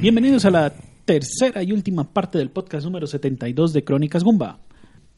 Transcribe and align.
Bienvenidos 0.00 0.44
a 0.44 0.50
la 0.50 0.72
tercera 1.04 1.62
y 1.62 1.72
última 1.72 2.04
parte 2.04 2.38
del 2.38 2.50
podcast 2.50 2.84
número 2.84 3.06
72 3.06 3.72
de 3.72 3.84
Crónicas 3.84 4.22
Gumba. 4.22 4.58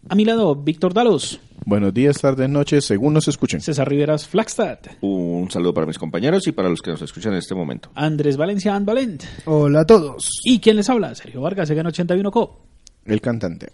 A 0.09 0.15
mi 0.15 0.25
lado, 0.25 0.55
Víctor 0.57 0.95
Dalos, 0.95 1.41
Buenos 1.67 1.93
días, 1.93 2.19
tardes, 2.19 2.49
noches, 2.49 2.87
según 2.87 3.13
nos 3.13 3.29
escuchen. 3.29 3.61
César 3.61 3.87
Riveras 3.87 4.27
Flagstad, 4.27 4.79
Un 5.03 5.51
saludo 5.51 5.75
para 5.75 5.87
mis 5.87 5.99
compañeros 5.99 6.47
y 6.47 6.53
para 6.53 6.71
los 6.71 6.81
que 6.81 6.91
nos 6.91 7.03
escuchan 7.03 7.33
en 7.33 7.39
este 7.39 7.55
momento. 7.55 7.91
Andrés 7.95 8.39
Valencia 8.39 8.79
Valent 8.79 9.23
Hola 9.45 9.81
a 9.81 9.85
todos. 9.85 10.31
y 10.45 10.59
quien 10.61 10.77
les 10.77 10.89
habla, 10.89 11.15
Sergio 11.15 11.43
Vargas, 11.43 11.69
Egan 11.69 11.87
81 11.87 12.31
Co. 12.31 12.61
El 13.05 13.21
cantante. 13.21 13.73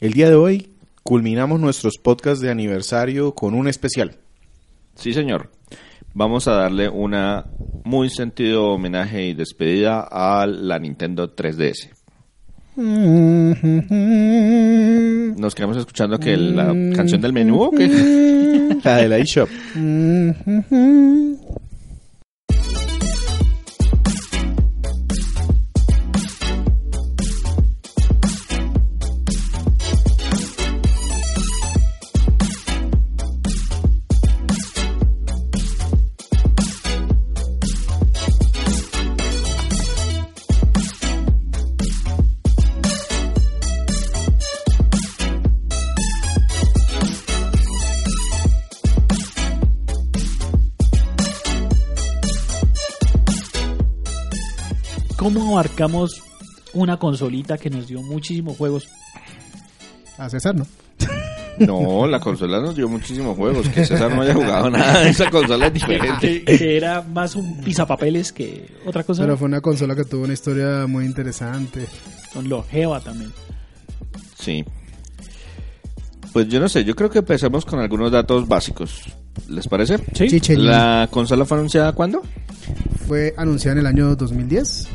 El 0.00 0.12
día 0.14 0.28
de 0.28 0.34
hoy 0.34 0.70
culminamos 1.04 1.60
nuestros 1.60 1.98
podcasts 1.98 2.40
de 2.40 2.50
aniversario 2.50 3.34
con 3.34 3.54
un 3.54 3.68
especial. 3.68 4.16
Sí, 4.96 5.12
señor. 5.12 5.50
Vamos 6.12 6.48
a 6.48 6.52
darle 6.52 6.88
una 6.88 7.46
muy 7.84 8.10
sentido 8.10 8.70
homenaje 8.70 9.28
y 9.28 9.34
despedida 9.34 10.08
a 10.10 10.44
la 10.46 10.78
Nintendo 10.78 11.34
3DS. 11.34 11.90
Nos 15.36 15.54
quedamos 15.54 15.76
escuchando 15.76 16.18
que 16.18 16.36
la 16.36 16.74
canción 16.94 17.20
del 17.20 17.32
menú 17.32 17.62
o 17.62 17.70
qué? 17.70 17.88
La 18.84 18.96
de 18.96 19.08
la 19.08 19.18
eShop. 19.18 19.48
Abarcamos 55.60 56.22
una 56.72 56.96
consolita 56.96 57.58
que 57.58 57.68
nos 57.68 57.86
dio 57.86 58.00
muchísimos 58.00 58.56
juegos? 58.56 58.88
A 60.16 60.30
César, 60.30 60.54
¿no? 60.54 60.66
No, 61.58 62.06
la 62.06 62.18
consola 62.18 62.58
nos 62.58 62.74
dio 62.74 62.88
muchísimos 62.88 63.36
juegos. 63.36 63.68
Que 63.68 63.84
César 63.84 64.14
no 64.14 64.22
haya 64.22 64.32
jugado 64.32 64.70
nada. 64.70 65.06
Esa 65.06 65.28
consola 65.28 65.66
es 65.66 65.74
diferente. 65.74 66.42
Que, 66.44 66.56
que 66.58 66.76
era 66.78 67.02
más 67.02 67.34
un 67.34 67.60
pisapapeles 67.60 68.32
que 68.32 68.66
otra 68.86 69.04
cosa. 69.04 69.22
Pero 69.22 69.36
fue 69.36 69.48
una 69.48 69.60
consola 69.60 69.94
que 69.94 70.04
tuvo 70.04 70.24
una 70.24 70.32
historia 70.32 70.86
muy 70.86 71.04
interesante. 71.04 71.86
Con 72.32 72.48
longeva 72.48 73.00
también. 73.00 73.30
Sí. 74.38 74.64
Pues 76.32 76.48
yo 76.48 76.60
no 76.60 76.68
sé, 76.70 76.84
yo 76.84 76.96
creo 76.96 77.10
que 77.10 77.18
empecemos 77.18 77.66
con 77.66 77.80
algunos 77.80 78.10
datos 78.10 78.48
básicos. 78.48 79.02
¿Les 79.48 79.68
parece? 79.68 79.98
Sí. 80.14 80.28
Chichelín. 80.28 80.66
¿La 80.66 81.08
consola 81.10 81.44
fue 81.44 81.58
anunciada 81.58 81.92
cuándo? 81.92 82.22
Fue 83.06 83.34
anunciada 83.36 83.74
en 83.74 83.78
el 83.80 83.86
año 83.86 84.16
2010. 84.16 84.88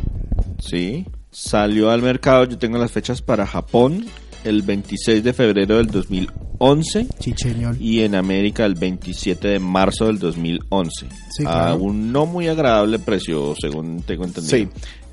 Sí. 0.65 1.05
Salió 1.31 1.89
al 1.91 2.01
mercado, 2.01 2.45
yo 2.45 2.57
tengo 2.57 2.77
las 2.77 2.91
fechas 2.91 3.21
para 3.21 3.45
Japón, 3.45 4.05
el 4.45 4.61
26 4.61 5.23
de 5.23 5.33
febrero 5.33 5.77
del 5.77 5.87
2011 5.87 7.07
Chicheñol. 7.19 7.77
y 7.81 8.01
en 8.01 8.15
América 8.15 8.65
el 8.65 8.75
27 8.75 9.47
de 9.47 9.59
marzo 9.59 10.05
del 10.05 10.17
2011. 10.19 11.07
Sí, 11.31 11.43
A 11.45 11.51
claro. 11.51 11.75
un 11.77 12.11
no 12.13 12.25
muy 12.25 12.47
agradable 12.47 12.99
precio, 12.99 13.53
según 13.59 14.01
tengo 14.03 14.23
entendido. 14.23 14.55
Sí. 14.57 14.67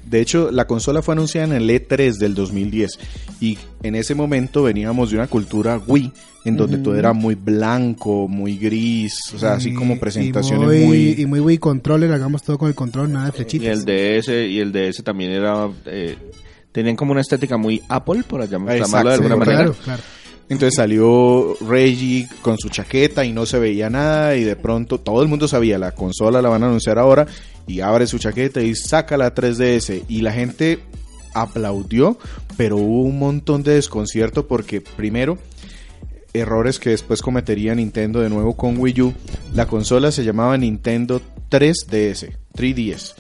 De 0.04 0.20
hecho, 0.20 0.50
la 0.50 0.66
consola 0.66 1.00
fue 1.02 1.14
anunciada 1.14 1.46
en 1.46 1.52
el 1.52 1.70
E3 1.70 2.18
del 2.18 2.34
2010 2.34 2.98
y 3.40 3.56
en 3.82 3.94
ese 3.94 4.14
momento 4.14 4.62
veníamos 4.62 5.10
de 5.10 5.16
una 5.16 5.26
cultura 5.26 5.80
Wii 5.86 6.12
en 6.44 6.56
donde 6.56 6.78
todo 6.78 6.96
era 6.96 7.12
muy 7.12 7.36
blanco, 7.36 8.26
muy 8.28 8.56
gris, 8.58 9.14
o 9.34 9.38
sea, 9.38 9.54
así 9.54 9.70
Y- 9.70 9.74
como 9.74 9.98
presentaciones 9.98 10.62
y 10.82 10.84
muy, 10.84 10.86
muy... 10.86 11.14
Y 11.18 11.26
muy 11.26 11.38
Wii 11.40 11.58
controller, 11.58 12.10
hagamos 12.12 12.42
todo 12.42 12.58
con 12.58 12.68
el 12.68 12.74
control, 12.74 13.12
nada 13.12 13.26
de 13.26 13.30
Y 13.30 13.32
flechitas. 13.36 13.68
el 13.68 13.84
DS 13.84 14.28
y 14.48 14.58
el 14.58 14.72
DS 14.72 15.02
también 15.04 15.30
era 15.30 15.68
eh, 15.86 16.16
tenían 16.72 16.96
como 16.96 17.12
una 17.12 17.20
estética 17.20 17.56
muy 17.56 17.80
Apple, 17.88 18.24
por 18.26 18.42
Exacto, 18.42 18.66
llamarlo 18.86 19.10
de 19.10 19.14
alguna 19.16 19.36
manera. 19.36 19.56
Claro, 19.58 19.74
claro. 19.84 20.02
Entonces 20.48 20.74
salió 20.74 21.54
Reggie 21.66 22.28
con 22.42 22.58
su 22.58 22.68
chaqueta 22.68 23.24
y 23.24 23.32
no 23.32 23.46
se 23.46 23.58
veía 23.58 23.88
nada 23.88 24.36
y 24.36 24.42
de 24.44 24.56
pronto 24.56 24.98
todo 24.98 25.22
el 25.22 25.28
mundo 25.28 25.46
sabía, 25.48 25.78
la 25.78 25.92
consola 25.92 26.42
la 26.42 26.48
van 26.50 26.64
a 26.64 26.66
anunciar 26.66 26.98
ahora 26.98 27.26
y 27.72 27.80
abre 27.80 28.06
su 28.06 28.18
chaqueta 28.18 28.60
y 28.60 28.74
saca 28.74 29.16
la 29.16 29.34
3DS 29.34 30.04
y 30.08 30.20
la 30.20 30.32
gente 30.32 30.80
aplaudió, 31.32 32.18
pero 32.58 32.76
hubo 32.76 33.02
un 33.02 33.18
montón 33.18 33.62
de 33.62 33.74
desconcierto 33.74 34.46
porque 34.46 34.82
primero 34.82 35.38
errores 36.34 36.78
que 36.78 36.90
después 36.90 37.22
cometería 37.22 37.74
Nintendo 37.74 38.20
de 38.20 38.28
nuevo 38.28 38.54
con 38.56 38.78
Wii 38.78 39.00
U, 39.00 39.14
la 39.54 39.66
consola 39.66 40.12
se 40.12 40.24
llamaba 40.24 40.56
Nintendo 40.58 41.20
3DS, 41.50 42.32
3DS. 42.54 43.14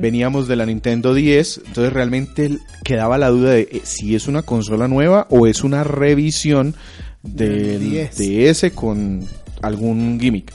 Veníamos 0.00 0.48
de 0.48 0.56
la 0.56 0.64
Nintendo 0.64 1.12
10, 1.12 1.62
entonces 1.66 1.92
realmente 1.92 2.58
quedaba 2.84 3.18
la 3.18 3.28
duda 3.28 3.50
de 3.50 3.68
eh, 3.70 3.80
si 3.84 4.14
es 4.14 4.26
una 4.26 4.42
consola 4.42 4.88
nueva 4.88 5.26
o 5.30 5.46
es 5.46 5.64
una 5.64 5.84
revisión 5.84 6.74
del 7.22 7.80
Del 7.80 8.10
10. 8.14 8.60
DS 8.60 8.72
con 8.74 9.20
algún 9.60 10.18
gimmick. 10.18 10.52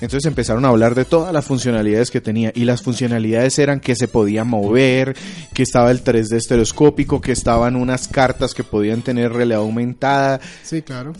Entonces 0.00 0.26
empezaron 0.26 0.64
a 0.64 0.68
hablar 0.68 0.94
de 0.94 1.04
todas 1.04 1.32
las 1.32 1.44
funcionalidades 1.44 2.10
que 2.10 2.20
tenía 2.20 2.52
y 2.54 2.64
las 2.64 2.82
funcionalidades 2.82 3.58
eran 3.58 3.80
que 3.80 3.96
se 3.96 4.06
podía 4.08 4.44
mover, 4.44 5.16
que 5.52 5.62
estaba 5.62 5.90
el 5.90 6.04
3D 6.04 6.36
estereoscópico, 6.36 7.20
que 7.20 7.32
estaban 7.32 7.74
unas 7.74 8.06
cartas 8.08 8.54
que 8.54 8.62
podían 8.64 9.02
tener 9.02 9.32
realidad 9.32 9.60
aumentada. 9.60 10.40
Sí, 10.62 10.82
claro. 10.82 11.12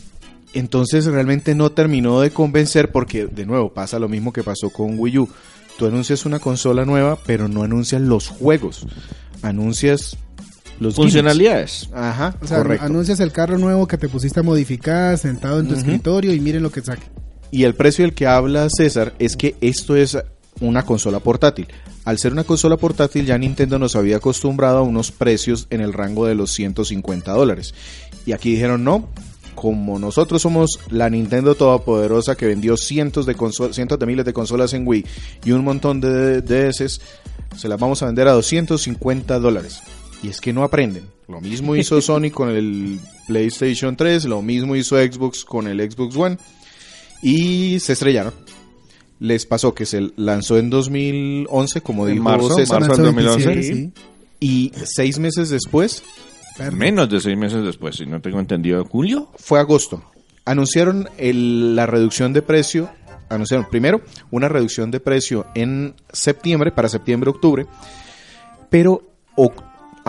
Entonces 0.55 1.05
realmente 1.07 1.55
no 1.55 1.71
terminó 1.71 2.21
de 2.21 2.31
convencer 2.31 2.91
porque 2.93 3.27
de 3.27 3.47
nuevo 3.47 3.73
pasa 3.73 3.99
lo 3.99 4.09
mismo 4.09 4.33
que 4.33 4.43
pasó 4.43 4.71
con 4.71 4.99
Wii 4.99 5.19
U. 5.19 5.29
Tú 5.77 5.87
anuncias 5.87 6.25
una 6.27 6.39
consola 6.39 6.85
nueva, 6.85 7.19
pero 7.27 7.49
no 7.49 7.63
anuncias 7.63 8.01
los 8.01 8.29
juegos. 8.29 8.87
Anuncias 9.43 10.17
los 10.81 10.95
gimmicks. 10.95 10.97
Funcionalidades. 10.97 11.89
Ajá, 11.93 12.35
O 12.41 12.47
sea, 12.47 12.59
correcto. 12.59 12.87
anuncias 12.87 13.21
el 13.21 13.33
carro 13.33 13.59
nuevo 13.59 13.87
que 13.87 13.99
te 13.99 14.09
pusiste 14.09 14.41
a 14.41 14.43
modificar, 14.43 15.19
sentado 15.19 15.61
en 15.61 15.69
tu 15.69 15.75
escritorio 15.75 16.33
y 16.33 16.41
miren 16.41 16.63
lo 16.63 16.71
que 16.71 16.81
saque. 16.81 17.07
Y 17.51 17.65
el 17.65 17.75
precio 17.75 18.05
del 18.05 18.15
que 18.15 18.27
habla 18.27 18.69
César 18.69 19.15
es 19.19 19.37
que 19.37 19.57
esto 19.61 19.97
es 19.97 20.19
una 20.61 20.85
consola 20.85 21.21
portátil. 21.21 21.69
Al 22.05 22.19
ser 22.19 22.33
una 22.33 22.45
consola 22.45 22.77
portátil 22.77 23.27
ya 23.27 23.39
Nintendo 23.39 23.79
nos 23.79 23.97
había 23.97 24.17
acostumbrado 24.17 24.79
a 24.79 24.83
unos 24.83 25.11
precios 25.11 25.67
en 25.71 25.81
el 25.81 25.93
rango 25.93 26.27
de 26.27 26.35
los 26.35 26.51
150 26.53 27.33
dólares. 27.33 27.75
Y 28.27 28.33
aquí 28.33 28.53
dijeron 28.53 28.85
no, 28.85 29.09
como 29.55 29.99
nosotros 29.99 30.43
somos 30.43 30.79
la 30.91 31.11
Nintendo 31.11 31.55
todopoderosa 31.55 32.37
que 32.37 32.47
vendió 32.47 32.77
cientos 32.77 33.27
de, 33.27 33.37
cientos 33.73 33.99
de 33.99 34.07
miles 34.07 34.25
de 34.25 34.33
consolas 34.33 34.73
en 34.73 34.87
Wii 34.87 35.05
y 35.45 35.51
un 35.51 35.65
montón 35.65 36.01
de 36.01 36.43
DS, 36.43 37.01
se 37.57 37.69
las 37.69 37.81
vamos 37.81 38.03
a 38.03 38.07
vender 38.07 38.29
a 38.29 38.33
250 38.33 39.39
dólares. 39.39 39.81
Y 40.23 40.29
es 40.29 40.41
que 40.41 40.53
no 40.53 40.65
aprenden. 40.65 41.05
Lo 41.29 41.41
mismo 41.41 41.77
hizo 41.77 42.01
Sony 42.01 42.31
con 42.33 42.51
el 42.51 43.01
PlayStation 43.27 43.97
3, 43.97 44.27
lo 44.27 44.43
mismo 44.43 44.77
hizo 44.77 44.97
Xbox 44.97 45.45
con 45.45 45.67
el 45.67 45.79
Xbox 45.91 46.17
One 46.17 46.39
y 47.23 47.79
se 47.81 47.93
estrellaron. 47.95 48.33
Les 49.21 49.47
pasó 49.47 49.75
que 49.75 49.85
se 49.85 50.13
lanzó 50.17 50.59
en 50.59 50.71
2011, 50.71 51.81
como 51.81 52.07
En 52.07 52.13
dijo 52.15 52.25
marzo, 52.25 52.55
César, 52.55 52.81
marzo 52.81 53.03
del 53.03 53.15
2011. 53.15 53.47
27, 53.49 53.75
sí. 53.75 53.93
y 54.41 54.73
seis 54.85 55.19
meses 55.19 55.49
después. 55.51 56.03
Menos 56.73 57.09
de 57.09 57.21
seis 57.21 57.37
meses 57.37 57.65
después, 57.65 57.97
si 57.97 58.07
no 58.07 58.21
tengo 58.21 58.39
entendido. 58.41 58.85
¿Julio? 58.85 59.29
fue 59.37 59.59
agosto. 59.61 60.03
Anunciaron 60.45 61.09
el- 61.19 61.75
la 61.77 61.87
reducción 61.87 62.33
de 62.33 62.43
precio. 62.43 62.91
Anunciaron 63.29 63.67
primero 63.69 64.01
una 64.31 64.49
reducción 64.49 64.91
de 64.91 65.01
precio 65.01 65.47
en 65.55 65.95
septiembre, 66.13 66.73
para 66.73 66.89
septiembre-octubre, 66.89 67.67
pero 68.71 69.03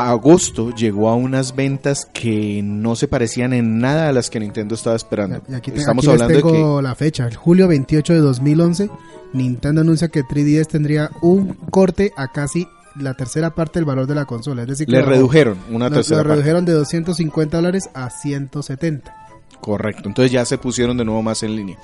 agosto 0.07 0.74
llegó 0.74 1.10
a 1.10 1.16
unas 1.16 1.56
ventas 1.56 2.06
que 2.13 2.62
no 2.63 2.96
se 2.96 3.07
parecían 3.07 3.54
en 3.54 3.80
nada 3.80 4.10
a 4.10 4.13
las 4.13 4.30
que 4.30 4.40
Nintendo 4.40 4.75
estaba 4.75 4.96
esperando. 4.96 5.42
Y 5.50 5.54
aquí, 5.54 5.72
te- 5.72 5.80
Estamos 5.80 6.04
aquí 6.06 6.13
les 6.13 6.22
hablando 6.22 6.36
de 6.48 6.51
que 6.54 6.57
tengo 6.57 6.81
la 6.81 6.96
fecha. 6.96 7.28
El 7.28 7.36
julio 7.36 7.68
28 7.68 8.13
de 8.13 8.19
2011, 8.19 8.90
Nintendo 9.34 9.81
anuncia 9.81 10.07
que 10.07 10.24
3DS 10.24 10.68
tendría 10.68 11.10
un 11.22 11.54
corte 11.72 12.12
a 12.16 12.31
casi 12.31 12.68
la 13.00 13.13
tercera 13.13 13.51
parte 13.56 13.80
del 13.80 13.86
valor 13.86 14.07
de 14.07 14.16
la 14.16 14.25
consola. 14.25 14.63
Es 14.63 14.68
decir, 14.69 14.86
que 14.88 14.94
le 14.94 15.01
redujeron 15.04 15.57
una 15.69 15.90
lo- 15.90 15.96
tercera 15.98 16.18
lo 16.22 16.24
parte. 16.24 16.36
redujeron 16.42 16.66
de 16.66 16.74
250 16.74 17.57
dólares 17.57 17.90
a 17.94 18.10
170. 18.10 19.16
Correcto, 19.62 20.07
entonces 20.07 20.31
ya 20.31 20.46
se 20.46 20.57
pusieron 20.57 20.98
de 20.98 21.06
nuevo 21.06 21.22
más 21.22 21.44
en 21.44 21.56
línea. 21.56 21.78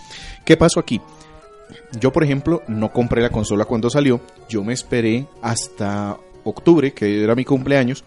¿Qué 0.46 0.56
pasó 0.58 0.80
aquí? 0.80 1.02
Yo, 2.00 2.12
por 2.12 2.24
ejemplo, 2.24 2.62
no 2.68 2.92
compré 2.92 3.22
la 3.22 3.30
consola 3.30 3.66
cuando 3.66 3.90
salió, 3.90 4.22
yo 4.50 4.64
me 4.64 4.74
esperé 4.74 5.28
hasta 5.42 6.18
octubre, 6.46 6.94
que 6.94 7.24
era 7.24 7.36
mi 7.36 7.44
cumpleaños, 7.44 8.04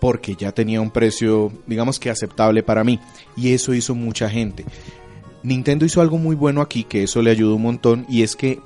porque 0.00 0.36
ya 0.36 0.52
tenía 0.52 0.80
un 0.80 0.90
precio, 0.90 1.52
digamos 1.66 1.98
que 1.98 2.10
aceptable 2.10 2.62
para 2.62 2.84
mí, 2.84 3.00
y 3.36 3.52
eso 3.52 3.74
hizo 3.74 3.94
mucha 3.94 4.28
gente. 4.28 4.64
Nintendo 5.42 5.84
hizo 5.84 6.00
algo 6.00 6.18
muy 6.18 6.36
bueno 6.36 6.60
aquí, 6.60 6.84
que 6.84 7.02
eso 7.02 7.22
le 7.22 7.30
ayudó 7.30 7.56
un 7.56 7.62
montón, 7.62 8.06
y 8.08 8.22
es 8.22 8.36
que 8.36 8.60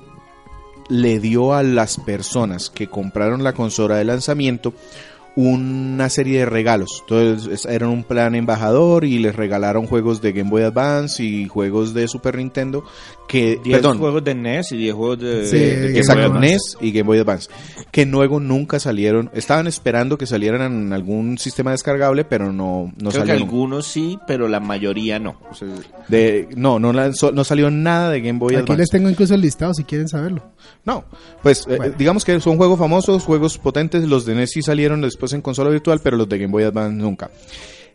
le 0.89 1.19
dio 1.19 1.53
a 1.53 1.63
las 1.63 1.97
personas 1.97 2.69
que 2.69 2.87
compraron 2.87 3.43
la 3.43 3.53
consola 3.53 3.97
de 3.97 4.05
lanzamiento 4.05 4.73
una 5.41 6.09
serie 6.09 6.39
de 6.39 6.45
regalos. 6.47 6.89
Entonces 7.01 7.47
es- 7.47 7.65
eran 7.65 7.89
un 7.89 8.03
plan 8.03 8.33
embajador 8.33 9.05
y 9.05 9.19
les 9.19 9.35
regalaron 9.35 9.85
juegos 9.85 10.19
de 10.19 10.33
Game 10.33 10.49
Boy 10.49 10.63
Advance 10.63 11.23
y 11.23 11.47
juegos 11.47 11.93
de 11.93 12.07
Super 12.07 12.37
Nintendo 12.37 12.83
que 13.27 13.59
10 13.63 13.77
perdón, 13.79 13.99
juegos 13.99 14.23
de 14.23 14.33
NES 14.33 14.71
y 14.71 14.77
10 14.77 14.95
juegos 14.95 15.19
de, 15.19 15.45
Sí, 15.45 15.57
de 15.59 15.67
Game 15.69 15.81
Game 15.89 15.97
Exacto, 15.99 16.21
Boy 16.21 16.29
Advance. 16.37 16.47
NES 16.53 16.77
y 16.81 16.91
Game 16.91 17.03
Boy 17.07 17.19
Advance, 17.19 17.49
que 17.91 18.05
luego 18.07 18.39
nunca 18.39 18.79
salieron, 18.79 19.29
estaban 19.33 19.67
esperando 19.67 20.17
que 20.17 20.25
salieran 20.25 20.61
en 20.61 20.93
algún 20.93 21.37
sistema 21.37 21.71
descargable, 21.71 22.23
pero 22.25 22.51
no, 22.51 22.91
no 22.97 23.09
Creo 23.09 23.11
que 23.11 23.17
salieron. 23.29 23.43
algunos 23.43 23.85
sí, 23.85 24.17
pero 24.25 24.47
la 24.47 24.59
mayoría 24.59 25.19
no. 25.19 25.39
O 25.51 25.53
sea, 25.53 25.67
De, 26.07 26.47
no, 26.55 26.79
no, 26.79 26.93
lanzó- 26.93 27.31
no 27.33 27.43
salió 27.43 27.69
nada 27.69 28.09
de 28.09 28.21
Game 28.21 28.39
Boy 28.39 28.55
Aquí 28.55 28.63
Advance. 28.63 28.79
les 28.81 28.89
tengo 28.89 29.09
incluso 29.09 29.35
el 29.35 29.41
listado 29.41 29.73
si 29.75 29.83
quieren 29.83 30.07
saberlo. 30.07 30.43
No, 30.83 31.03
pues 31.43 31.67
eh, 31.69 31.93
digamos 31.97 32.25
que 32.25 32.39
son 32.39 32.57
juegos 32.57 32.79
famosos, 32.79 33.23
juegos 33.23 33.57
potentes, 33.59 34.03
los 34.07 34.25
de 34.25 34.33
NES 34.35 34.51
sí 34.51 34.61
salieron 34.61 35.01
después 35.01 35.26
en 35.33 35.41
consola 35.41 35.69
virtual, 35.69 35.99
pero 36.03 36.17
los 36.17 36.27
de 36.29 36.37
Game 36.39 36.51
Boy 36.51 36.63
Advance 36.63 36.95
nunca. 36.95 37.29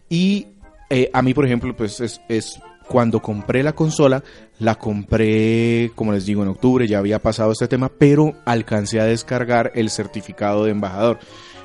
Y 0.08 0.46
eh, 0.90 1.10
a 1.12 1.22
mí, 1.22 1.34
por 1.34 1.44
ejemplo, 1.46 1.74
pues 1.76 2.00
es, 2.00 2.20
es 2.28 2.60
cuando 2.88 3.20
compré 3.20 3.62
la 3.62 3.72
consola, 3.72 4.22
la 4.58 4.74
compré, 4.76 5.90
como 5.94 6.12
les 6.12 6.26
digo, 6.26 6.42
en 6.42 6.48
octubre, 6.48 6.86
ya 6.86 6.98
había 6.98 7.18
pasado 7.20 7.52
este 7.52 7.68
tema, 7.68 7.88
pero 7.88 8.34
alcancé 8.44 9.00
a 9.00 9.04
descargar 9.04 9.72
el 9.74 9.88
certificado 9.90 10.64
de 10.64 10.72
embajador. 10.72 11.18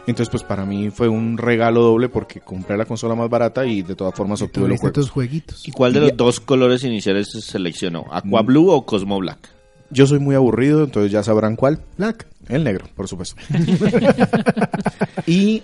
Entonces, 0.05 0.29
pues 0.29 0.43
para 0.43 0.65
mí 0.65 0.89
fue 0.89 1.09
un 1.09 1.37
regalo 1.37 1.81
doble 1.81 2.07
porque 2.07 2.39
compré 2.39 2.77
la 2.77 2.85
consola 2.85 3.13
más 3.15 3.29
barata 3.29 3.65
y 3.65 3.81
de 3.81 3.93
todas 3.95 4.15
formas 4.15 4.41
obtuve 4.41 4.69
los 4.69 4.79
juegos. 4.79 5.09
jueguitos. 5.09 5.67
¿Y 5.67 5.71
cuál 5.71 5.91
de 5.91 5.99
Y- 5.99 6.01
los 6.03 6.15
dos 6.15 6.39
colores 6.39 6.85
iniciales 6.85 7.29
se 7.31 7.41
seleccionó? 7.41 8.05
¿Aqua 8.11 8.41
Blue 8.41 8.69
o 8.69 8.85
Cosmo 8.85 9.17
Black? 9.19 9.49
Yo 9.89 10.07
soy 10.07 10.19
muy 10.19 10.35
aburrido, 10.35 10.83
entonces 10.83 11.11
ya 11.11 11.23
sabrán 11.23 11.55
cuál. 11.55 11.81
Black. 11.97 12.27
El 12.49 12.63
negro, 12.63 12.85
por 12.95 13.07
supuesto. 13.07 13.35
y 15.25 15.63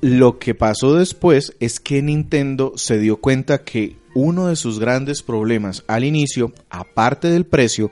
lo 0.00 0.38
que 0.38 0.54
pasó 0.54 0.94
después 0.94 1.54
es 1.60 1.80
que 1.80 2.02
Nintendo 2.02 2.72
se 2.76 2.98
dio 2.98 3.20
cuenta 3.20 3.64
que 3.64 3.96
uno 4.14 4.48
de 4.48 4.56
sus 4.56 4.78
grandes 4.78 5.22
problemas 5.22 5.84
al 5.86 6.04
inicio, 6.04 6.52
aparte 6.70 7.28
del 7.28 7.46
precio, 7.46 7.90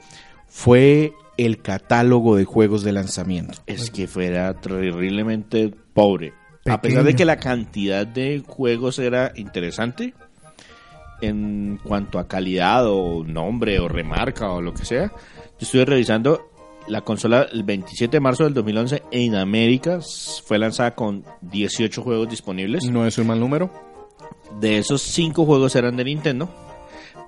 fue 0.49 1.13
el 1.37 1.61
catálogo 1.61 2.37
de 2.37 2.45
juegos 2.45 2.83
de 2.83 2.93
lanzamiento. 2.93 3.59
Es 3.67 3.91
que 3.91 4.07
fuera 4.07 4.55
terriblemente 4.55 5.73
pobre. 5.93 6.33
A 6.65 6.81
pesar 6.81 7.05
de 7.05 7.15
que 7.15 7.25
la 7.25 7.37
cantidad 7.37 8.07
de 8.07 8.43
juegos 8.47 8.99
era 8.99 9.33
interesante, 9.37 10.15
en 11.21 11.79
cuanto 11.83 12.19
a 12.19 12.29
calidad 12.29 12.87
o 12.87 13.25
nombre 13.25 13.79
o 13.79 13.89
remarca 13.89 14.51
o 14.51 14.61
lo 14.61 14.75
que 14.75 14.85
sea, 14.85 15.07
yo 15.09 15.59
estuve 15.61 15.85
revisando 15.85 16.51
la 16.89 17.01
consola 17.01 17.47
el 17.53 17.65
27 17.65 18.17
de 18.17 18.21
marzo 18.21 18.45
del 18.45 18.55
2011 18.55 19.03
en 19.11 19.35
América 19.35 20.01
fue 20.45 20.59
lanzada 20.59 20.95
con 20.95 21.25
18 21.43 22.03
juegos 22.03 22.29
disponibles. 22.29 22.85
No 22.85 23.07
es 23.07 23.19
un 23.19 23.27
mal 23.27 23.41
número. 23.41 23.71
De 24.61 24.79
esos 24.79 25.03
5 25.03 25.45
juegos 25.45 25.75
eran 25.75 25.97
de 25.97 26.05
Nintendo, 26.05 26.49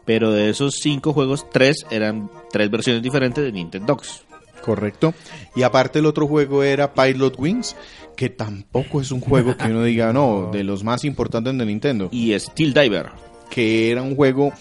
pero 0.05 0.31
de 0.31 0.49
esos 0.51 0.77
5 0.77 1.13
juegos 1.13 1.51
3 1.51 1.87
eran 1.91 2.31
tres 2.51 2.71
versiones 2.71 3.03
diferentes 3.03 3.43
de 3.43 3.53
Nintendox. 3.53 4.23
Correcto. 4.63 5.15
Y 5.57 5.63
aparte 5.63 5.99
el 5.99 6.07
otro 6.07 6.27
juego 6.27 6.63
era 6.63 6.95
Pilot 6.95 7.39
Wings, 7.39 7.77
que 8.17 8.29
tampoco 8.29 9.01
es 9.01 9.11
un 9.11 9.21
juego 9.21 9.57
que 9.57 9.67
uno 9.67 9.83
diga, 9.83 10.13
no, 10.15 10.51
de 10.53 10.65
los 10.65 10.85
más 10.85 11.05
importantes 11.05 11.57
de 11.57 11.67
Nintendo. 11.67 12.09
Y 12.13 12.39
Steel 12.39 12.75
Diver. 12.75 13.11
Que 13.51 13.91
era 13.91 14.03
un 14.03 14.15
juego 14.17 14.53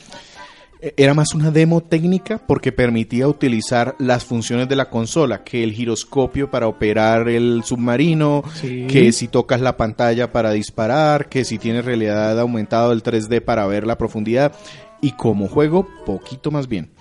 eh, 0.80 0.94
era 0.95 1.13
más 1.16 1.34
una 1.34 1.50
demo 1.50 1.81
técnica 1.81 2.38
porque 2.38 2.72
permitía 2.72 3.28
utilizar 3.28 3.95
las 4.00 4.24
funciones 4.25 4.69
de 4.69 4.75
la 4.75 4.89
consola, 4.92 5.44
que 5.44 5.63
el 5.63 5.74
giroscopio 5.74 6.51
para 6.51 6.68
operar 6.68 7.28
el 7.30 7.63
submarino, 7.66 8.44
Sí. 8.54 8.86
que 8.88 9.12
si 9.12 9.28
tocas 9.28 9.60
la 9.62 9.75
pantalla 9.75 10.31
para 10.31 10.51
disparar, 10.51 11.30
que 11.30 11.45
si 11.45 11.57
tienes 11.57 11.84
realidad 11.86 12.39
aumentado 12.39 12.92
el 12.92 13.01
3D 13.01 13.42
para 13.44 13.66
ver 13.66 13.88
la 13.88 13.98
profundidad 13.98 14.54
y 15.01 15.12
como 15.13 15.48
juego 15.48 15.88
poquito 16.06 16.51
más 16.51 16.68
bien. 16.68 16.92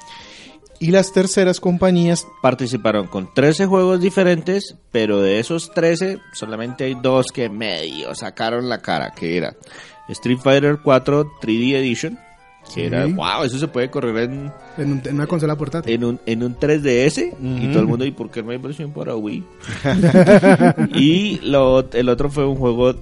Y 0.79 0.91
las 0.91 1.11
terceras 1.13 1.59
compañías 1.59 2.27
participaron 2.43 3.07
con 3.07 3.33
13 3.33 3.65
juegos 3.65 3.99
diferentes, 4.01 4.77
pero 4.93 5.21
de 5.23 5.39
esos 5.39 5.73
13 5.73 6.19
solamente 6.35 6.85
hay 6.85 6.95
dos 6.95 7.27
que 7.33 7.49
medio 7.49 8.15
sacaron 8.15 8.69
la 8.69 8.83
cara, 8.83 9.13
que 9.13 9.39
era 9.39 9.57
Street 10.09 10.39
Fighter 10.43 10.79
4 10.83 11.31
3D 11.41 11.75
Edition, 11.77 12.15
que 12.65 12.71
Sí. 12.73 12.81
era, 12.83 13.07
wow, 13.07 13.45
eso 13.45 13.59
se 13.59 13.69
puede 13.69 13.91
correr 13.91 14.17
en, 14.31 14.53
En, 14.79 14.93
un- 14.93 15.03
en 15.05 15.15
una 15.15 15.27
consola 15.27 15.57
portátil. 15.57 15.95
en 15.95 16.05
un, 16.05 16.21
en 16.27 16.43
un 16.43 16.57
3DS, 16.57 17.35
y 17.41 17.69
todo 17.69 17.81
el 17.81 17.87
mundo, 17.87 18.05
¿y 18.05 18.11
por 18.11 18.31
qué 18.31 18.43
no 18.43 18.51
hay 18.51 18.59
versión 18.59 18.91
para 18.93 19.15
Wii? 19.17 19.45
y 20.95 21.39
lo, 21.43 21.91
el 21.93 22.09
otro 22.09 22.29
fue 22.31 22.45
un 22.47 22.57
juego 22.57 22.95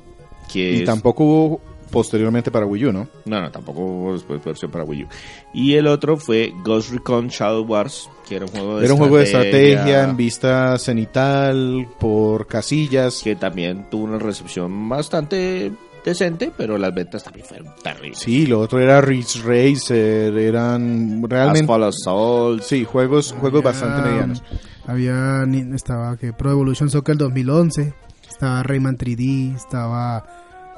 que... 0.53 0.73
y 0.73 0.79
es- 0.81 0.85
tampoco 0.85 1.25
hubo 1.25 1.61
posteriormente 1.91 2.51
para 2.51 2.67
Wii 2.67 2.87
U, 2.87 2.93
¿no? 2.93 3.07
No, 3.25 3.41
no, 3.41 3.51
tampoco 3.53 3.81
hubo 3.83 4.13
después 4.15 4.43
versión 4.45 4.69
para 4.71 4.83
Wii 4.83 5.05
U. 5.05 5.07
Y 5.53 5.75
el 5.75 5.87
otro 5.87 6.17
fue 6.17 6.53
Ghost 6.65 6.91
Recon 6.93 7.29
Shadow 7.29 7.65
Wars, 7.65 8.11
que 8.29 8.35
era 8.37 8.47
un 8.47 8.51
juego 8.51 8.79
de 8.79 8.85
Era 8.85 8.95
un 8.95 8.99
juego 8.99 9.17
de 9.19 9.25
estrategia 9.25 10.03
en 10.03 10.17
vista 10.17 10.77
cenital 10.79 11.87
por 12.01 12.49
casillas. 12.49 13.21
que 13.23 13.37
también 13.37 13.87
tuvo 13.91 14.05
una 14.05 14.19
recepción 14.19 14.89
bastante 14.89 15.71
decente, 16.05 16.53
pero 16.57 16.79
las 16.79 16.95
ventas 16.95 17.25
también 17.25 17.47
fueron 17.47 17.69
terribles. 17.83 18.19
Sí, 18.19 18.47
lo 18.47 18.61
otro 18.61 18.81
era 18.81 19.01
Ridge 19.01 19.43
Racer, 19.43 20.37
eran 20.37 21.23
realmente 21.29 21.63
Asphalt 21.63 21.85
Assault, 21.85 22.63
sí, 22.63 22.85
juegos 22.85 23.33
juegos 23.33 23.63
bastante 23.63 24.09
medianos. 24.09 24.43
Había, 24.87 25.45
estaba 25.75 26.17
que 26.17 26.33
Pro 26.33 26.51
Evolution 26.51 26.91
Soccer 26.91 27.17
2011, 27.17 27.95
estaba 28.29 28.63
Rayman 28.63 28.99
3D, 28.99 29.57
estaba 29.57 30.27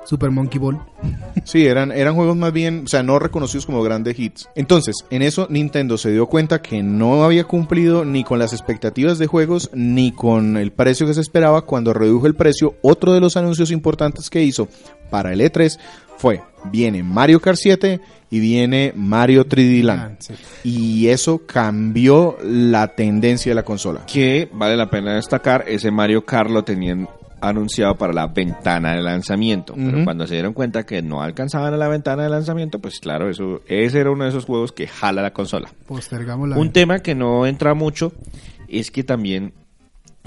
Super 0.06 0.30
Monkey 0.30 0.58
Ball. 0.58 0.80
Sí, 1.44 1.66
eran 1.66 1.92
eran 1.92 2.14
juegos 2.14 2.36
más 2.36 2.52
bien, 2.52 2.82
o 2.84 2.88
sea, 2.88 3.02
no 3.02 3.18
reconocidos 3.18 3.66
como 3.66 3.82
grandes 3.82 4.18
hits. 4.18 4.48
Entonces, 4.54 4.94
en 5.10 5.22
eso 5.22 5.46
Nintendo 5.50 5.98
se 5.98 6.12
dio 6.12 6.26
cuenta 6.26 6.62
que 6.62 6.82
no 6.82 7.24
había 7.24 7.44
cumplido 7.44 8.04
ni 8.04 8.24
con 8.24 8.38
las 8.38 8.52
expectativas 8.52 9.18
de 9.18 9.26
juegos 9.26 9.70
ni 9.74 10.12
con 10.12 10.56
el 10.56 10.72
precio 10.72 11.06
que 11.06 11.14
se 11.14 11.20
esperaba 11.20 11.62
cuando 11.62 11.92
redujo 11.92 12.26
el 12.26 12.34
precio. 12.34 12.76
Otro 12.82 13.12
de 13.12 13.20
los 13.20 13.36
anuncios 13.36 13.70
importantes 13.70 14.30
que 14.30 14.42
hizo 14.42 14.68
para 15.10 15.32
el 15.32 15.40
E3 15.40 15.78
fue 16.16 16.42
viene 16.70 17.02
Mario 17.02 17.40
Kart 17.40 17.58
7 17.58 18.00
y 18.30 18.40
viene 18.40 18.92
Mario 18.96 19.46
3D 19.46 19.82
Land. 19.82 20.12
Ah, 20.12 20.16
sí. 20.18 20.34
Y 20.64 21.08
eso 21.08 21.42
cambió 21.46 22.36
la 22.42 22.88
tendencia 22.88 23.50
de 23.50 23.54
la 23.56 23.64
consola. 23.64 24.04
que 24.06 24.48
vale 24.52 24.76
la 24.76 24.90
pena 24.90 25.14
destacar, 25.14 25.64
ese 25.68 25.90
Mario 25.90 26.24
Kart 26.24 26.50
lo 26.50 26.64
tenían 26.64 27.08
anunciado 27.40 27.96
para 27.96 28.12
la 28.12 28.26
ventana 28.28 28.94
de 28.94 29.02
lanzamiento, 29.02 29.74
pero 29.76 30.04
cuando 30.04 30.26
se 30.26 30.34
dieron 30.34 30.52
cuenta 30.54 30.84
que 30.86 31.02
no 31.02 31.22
alcanzaban 31.22 31.74
a 31.74 31.76
la 31.76 31.88
ventana 31.88 32.22
de 32.24 32.30
lanzamiento, 32.30 32.78
pues 32.78 32.98
claro, 33.00 33.28
eso 33.28 33.60
ese 33.68 34.00
era 34.00 34.10
uno 34.10 34.24
de 34.24 34.30
esos 34.30 34.44
juegos 34.46 34.72
que 34.72 34.86
jala 34.86 35.22
la 35.22 35.32
consola. 35.32 35.70
Postergamos 35.86 36.48
la 36.48 36.56
Un 36.56 36.72
tema 36.72 37.00
que 37.00 37.14
no 37.14 37.46
entra 37.46 37.74
mucho 37.74 38.12
es 38.68 38.90
que 38.90 39.04
también 39.04 39.52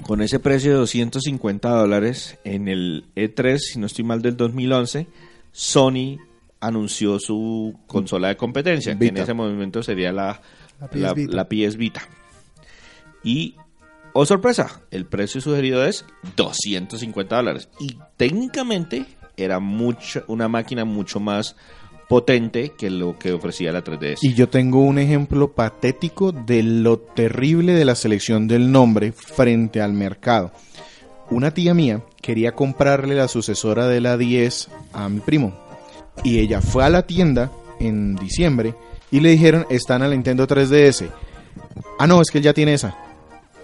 con 0.04 0.22
ese 0.22 0.40
precio 0.40 0.72
de 0.72 0.78
250 0.78 1.68
dólares 1.70 2.38
en 2.44 2.68
el 2.68 3.06
E3, 3.16 3.58
si 3.58 3.80
no 3.80 3.86
estoy 3.88 4.06
mal, 4.06 4.22
del 4.22 4.38
2011, 4.38 5.08
Sony 5.52 6.18
anunció 6.62 7.20
su 7.20 7.74
consola 7.88 8.28
de 8.30 8.38
competencia, 8.38 8.98
que 8.98 9.08
en 9.08 9.18
ese 9.18 9.34
momento 9.34 9.82
sería 9.84 10.12
la, 10.14 10.42
La 10.80 10.88
PS 10.88 11.00
la- 11.02 11.14
Vita. 11.14 11.36
la 11.36 11.46
PS 11.50 11.76
Vita. 11.78 12.02
Y, 13.24 13.56
oh 14.22 14.26
sorpresa, 14.26 14.82
el 14.92 15.06
precio 15.06 15.40
sugerido 15.40 15.86
es 15.86 16.06
250 16.36 17.36
dólares. 17.36 17.70
Y 17.80 17.98
técnicamente 18.18 19.06
era 19.38 19.60
una 20.28 20.50
máquina 20.50 20.84
mucho 20.84 21.22
más 21.22 21.56
potente 22.10 22.74
que 22.78 22.90
lo 22.90 23.18
que 23.18 23.32
ofrecía 23.32 23.72
la 23.72 23.82
3DS. 23.82 24.18
Y 24.22 24.34
yo 24.34 24.50
tengo 24.50 24.82
un 24.82 25.00
ejemplo 25.00 25.54
patético 25.54 26.34
de 26.34 26.64
lo 26.64 27.00
terrible 27.00 27.74
de 27.74 27.86
la 27.86 27.96
selección 27.96 28.48
del 28.48 28.72
nombre 28.72 29.14
frente 29.14 29.82
al 29.82 29.94
mercado. 29.94 30.52
Una 31.30 31.52
tía 31.54 31.74
mía 31.74 32.02
quería 32.22 32.52
comprarle 32.54 33.16
la 33.16 33.30
sucesora 33.30 33.88
de 33.88 34.02
la 34.02 34.18
10 34.18 34.68
a 34.92 35.08
mi 35.08 35.22
primo. 35.22 35.54
Y 36.26 36.40
ella 36.40 36.60
fue 36.60 36.84
a 36.84 36.90
la 36.90 37.04
tienda 37.04 37.52
en 37.80 38.16
diciembre 38.16 38.76
y 39.12 39.22
le 39.22 39.30
dijeron, 39.30 39.66
está 39.70 39.96
en 39.96 40.02
la 40.02 40.10
Nintendo 40.10 40.46
3DS. 40.46 41.10
Ah, 42.00 42.08
no, 42.08 42.22
es 42.22 42.30
que 42.32 42.40
él 42.40 42.44
ya 42.44 42.54
tiene 42.54 42.74
esa. 42.74 43.09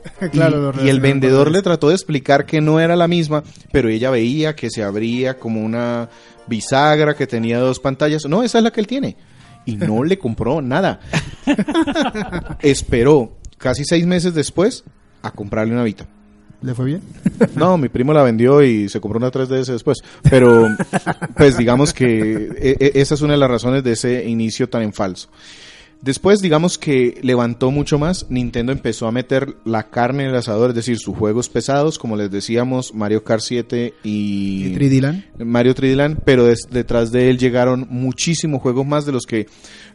Claro, 0.31 0.73
y, 0.83 0.89
el 0.89 0.99
vendedor 0.99 1.51
le 1.51 1.61
trató 1.61 1.89
de 1.89 1.95
explicar 1.95 2.45
que 2.45 2.61
no 2.61 2.79
era 2.79 2.95
la 2.95 3.07
misma, 3.07 3.43
pero 3.71 3.89
ella 3.89 4.09
veía 4.09 4.55
que 4.55 4.69
se 4.69 4.83
abría 4.83 5.37
como 5.37 5.61
una 5.61 6.09
bisagra 6.47 7.15
que 7.15 7.27
tenía 7.27 7.59
dos 7.59 7.79
pantallas. 7.79 8.25
No, 8.27 8.43
esa 8.43 8.59
es 8.59 8.63
la 8.63 8.71
que 8.71 8.81
él 8.81 8.87
tiene. 8.87 9.17
Y 9.65 9.75
no 9.77 10.03
le 10.05 10.17
compró 10.17 10.61
nada. 10.61 10.99
Esperó 12.61 13.37
casi 13.57 13.83
seis 13.83 14.05
meses 14.05 14.33
después 14.33 14.83
a 15.21 15.31
comprarle 15.31 15.73
una 15.73 15.83
Vita. 15.83 16.07
¿Le 16.61 16.73
fue 16.73 16.85
bien? 16.85 17.01
No, 17.55 17.77
mi 17.77 17.89
primo 17.89 18.11
la 18.13 18.23
vendió 18.23 18.63
y 18.63 18.89
se 18.89 18.99
compró 18.99 19.19
una 19.19 19.31
3DS 19.31 19.65
después. 19.65 19.99
Pero, 20.27 20.67
pues 21.37 21.57
digamos 21.57 21.93
que 21.93 22.49
e- 22.57 22.77
e- 22.79 22.91
esa 22.95 23.13
es 23.13 23.21
una 23.21 23.33
de 23.33 23.39
las 23.39 23.51
razones 23.51 23.83
de 23.83 23.91
ese 23.91 24.27
inicio 24.27 24.67
tan 24.67 24.81
en 24.81 24.93
falso. 24.93 25.29
Después, 26.01 26.39
digamos 26.39 26.77
que 26.77 27.17
levantó 27.23 27.71
mucho 27.71 27.97
más. 27.97 28.27
Nintendo 28.29 28.71
empezó 28.71 29.07
a 29.07 29.11
meter 29.11 29.55
la 29.65 29.89
carne 29.89 30.23
en 30.23 30.29
el 30.29 30.35
asador, 30.35 30.69
es 30.69 30.75
decir, 30.75 30.99
sus 30.99 31.17
juegos 31.17 31.49
pesados, 31.49 31.97
como 31.97 32.15
les 32.15 32.29
decíamos, 32.29 32.93
Mario 32.93 33.23
Kart 33.23 33.41
7 33.41 33.93
y, 34.03 34.67
¿Y 34.67 34.75
3D 34.75 35.01
Land? 35.01 35.23
Mario 35.43 35.73
3D 35.73 35.95
Land, 35.95 36.19
pero 36.23 36.45
des- 36.45 36.67
detrás 36.69 37.11
de 37.11 37.29
él 37.31 37.39
llegaron 37.39 37.87
muchísimos 37.89 38.61
juegos 38.61 38.85
más 38.85 39.07
de 39.07 39.13
los 39.13 39.25
que 39.25 39.47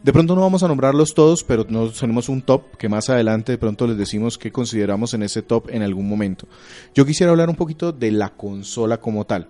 de 0.03 0.11
pronto 0.11 0.35
no 0.35 0.41
vamos 0.41 0.63
a 0.63 0.67
nombrarlos 0.67 1.13
todos, 1.13 1.45
pero 1.45 1.65
nos 1.69 1.97
tenemos 1.97 2.27
un 2.27 2.41
top 2.41 2.75
que 2.77 2.89
más 2.89 3.09
adelante 3.09 3.53
de 3.53 3.57
pronto 3.57 3.87
les 3.87 3.97
decimos 3.97 4.37
que 4.37 4.51
consideramos 4.51 5.13
en 5.13 5.23
ese 5.23 5.43
top 5.43 5.69
en 5.69 5.81
algún 5.81 6.09
momento. 6.09 6.45
Yo 6.93 7.05
quisiera 7.05 7.31
hablar 7.31 7.49
un 7.49 7.55
poquito 7.55 7.93
de 7.93 8.11
la 8.11 8.29
consola 8.29 8.97
como 8.99 9.25
tal. 9.25 9.47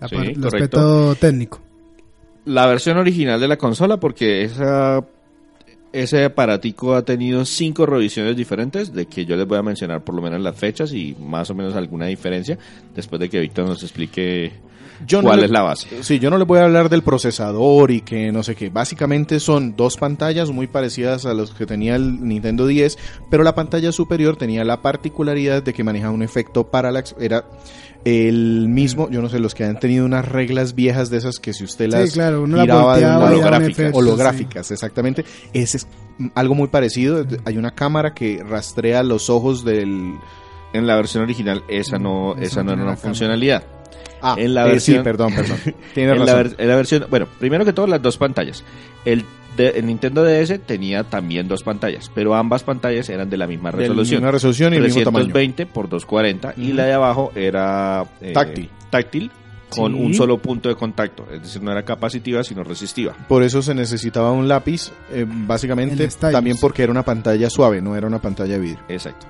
La 0.00 0.08
Sí, 0.08 0.14
par- 0.16 0.26
el 0.28 0.34
correcto. 0.40 0.46
aspecto 0.56 1.14
técnico. 1.16 1.60
La 2.46 2.66
versión 2.66 2.96
original 2.98 3.40
de 3.40 3.48
la 3.48 3.56
consola, 3.56 3.98
porque 3.98 4.42
esa, 4.44 5.02
ese 5.94 6.24
aparatico 6.24 6.94
ha 6.94 7.02
tenido 7.04 7.44
cinco 7.44 7.86
revisiones 7.86 8.36
diferentes, 8.36 8.92
de 8.92 9.06
que 9.06 9.24
yo 9.24 9.36
les 9.36 9.46
voy 9.46 9.58
a 9.58 9.62
mencionar 9.62 10.02
por 10.04 10.14
lo 10.14 10.20
menos 10.22 10.40
las 10.40 10.56
fechas 10.56 10.92
y 10.92 11.16
más 11.20 11.48
o 11.50 11.54
menos 11.54 11.74
alguna 11.76 12.06
diferencia, 12.06 12.58
después 12.94 13.20
de 13.20 13.30
que 13.30 13.40
Víctor 13.40 13.66
nos 13.66 13.82
explique 13.82 14.52
Yo 15.06 15.22
no 15.22 15.28
cuál 15.28 15.40
le- 15.40 15.46
es 15.46 15.50
la 15.50 15.62
base. 15.62 16.02
Sí, 16.02 16.18
yo 16.18 16.30
no 16.30 16.38
les 16.38 16.46
voy 16.46 16.58
a 16.58 16.64
hablar 16.64 16.88
del 16.88 17.02
procesador 17.02 17.90
y 17.90 18.00
que 18.02 18.30
no 18.32 18.42
sé 18.42 18.54
qué. 18.54 18.68
Básicamente 18.70 19.40
son 19.40 19.74
dos 19.76 19.96
pantallas 19.96 20.50
muy 20.50 20.66
parecidas 20.66 21.26
a 21.26 21.34
los 21.34 21.52
que 21.52 21.66
tenía 21.66 21.96
el 21.96 22.26
Nintendo 22.26 22.66
10, 22.66 22.98
pero 23.30 23.42
la 23.42 23.54
pantalla 23.54 23.90
superior 23.92 24.36
tenía 24.36 24.64
la 24.64 24.82
particularidad 24.82 25.62
de 25.62 25.72
que 25.72 25.84
manejaba 25.84 26.12
un 26.12 26.22
efecto 26.22 26.68
parallax. 26.70 27.14
Era 27.18 27.44
el 28.04 28.68
mismo, 28.68 29.08
yo 29.10 29.22
no 29.22 29.28
sé, 29.28 29.38
los 29.38 29.54
que 29.54 29.64
han 29.64 29.78
tenido 29.80 30.04
unas 30.04 30.26
reglas 30.26 30.74
viejas 30.74 31.08
de 31.10 31.18
esas 31.18 31.38
que 31.38 31.52
si 31.54 31.64
usted 31.64 31.88
las 31.88 32.12
claro, 32.12 32.42
uno 32.42 32.58
la 32.58 32.62
giraba 32.62 32.98
de 32.98 33.06
volteaba 33.06 33.58
un 33.58 33.94
holográficas, 33.94 34.70
exactamente. 34.70 35.24
Ese 35.52 35.78
es 35.78 35.86
algo 36.34 36.54
muy 36.54 36.68
parecido. 36.68 37.24
Hay 37.44 37.56
una 37.56 37.74
cámara 37.74 38.14
que 38.14 38.42
rastrea 38.46 39.02
los 39.02 39.30
ojos 39.30 39.64
del... 39.64 40.14
En 40.72 40.88
la 40.88 40.96
versión 40.96 41.22
original 41.22 41.62
esa 41.68 41.98
no, 41.98 42.34
Mm, 42.34 42.42
esa 42.42 42.46
eso 42.46 42.64
no 42.64 42.72
era 42.72 42.82
una 42.82 42.90
cámara. 42.90 42.96
funcionalidad. 42.96 43.62
Ah, 44.24 44.36
En 44.38 44.54
la 44.54 44.66
eh, 44.66 44.70
versión- 44.72 44.98
sí, 44.98 45.02
perdón, 45.04 45.34
perdón. 45.34 45.58
Tiene 45.94 46.12
en, 46.12 46.18
la, 46.20 46.24
razón. 46.24 46.42
ver- 46.42 46.54
en 46.58 46.68
la 46.68 46.76
versión, 46.76 47.06
bueno, 47.10 47.26
primero 47.38 47.64
que 47.64 47.72
todo 47.72 47.86
las 47.86 48.00
dos 48.02 48.16
pantallas. 48.16 48.64
El, 49.04 49.24
de- 49.56 49.70
el 49.70 49.86
Nintendo 49.86 50.24
DS 50.24 50.58
tenía 50.66 51.04
también 51.04 51.46
dos 51.46 51.62
pantallas, 51.62 52.10
pero 52.14 52.34
ambas 52.34 52.62
pantallas 52.62 53.08
eran 53.08 53.28
de 53.30 53.36
la 53.36 53.46
misma 53.46 53.70
De 53.70 53.76
la 53.76 53.82
resolución. 53.82 54.20
misma 54.20 54.30
resolución 54.32 54.72
y 54.74 54.76
el 54.78 54.82
mismo 54.84 55.02
tamaño. 55.02 55.24
320 55.26 55.66
por 55.66 55.88
240 55.88 56.54
y 56.56 56.68
Ujú. 56.68 56.74
la 56.74 56.84
de 56.86 56.92
abajo 56.94 57.32
era 57.34 58.04
eh, 58.20 58.32
Táctil. 58.32 58.70
táctil 58.90 59.30
con 59.70 59.92
Sí. 59.92 60.00
un 60.00 60.14
solo 60.14 60.38
punto 60.38 60.68
de 60.68 60.76
contacto, 60.76 61.26
es 61.32 61.42
decir, 61.42 61.60
no 61.62 61.72
era 61.72 61.84
capacitiva 61.84 62.44
sino 62.44 62.62
resistiva. 62.62 63.12
Por 63.28 63.42
eso 63.42 63.60
se 63.60 63.74
necesitaba 63.74 64.30
un 64.30 64.46
lápiz, 64.46 64.92
eh, 65.12 65.26
básicamente 65.28 66.06
también 66.08 66.56
porque 66.60 66.82
era 66.84 66.92
una 66.92 67.02
pantalla 67.02 67.50
suave, 67.50 67.80
no 67.82 67.96
era 67.96 68.06
una 68.06 68.20
pantalla 68.20 68.54
de 68.54 68.60
vidrio. 68.60 68.84
Exacto. 68.88 69.26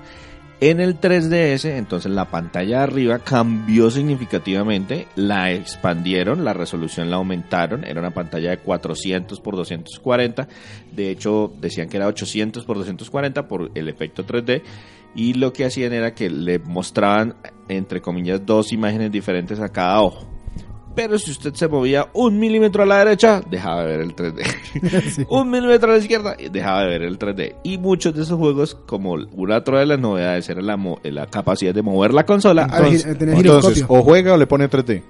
En 0.61 0.79
el 0.79 0.99
3DS, 1.01 1.65
entonces 1.65 2.09
la 2.09 2.31
pantalla 2.31 2.77
de 2.77 2.83
arriba 2.83 3.19
cambió 3.19 3.91
significativamente, 3.91 5.05
la 5.15 5.51
expandieron, 5.51 6.45
la 6.45 6.53
resolución 6.53 7.09
la 7.09 7.17
aumentaron, 7.17 7.83
era 7.83 7.99
una 7.99 8.11
pantalla 8.11 8.51
de 8.51 8.59
400 8.59 9.41
por 9.41 9.57
240, 9.57 10.47
de 10.93 11.11
hecho 11.11 11.53
decían 11.59 11.89
que 11.89 11.97
era 11.97 12.07
800 12.07 12.63
por 12.63 12.77
240 12.77 13.49
por 13.49 13.69
el 13.75 13.89
efecto 13.89 14.25
3D, 14.25 14.63
y 15.13 15.33
lo 15.33 15.51
que 15.51 15.65
hacían 15.65 15.91
era 15.91 16.13
que 16.13 16.29
le 16.29 16.59
mostraban, 16.59 17.35
entre 17.67 18.01
comillas, 18.01 18.45
dos 18.45 18.71
imágenes 18.71 19.11
diferentes 19.11 19.59
a 19.59 19.69
cada 19.69 20.01
ojo. 20.01 20.34
Pero 20.95 21.19
si 21.19 21.31
usted 21.31 21.53
se 21.53 21.67
movía 21.67 22.07
un 22.13 22.39
milímetro 22.39 22.83
a 22.83 22.85
la 22.85 22.99
derecha, 22.99 23.41
dejaba 23.49 23.83
de 23.83 23.87
ver 23.97 23.99
el 24.01 24.15
3D. 24.15 24.43
Sí. 25.15 25.25
un 25.29 25.49
milímetro 25.49 25.89
a 25.91 25.93
la 25.95 25.99
izquierda 25.99 26.35
y 26.39 26.49
dejaba 26.49 26.81
de 26.83 26.87
ver 26.89 27.01
el 27.03 27.19
3D. 27.19 27.55
Y 27.63 27.77
muchos 27.77 28.13
de 28.15 28.23
esos 28.23 28.37
juegos, 28.39 28.75
como 28.85 29.13
una 29.33 29.57
otra 29.57 29.79
de 29.79 29.85
las 29.87 29.99
novedades 29.99 30.47
era 30.49 30.61
la, 30.61 30.77
la 31.03 31.27
capacidad 31.27 31.73
de 31.73 31.81
mover 31.81 32.13
la 32.13 32.25
consola. 32.25 32.63
Entonces- 32.63 33.05
giroscopio. 33.35 33.85
o 33.89 34.01
juega 34.03 34.33
o 34.33 34.37
le 34.37 34.47
pone 34.47 34.69
3D. 34.69 35.03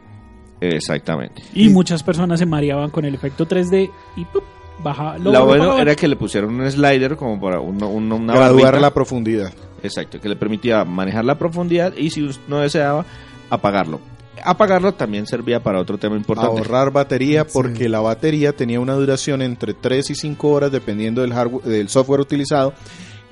exactamente. 0.62 1.44
Y 1.54 1.70
muchas 1.70 2.04
personas 2.04 2.40
se 2.40 2.46
mareaban 2.46 2.90
con 2.90 3.06
el 3.06 3.14
efecto 3.16 3.48
3D 3.48 3.90
y 4.16 4.26
¡pup! 4.26 4.44
baja. 4.84 5.18
Lo 5.18 5.32
volvió 5.32 5.46
bueno 5.46 5.78
era 5.80 5.96
que 5.96 6.08
le 6.08 6.16
pusieron 6.16 6.60
un 6.60 6.70
slider 6.70 7.16
como 7.16 7.40
para 7.40 7.60
uno- 7.60 7.90
uno- 7.90 8.16
una 8.18 8.34
graduar 8.34 8.80
la 8.82 8.94
profundidad. 8.94 9.54
Exacto, 9.84 10.20
que 10.20 10.28
le 10.30 10.36
permitía 10.36 10.84
manejar 10.84 11.26
la 11.26 11.38
profundidad 11.38 11.94
y 11.96 12.10
si 12.10 12.28
no 12.48 12.60
deseaba, 12.60 13.06
apagarlo. 13.50 14.00
Apagarlo 14.46 14.94
también 14.94 15.26
servía 15.28 15.62
para 15.62 15.80
otro 15.80 15.98
tema 15.98 16.16
importante. 16.16 16.58
Ahorrar 16.60 16.92
batería 16.92 17.44
Sí. 17.46 17.50
porque 17.54 17.90
la 17.90 18.00
batería 18.00 18.54
tenía 18.54 18.80
una 18.80 18.94
duración 18.94 19.42
entre 19.42 19.74
3 19.74 20.10
y 20.12 20.16
5 20.16 20.50
horas 20.52 20.72
dependiendo 20.72 21.22
del, 21.22 21.34
hardware, 21.34 21.64
del 21.66 21.90
software 21.90 22.22
utilizado 22.22 22.74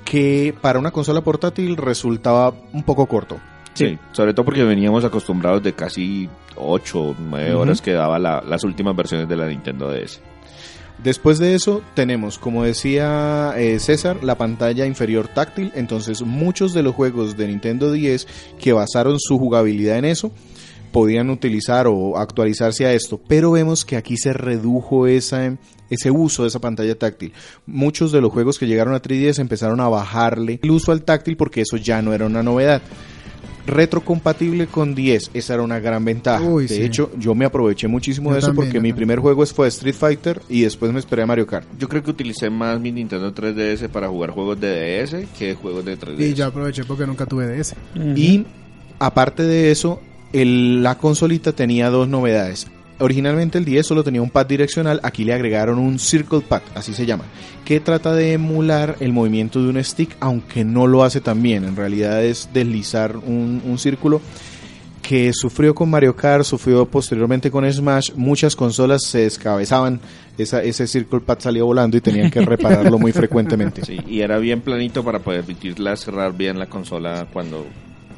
que 0.05 0.53
para 0.62 0.79
una 0.79 0.91
consola 0.91 1.22
portátil 1.22 1.77
resultaba 1.77 2.53
un 2.74 2.84
poco 2.84 3.05
corto. 3.05 3.38
Sí, 3.74 3.98
sobre 4.12 4.34
todo 4.34 4.46
porque 4.46 4.63
veníamos 4.63 5.03
acostumbrados 5.03 5.63
de 5.63 5.74
casi 5.74 6.29
8 6.55 7.01
o 7.01 7.15
9 7.17 7.51
Ujú. 7.53 7.62
horas 7.62 7.82
que 7.82 7.93
daba 7.93 8.20
la- 8.20 8.41
las 8.46 8.63
últimas 8.63 8.96
versiones 8.96 9.27
de 9.27 9.36
la 9.36 9.48
Nintendo 9.48 9.89
DS. 9.89 10.20
Después 11.03 11.39
de 11.39 11.55
eso 11.55 11.82
tenemos, 11.96 12.38
como 12.38 12.63
decía 12.63 13.53
eh, 13.58 13.79
César, 13.79 14.24
la 14.24 14.38
pantalla 14.38 14.86
inferior 14.86 15.27
táctil. 15.27 15.72
Entonces 15.75 16.22
muchos 16.22 16.74
de 16.74 16.84
los 16.84 16.93
juegos 16.93 17.36
de 17.36 17.48
Nintendo 17.48 17.91
10 17.91 18.27
que 18.60 18.74
basaron 18.74 19.17
su 19.20 19.38
jugabilidad 19.39 19.98
en 19.98 20.05
eso 20.05 20.32
podían 20.94 21.30
utilizar 21.30 21.88
o 21.88 22.18
actualizarse 22.18 22.86
a 22.86 22.94
esto. 22.94 23.20
Pero 23.28 23.52
vemos 23.52 23.84
que 23.84 23.98
aquí 23.98 24.16
se 24.16 24.32
redujo 24.32 25.08
esa, 25.08 25.58
ese 25.90 26.10
uso 26.12 26.44
de 26.44 26.48
esa 26.48 26.60
pantalla 26.60 26.98
táctil. 26.98 27.34
Muchos 27.66 28.14
de 28.14 28.22
los 28.22 28.32
juegos 28.32 28.58
que 28.58 28.68
llegaron 28.68 28.94
a 28.94 29.02
3DS 29.02 29.40
empezaron 29.40 29.82
a 29.82 29.90
bajarle 29.90 30.62
el 30.64 30.72
uso 30.72 30.94
al 30.94 31.02
táctil 31.04 31.36
porque 31.36 31.60
eso 31.62 31.76
ya 31.76 32.02
no 32.02 32.14
era 32.14 32.26
una 32.26 32.44
novedad. 32.44 32.82
Retrocompatible 33.66 34.68
con 34.68 34.94
10, 34.94 35.32
esa 35.34 35.54
era 35.54 35.64
una 35.64 35.80
gran 35.80 36.04
ventaja. 36.04 36.44
Uy, 36.44 36.68
de 36.68 36.76
sí. 36.76 36.82
hecho, 36.84 37.10
yo 37.18 37.34
me 37.34 37.46
aproveché 37.46 37.88
muchísimo 37.88 38.30
Yo 38.30 38.34
de 38.34 38.40
eso 38.40 38.48
también, 38.48 38.66
porque 38.68 38.80
mi 38.82 38.90
también. 38.90 38.96
primer 38.98 39.20
juego 39.20 39.46
fue 39.46 39.70
Street 39.70 39.96
Fighter 39.96 40.42
y 40.50 40.64
después 40.64 40.92
me 40.92 41.00
esperé 41.00 41.22
a 41.24 41.26
Mario 41.26 41.48
Kart. 41.48 41.66
Yo 41.80 41.88
creo 41.88 42.04
que 42.04 42.12
utilicé 42.12 42.50
más 42.50 42.78
mi 42.82 42.92
Nintendo 42.92 43.34
3DS 43.34 43.88
para 43.88 44.10
jugar 44.10 44.32
juegos 44.32 44.60
de 44.60 45.02
DS 45.02 45.16
que 45.40 45.56
juegos 45.56 45.86
de 45.86 45.98
3DS. 45.98 46.20
Y 46.20 46.34
yo 46.34 46.46
aproveché 46.46 46.84
porque 46.84 47.08
nunca 47.08 47.26
tuve 47.26 47.48
DS. 47.48 47.74
Y 48.18 48.46
aparte 49.00 49.44
de 49.44 49.72
eso, 49.72 50.02
el- 50.34 50.84
la 50.84 50.98
consolita 50.98 51.52
tenía 51.54 51.90
dos 51.90 52.08
novedades. 52.08 52.68
Originalmente 53.00 53.58
el 53.58 53.66
10 53.66 53.86
solo 53.88 54.04
tenía 54.04 54.22
un 54.22 54.30
pad 54.30 54.46
direccional, 54.46 55.00
aquí 55.04 55.24
le 55.24 55.34
agregaron 55.34 55.80
un 55.80 55.98
Circle 56.00 56.42
Pad, 56.42 56.62
así 56.75 56.94
se 56.94 57.06
llama, 57.06 57.24
que 57.66 57.80
trata 57.80 58.13
de 58.13 58.34
emular 58.34 58.96
el 59.00 59.12
movimiento 59.12 59.62
de 59.62 59.70
un 59.70 59.84
stick, 59.84 60.16
aunque 60.20 60.63
no 60.63 60.86
lo 60.88 61.04
hace 61.04 61.20
tan 61.20 61.42
bien. 61.42 61.63
En 61.66 61.75
realidad 61.75 62.24
es 62.24 62.50
deslizar 62.54 63.18
un, 63.18 63.62
un 63.66 63.78
círculo 63.80 64.22
que 65.02 65.34
sufrió 65.34 65.75
con 65.75 65.90
Mario 65.90 66.16
Kart, 66.16 66.46
sufrió 66.46 66.86
posteriormente 66.86 67.52
con 67.52 67.70
Smash. 67.70 68.12
Muchas 68.16 68.56
consolas 68.56 69.04
se 69.04 69.20
descabezaban, 69.22 70.00
ese 70.38 70.88
Circle 70.88 71.20
Pad 71.20 71.40
salió 71.40 71.66
volando 71.66 71.98
y 71.98 72.02
tenían 72.02 72.30
que 72.32 72.40
repararlo 72.42 72.98
muy 73.00 73.12
frecuentemente. 73.12 73.84
Sí, 73.84 74.00
y 74.08 74.22
era 74.22 74.38
bien 74.38 74.62
planito 74.62 75.04
para 75.04 75.20
permitirla 75.20 75.98
cerrar 75.98 76.38
bien 76.38 76.58
la 76.60 76.68
consola 76.68 77.28
cuando... 77.34 77.66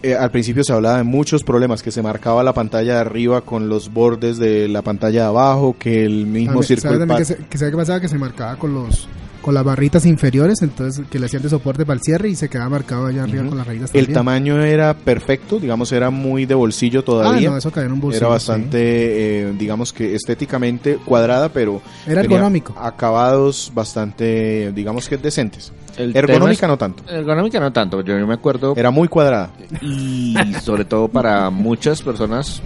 Eh, 0.06 0.16
al 0.16 0.30
principio 0.30 0.64
se 0.64 0.72
hablaba 0.72 0.98
de 0.98 1.04
muchos 1.04 1.44
problemas, 1.44 1.82
que 1.82 1.90
se 1.92 2.02
marcaba 2.04 2.44
la 2.44 2.54
pantalla 2.54 2.94
de 2.96 3.00
arriba 3.00 3.42
con 3.42 3.70
los 3.70 3.92
bordes 3.92 4.38
de 4.38 4.68
la 4.68 4.84
pantalla 4.84 5.22
de 5.22 5.28
abajo, 5.28 5.76
que 5.80 6.06
el 6.06 6.28
mismo 6.28 6.62
¿Sabes 6.62 6.84
también 6.84 7.18
que, 7.18 7.26
se- 7.26 7.38
que 7.50 7.58
sabe 7.58 7.72
pasaba? 7.72 8.00
Que 8.00 8.08
se 8.08 8.18
marcaba 8.20 8.56
con 8.58 8.74
los 8.76 9.08
con 9.46 9.54
las 9.54 9.64
barritas 9.64 10.08
inferiores, 10.08 10.64
entonces 10.64 11.06
que 11.08 11.20
le 11.20 11.28
hacían 11.28 11.44
de 11.44 11.50
soporte 11.50 11.86
para 11.86 11.94
el 11.98 12.02
cierre 12.02 12.30
y 12.30 12.36
se 12.36 12.50
quedaba 12.50 12.68
marcado 12.72 13.06
allá 13.06 13.22
arriba 13.26 13.46
con 13.48 13.56
las 13.60 13.68
rayitas 13.68 13.92
El 13.94 14.06
también. 14.08 14.14
tamaño 14.16 14.62
era 14.64 14.96
perfecto, 14.96 15.60
digamos, 15.60 15.92
era 15.92 16.10
muy 16.10 16.48
de 16.48 16.56
bolsillo 16.56 17.02
Ah, 17.02 17.06
todavía. 17.06 17.52
no, 17.52 17.58
eso 17.58 17.70
caía 17.72 17.86
en 17.86 17.92
un 17.94 18.02
bolsillo. 18.02 18.26
era 18.26 18.34
bastante, 18.34 18.80
eh, 19.50 19.54
digamos 19.56 19.94
que 19.94 20.16
estéticamente 20.16 20.96
cuadrada, 21.06 21.50
pero 21.50 21.80
Era 22.08 22.24
tenía 22.24 22.38
ergonómico. 22.38 22.74
acabados 22.80 23.72
bastante, 23.76 24.72
digamos 24.74 25.08
que 25.08 25.18
decentes. 25.18 25.72
El 25.96 26.14
Ergonómica 26.18 26.68
no 26.68 26.76
tanto. 26.78 27.04
Ergonómica 27.08 27.60
no 27.60 27.72
tanto, 27.72 28.02
yo 28.02 28.16
me 28.26 28.34
acuerdo... 28.34 28.74
Era 28.76 28.90
muy 28.90 29.08
cuadrada. 29.08 29.52
Y 29.80 30.36
sobre 30.64 30.86
todo 30.86 31.08
para 31.08 31.52
muchas 31.52 32.02
personas 32.02 32.64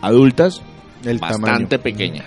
adultas, 0.00 0.62
El 1.04 1.18
bastante 1.18 1.46
tamaño. 1.76 1.82
pequeña. 1.82 2.24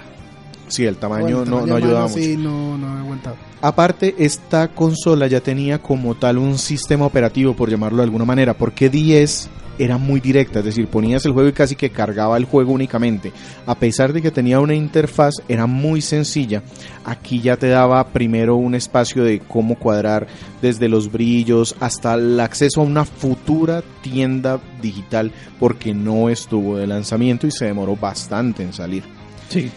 Sí, 0.67 0.85
el 0.85 0.97
tamaño, 0.97 1.23
Bueno, 1.23 1.43
el 1.43 1.49
no, 1.49 1.55
tamaño 1.57 1.67
no 1.71 1.75
ayudaba 1.75 1.99
mano 2.01 2.09
mucho. 2.09 2.23
Sí, 2.23 2.37
no, 2.37 2.77
no 2.77 2.87
aguantaba. 2.97 3.35
Aparte, 3.61 4.15
esta 4.17 4.67
consola 4.69 5.27
ya 5.27 5.39
tenía 5.41 5.79
como 5.81 6.15
tal 6.15 6.37
un 6.37 6.57
sistema 6.57 7.05
operativo, 7.05 7.55
por 7.55 7.69
llamarlo 7.69 7.97
de 7.97 8.03
alguna 8.03 8.25
manera, 8.25 8.53
porque 8.53 8.89
10 8.89 9.49
era 9.77 9.97
muy 9.97 10.21
directa, 10.21 10.59
es 10.59 10.65
decir, 10.65 10.87
ponías 10.87 11.25
el 11.25 11.33
juego 11.33 11.49
y 11.49 11.53
casi 11.53 11.75
que 11.75 11.89
cargaba 11.89 12.37
el 12.37 12.45
juego 12.45 12.71
únicamente. 12.71 13.33
A 13.65 13.75
pesar 13.75 14.13
de 14.13 14.21
que 14.21 14.31
tenía 14.31 14.59
una 14.59 14.73
interfaz, 14.73 15.33
era 15.49 15.65
muy 15.65 16.01
sencilla. 16.01 16.63
Aquí 17.03 17.41
ya 17.41 17.57
te 17.57 17.67
daba 17.67 18.07
primero 18.07 18.55
un 18.55 18.73
espacio 18.75 19.23
de 19.23 19.39
cómo 19.39 19.75
cuadrar 19.77 20.27
desde 20.61 20.87
los 20.87 21.11
brillos 21.11 21.75
hasta 21.79 22.13
el 22.13 22.39
acceso 22.39 22.81
a 22.81 22.85
una 22.85 23.03
futura 23.03 23.83
tienda 24.01 24.61
digital, 24.81 25.31
porque 25.59 25.93
no 25.93 26.29
estuvo 26.29 26.77
de 26.77 26.87
lanzamiento 26.87 27.45
y 27.47 27.51
se 27.51 27.65
demoró 27.65 27.95
bastante 27.95 28.63
en 28.63 28.73
salir 28.73 29.03
Sí. 29.49 29.69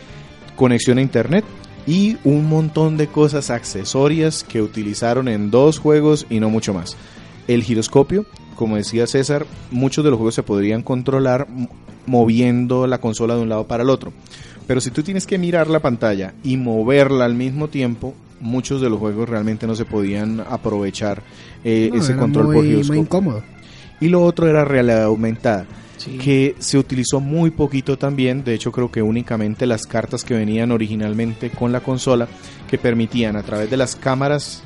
Conexión 0.59 0.99
a 0.99 1.03
internet 1.03 1.45
y 1.87 2.19
un 2.25 2.49
montón 2.49 2.99
de 2.99 3.07
cosas 3.07 3.49
accesorias 3.49 4.45
que 4.45 4.61
utilizaron 4.61 5.29
en 5.29 5.51
dos 5.51 5.79
juegos 5.79 6.27
y 6.29 6.41
no 6.41 6.51
mucho 6.51 6.75
más. 6.75 6.97
El 7.47 7.63
giroscopio, 7.63 8.27
como 8.57 8.77
decía 8.77 9.07
César, 9.07 9.47
muchos 9.71 10.05
de 10.05 10.11
los 10.11 10.19
juegos 10.19 10.35
se 10.35 10.43
podrían 10.43 10.83
controlar 10.83 11.47
moviendo 12.07 12.87
la 12.87 12.99
consola 12.99 13.37
de 13.37 13.43
un 13.43 13.49
lado 13.49 13.67
para 13.67 13.85
el 13.85 13.91
otro. 13.91 14.13
Pero 14.67 14.81
si 14.83 14.91
tú 14.91 15.03
tienes 15.03 15.27
que 15.27 15.39
mirar 15.39 15.69
la 15.69 15.81
pantalla 15.81 16.35
y 16.43 16.57
moverla 16.59 17.25
al 17.25 17.35
mismo 17.35 17.69
tiempo, 17.69 18.15
muchos 18.41 18.81
de 18.83 18.91
los 18.91 18.99
juegos 18.99 19.29
realmente 19.29 19.67
no 19.67 19.75
se 19.75 19.85
podían 19.87 20.41
aprovechar 20.41 21.23
eh, 21.65 21.91
No, 21.93 22.01
ese 22.01 22.17
control 22.17 22.47
muy, 22.47 22.55
por 22.55 22.65
muy 22.65 22.71
giroscopio. 22.73 23.01
incómodo. 23.01 23.43
Y 24.01 24.09
lo 24.09 24.23
otro 24.23 24.47
era 24.49 24.65
realidad 24.65 25.05
aumentada, 25.05 25.67
Sí. 25.99 26.17
que 26.19 26.55
se 26.59 26.79
utilizó 26.79 27.21
muy 27.21 27.51
poquito 27.51 27.99
también. 27.99 28.45
De 28.45 28.55
hecho, 28.55 28.73
creo 28.73 28.91
que 28.91 29.03
únicamente 29.03 29.67
las 29.67 29.87
cartas 29.87 30.25
que 30.25 30.35
venían 30.35 30.73
originalmente 30.73 31.51
con 31.51 31.73
la 31.73 31.81
consola, 31.81 32.29
que 32.71 32.79
permitían 32.79 33.37
a 33.37 33.43
través 33.43 33.69
de 33.71 33.77
las 33.77 33.97
cámaras. 33.97 34.63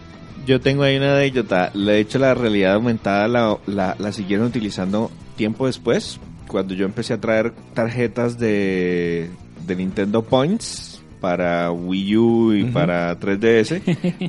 Yo 0.47 0.61
tengo 0.61 0.83
ahí 0.83 0.97
una 0.97 1.17
anécdota. 1.17 1.71
De 1.75 1.99
hecho, 2.01 2.19
la 2.19 2.35
realidad 2.35 2.75
aumentada 2.75 3.29
la, 3.29 3.59
la, 3.67 3.97
la 3.99 4.13
siguieron 4.13 4.47
utilizando 4.47 5.11
tiempo 5.37 5.67
después. 5.67 6.21
Cuando 6.47 6.75
yo 6.75 6.85
empecé 6.85 7.15
a 7.15 7.21
traer 7.21 7.53
tarjetas 7.75 8.39
de, 8.39 9.31
de 9.67 9.77
Nintendo 9.77 10.23
Points 10.23 10.92
para 11.23 11.71
Wii 11.71 12.17
U 12.19 12.53
y 12.53 12.63
Ujú. 12.65 12.73
para 12.73 13.19
3DS, 13.19 13.81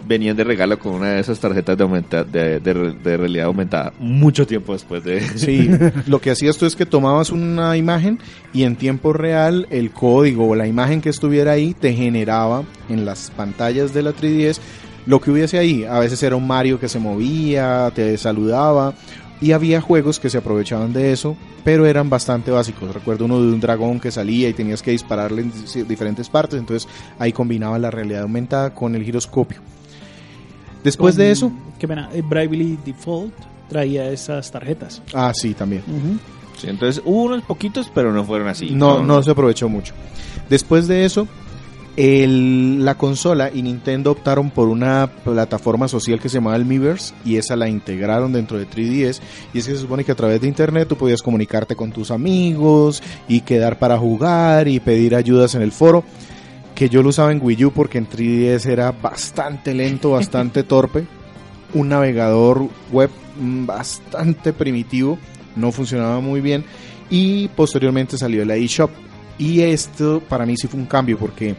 venían 0.07 0.38
de 0.38 0.43
regalo 0.45 0.79
con 0.79 0.93
una 0.93 1.09
de 1.15 1.19
esas 1.19 1.39
tarjetas 1.39 1.77
de, 1.77 1.83
aumenta- 1.83 2.23
de, 2.23 2.62
de- 2.62 2.93
de 2.93 3.17
realidad 3.17 3.47
aumentada. 3.47 3.91
Mucho 4.00 4.47
tiempo 4.47 4.71
después 4.71 5.03
de... 5.03 5.19
Sí, 5.35 5.69
lo 6.07 6.21
que 6.21 6.31
hacías 6.31 6.57
tú 6.57 6.65
es 6.65 6.75
que 6.77 6.85
tomabas 6.85 7.31
una 7.31 7.75
imagen 7.75 8.19
y 8.53 8.63
en 8.63 8.77
tiempo 8.77 9.12
real 9.12 9.67
el 9.71 9.91
código 9.91 10.47
o 10.47 10.55
la 10.55 10.67
imagen 10.67 11.01
que 11.01 11.09
estuviera 11.09 11.51
ahí 11.51 11.73
te 11.73 11.91
generaba 11.93 12.63
en 12.88 13.03
las 13.03 13.31
pantallas 13.35 13.93
de 13.93 14.03
la 14.03 14.12
3DS 14.12 14.59
lo 15.05 15.19
que 15.19 15.31
hubiese 15.31 15.57
ahí. 15.57 15.83
A 15.83 16.00
veces 16.00 16.23
era 16.23 16.38
un 16.38 16.47
Mario 16.47 16.79
que 16.79 16.88
se 16.88 16.97
movía, 17.00 17.91
te 17.93 18.17
saludaba 18.17 18.93
y 19.43 19.51
había 19.51 19.81
juegos 19.81 20.19
que 20.19 20.29
se 20.29 20.38
aprovechaban 20.38 20.93
de 20.93 21.12
eso, 21.12 21.35
pero 21.63 21.85
eran 21.85 22.09
bastante 22.09 22.50
básicos. 22.51 22.93
Recuerdo 22.93 23.25
uno 23.25 23.41
de 23.41 23.51
un 23.53 23.59
dragón 23.59 24.00
que 24.00 24.09
salía 24.12 24.47
y 24.50 24.53
tenías 24.53 24.81
que 24.81 24.91
dispararle 24.91 25.41
en 25.43 25.51
di- 25.51 25.83
diferentes 25.83 26.29
partes, 26.29 26.59
entonces 26.59 26.89
ahí 27.19 27.31
combinaba 27.33 27.77
la 27.77 27.91
realidad 27.91 28.21
aumentada 28.23 28.73
con 28.73 28.95
el 28.95 29.03
giroscopio. 29.03 29.59
Después 30.83 31.15
de 31.15 31.31
eso, 31.31 31.51
Qué 31.79 31.88
pena. 31.88 32.09
eh, 32.13 32.21
Bravely 32.21 32.77
Default 32.85 33.33
traía 33.69 34.09
esas 34.09 34.51
tarjetas. 34.51 35.01
ah 35.13 35.31
sí, 35.33 35.53
también. 35.53 35.83
Sí, 36.57 36.67
entonces 36.69 37.01
hubo 37.05 37.23
unos 37.23 37.43
poquitos, 37.43 37.89
pero 37.93 38.13
no 38.13 38.23
fueron 38.23 38.47
así. 38.47 38.69
no, 38.71 39.03
no 39.03 39.23
se 39.23 39.31
aprovechó 39.31 39.69
mucho. 39.69 39.93
Después 40.50 40.88
de 40.88 41.05
eso, 41.05 41.27
el- 41.95 42.83
la 42.83 42.95
consola 42.95 43.51
y 43.53 43.62
Nintendo 43.62 44.12
optaron 44.12 44.50
por 44.50 44.67
una 44.67 45.09
plataforma 45.23 45.88
social 45.88 46.19
que 46.19 46.29
se 46.29 46.35
llamaba 46.35 46.55
el 46.55 46.65
Miiverse 46.65 47.13
y 47.23 47.35
esa 47.38 47.55
la 47.55 47.69
integraron 47.69 48.33
dentro 48.33 48.57
de 48.57 48.65
3DS 48.65 49.21
y 49.53 49.59
es 49.59 49.67
que 49.67 49.73
se 49.75 49.77
supone 49.81 50.03
que 50.03 50.12
a 50.12 50.15
través 50.15 50.41
de 50.41 50.47
internet 50.47 50.88
tú 50.88 50.95
podías 50.97 51.21
comunicarte 51.21 51.75
con 51.75 51.91
tus 51.91 52.09
amigos 52.12 53.03
y 53.27 53.41
quedar 53.41 53.77
para 53.79 53.97
jugar 53.97 54.67
y 54.67 54.79
pedir 54.79 55.15
ayudas 55.15 55.53
en 55.55 55.62
el 55.62 55.71
foro 55.71 56.03
que 56.75 56.89
yo 56.89 57.03
lo 57.03 57.09
usaba 57.09 57.31
en 57.31 57.39
Wii 57.43 57.65
U 57.65 57.71
porque 57.71 58.00
en 58.00 58.07
3DS 58.09 58.65
era 58.65 58.91
bastante 58.91 59.73
lento, 59.75 60.12
bastante 60.12 60.63
torpe, 60.63 61.05
un 61.75 61.89
navegador 61.89 62.67
web 62.91 63.12
mm, 63.39 63.65
bastante 63.67 64.53
primitivo, 64.53 65.19
no 65.55 65.71
funcionaba 65.71 66.19
muy 66.19 66.41
bien 66.41 66.65
y 67.12 67.47
posteriormente 67.50 68.17
salió 68.17 68.43
la 68.45 68.55
eShop. 68.55 68.89
Y 69.38 69.62
esto 69.62 70.21
para 70.27 70.45
mí 70.45 70.55
sí 70.57 70.67
fue 70.67 70.79
un 70.79 70.85
cambio 70.85 71.17
porque 71.17 71.55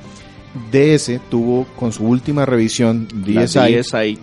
DS 0.71 1.21
tuvo 1.31 1.67
con 1.77 1.93
su 1.93 2.05
última 2.05 2.47
revisión 2.47 3.09
DSi 3.09 3.77
DSi 3.77 4.19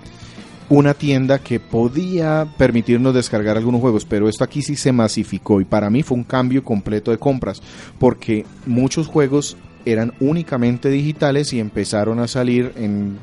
una 0.71 0.93
tienda 0.93 1.39
que 1.39 1.59
podía 1.59 2.47
permitirnos 2.57 3.13
descargar 3.13 3.57
algunos 3.57 3.81
juegos, 3.81 4.05
pero 4.05 4.29
esto 4.29 4.45
aquí 4.45 4.61
sí 4.61 4.77
se 4.77 4.93
masificó 4.93 5.59
y 5.59 5.65
para 5.65 5.89
mí 5.89 6.01
fue 6.01 6.17
un 6.17 6.23
cambio 6.23 6.63
completo 6.63 7.11
de 7.11 7.17
compras, 7.17 7.61
porque 7.99 8.45
muchos 8.65 9.07
juegos 9.07 9.57
eran 9.83 10.13
únicamente 10.21 10.89
digitales 10.89 11.51
y 11.51 11.59
empezaron 11.59 12.19
a 12.19 12.27
salir 12.29 12.71
en, 12.77 13.17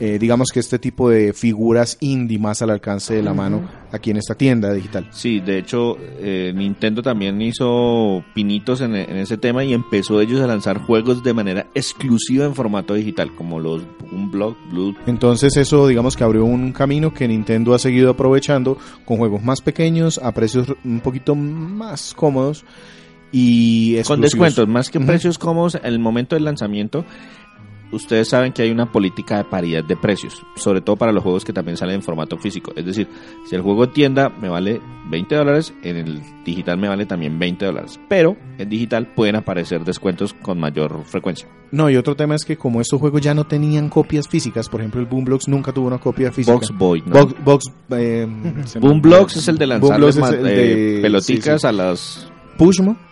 eh, 0.00 0.18
digamos 0.18 0.48
que 0.50 0.60
este 0.60 0.78
tipo 0.78 1.10
de 1.10 1.34
figuras 1.34 1.98
indie 2.00 2.38
más 2.38 2.62
al 2.62 2.70
alcance 2.70 3.14
de 3.14 3.22
la 3.22 3.34
mano 3.34 3.68
aquí 3.92 4.10
en 4.10 4.16
esta 4.16 4.34
tienda 4.34 4.72
digital. 4.72 5.06
Sí, 5.10 5.40
de 5.40 5.58
hecho, 5.58 5.98
eh, 6.00 6.52
Nintendo 6.54 7.02
también 7.02 7.40
hizo 7.42 8.24
pinitos 8.34 8.80
en, 8.80 8.96
en 8.96 9.16
ese 9.18 9.36
tema 9.36 9.62
y 9.62 9.74
empezó 9.74 10.20
ellos 10.20 10.40
a 10.40 10.46
lanzar 10.46 10.78
juegos 10.78 11.22
de 11.22 11.34
manera 11.34 11.66
exclusiva 11.74 12.46
en 12.46 12.54
formato 12.54 12.94
digital, 12.94 13.34
como 13.36 13.60
los 13.60 13.82
Unblock, 14.10 14.56
Blue. 14.70 14.96
Entonces 15.06 15.56
eso 15.58 15.86
digamos 15.86 16.16
que 16.16 16.24
abrió 16.24 16.46
un 16.46 16.72
camino 16.72 17.12
que 17.12 17.28
Nintendo 17.28 17.74
ha 17.74 17.78
seguido 17.78 18.10
aprovechando 18.10 18.78
con 19.04 19.18
juegos 19.18 19.42
más 19.42 19.60
pequeños 19.60 20.18
a 20.18 20.32
precios 20.32 20.66
un 20.82 21.00
poquito 21.00 21.34
más 21.34 22.14
cómodos 22.14 22.64
y 23.32 24.02
Con 24.02 24.20
descuentos, 24.20 24.66
más 24.66 24.90
que 24.90 24.98
precios 24.98 25.38
cómodos, 25.38 25.76
en 25.76 25.84
el 25.84 25.98
momento 26.00 26.34
del 26.34 26.44
lanzamiento, 26.44 27.04
ustedes 27.92 28.28
saben 28.28 28.52
que 28.52 28.62
hay 28.62 28.70
una 28.70 28.90
política 28.90 29.38
de 29.38 29.44
paridad 29.44 29.84
de 29.84 29.96
precios, 29.96 30.42
sobre 30.56 30.80
todo 30.80 30.96
para 30.96 31.12
los 31.12 31.22
juegos 31.22 31.44
que 31.44 31.52
también 31.52 31.76
salen 31.76 31.96
en 31.96 32.02
formato 32.02 32.36
físico. 32.38 32.72
Es 32.76 32.84
decir, 32.86 33.08
si 33.48 33.54
el 33.56 33.62
juego 33.62 33.84
en 33.84 33.92
tienda 33.92 34.28
me 34.28 34.48
vale 34.48 34.80
20 35.10 35.34
dólares, 35.34 35.74
en 35.82 35.96
el 35.96 36.22
digital 36.44 36.78
me 36.78 36.88
vale 36.88 37.06
también 37.06 37.38
20 37.38 37.64
dólares. 37.66 37.98
Pero 38.08 38.36
en 38.58 38.68
digital 38.68 39.08
pueden 39.14 39.36
aparecer 39.36 39.84
descuentos 39.84 40.34
con 40.34 40.58
mayor 40.58 41.04
frecuencia. 41.04 41.48
No, 41.72 41.88
y 41.88 41.96
otro 41.96 42.16
tema 42.16 42.34
es 42.34 42.44
que 42.44 42.56
como 42.56 42.80
estos 42.80 43.00
juegos 43.00 43.20
ya 43.20 43.34
no 43.34 43.46
tenían 43.46 43.88
copias 43.88 44.28
físicas, 44.28 44.68
por 44.68 44.80
ejemplo 44.80 45.00
el 45.00 45.06
Boomblocks 45.06 45.48
nunca 45.48 45.72
tuvo 45.72 45.86
una 45.86 45.98
copia 45.98 46.32
física. 46.32 46.54
Box 46.54 46.70
Boy, 46.76 47.02
¿no? 47.06 47.12
Box, 47.12 47.34
Box, 47.44 47.64
eh, 47.90 48.26
Boomblocks 48.80 49.36
es 49.36 49.48
el 49.48 49.58
de 49.58 49.66
lanzar 49.66 50.00
de- 50.00 50.98
peloticas 51.02 51.60
sí, 51.60 51.60
sí. 51.60 51.66
a 51.66 51.72
las... 51.72 52.32
Pushmo 52.56 52.92
eh, 52.92 53.09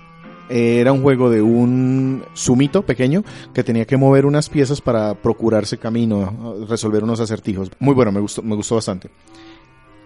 era 0.49 0.93
un 0.93 1.03
juego 1.03 1.31
de 1.31 1.43
un 1.43 2.25
sumito 2.35 2.83
pequeño 2.83 3.25
que 3.53 3.65
tenía 3.65 3.85
que 3.85 3.97
mover 3.97 4.27
unas 4.27 4.49
piezas 4.49 4.81
para 4.81 5.15
procurarse 5.15 5.79
camino, 5.79 6.57
resolver 6.69 7.05
unos 7.05 7.21
acertijos. 7.21 7.71
Muy 7.79 7.95
bueno, 7.95 8.13
me 8.13 8.21
gustó, 8.21 8.43
me 8.43 8.57
gustó 8.57 8.77
bastante. 8.77 9.11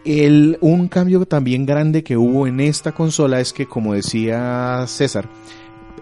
El, 0.05 0.59
un 0.61 0.88
cambio 0.88 1.24
también 1.26 1.64
grande 1.64 2.02
que 2.02 2.16
hubo 2.16 2.46
en 2.46 2.59
esta 2.61 2.92
consola 2.92 3.40
es 3.40 3.52
que, 3.52 3.66
como 3.66 3.94
decía 3.94 4.85
César, 4.88 5.28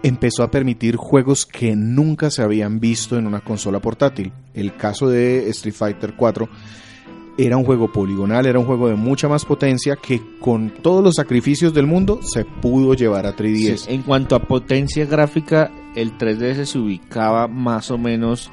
empezó 0.01 0.41
a 0.43 0.49
permitir 0.49 0.95
juegos 0.95 1.45
que 1.45 1.75
nunca 1.75 2.31
se 2.31 2.41
habían 2.41 2.79
visto 2.79 3.17
en 3.17 3.27
una 3.27 3.41
consola 3.41 3.79
portátil. 3.79 4.31
El 4.55 4.75
caso 4.75 5.07
de 5.07 5.49
Street 5.49 5.75
Fighter 5.75 6.15
4 6.15 6.49
era 7.45 7.57
un 7.57 7.63
juego 7.63 7.91
poligonal, 7.91 8.45
era 8.45 8.59
un 8.59 8.65
juego 8.65 8.89
de 8.89 8.95
mucha 8.95 9.27
más 9.27 9.45
potencia 9.45 9.95
que 9.95 10.21
con 10.39 10.69
todos 10.81 11.03
los 11.03 11.15
sacrificios 11.15 11.73
del 11.73 11.87
mundo 11.87 12.19
se 12.21 12.45
pudo 12.45 12.93
llevar 12.93 13.25
a 13.25 13.35
3DS. 13.35 13.77
Sí, 13.77 13.93
en 13.93 14.03
cuanto 14.03 14.35
a 14.35 14.39
potencia 14.39 15.05
gráfica, 15.05 15.71
el 15.95 16.17
3DS 16.17 16.65
se 16.65 16.79
ubicaba 16.79 17.47
más 17.47 17.91
o 17.91 17.97
menos 17.97 18.51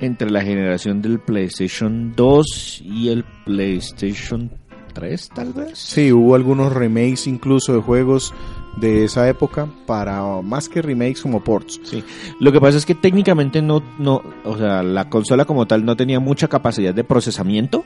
entre 0.00 0.30
la 0.30 0.42
generación 0.42 1.00
del 1.02 1.18
PlayStation 1.20 2.12
2 2.14 2.82
y 2.84 3.08
el 3.08 3.24
PlayStation 3.44 4.50
3, 4.92 5.28
tal 5.34 5.52
vez. 5.52 5.78
Sí, 5.78 6.12
hubo 6.12 6.34
algunos 6.34 6.72
remakes 6.72 7.26
incluso 7.26 7.74
de 7.74 7.80
juegos 7.80 8.32
de 8.76 9.04
esa 9.04 9.28
época 9.28 9.68
para 9.86 10.22
más 10.42 10.68
que 10.68 10.82
remakes 10.82 11.22
como 11.22 11.42
ports. 11.42 11.80
Sí. 11.84 12.04
Lo 12.40 12.52
que 12.52 12.60
pasa 12.60 12.78
es 12.78 12.86
que 12.86 12.94
técnicamente 12.94 13.62
no, 13.62 13.82
no, 13.98 14.22
o 14.44 14.56
sea, 14.56 14.82
la 14.82 15.08
consola 15.08 15.44
como 15.44 15.66
tal 15.66 15.84
no 15.84 15.96
tenía 15.96 16.20
mucha 16.20 16.48
capacidad 16.48 16.94
de 16.94 17.04
procesamiento, 17.04 17.84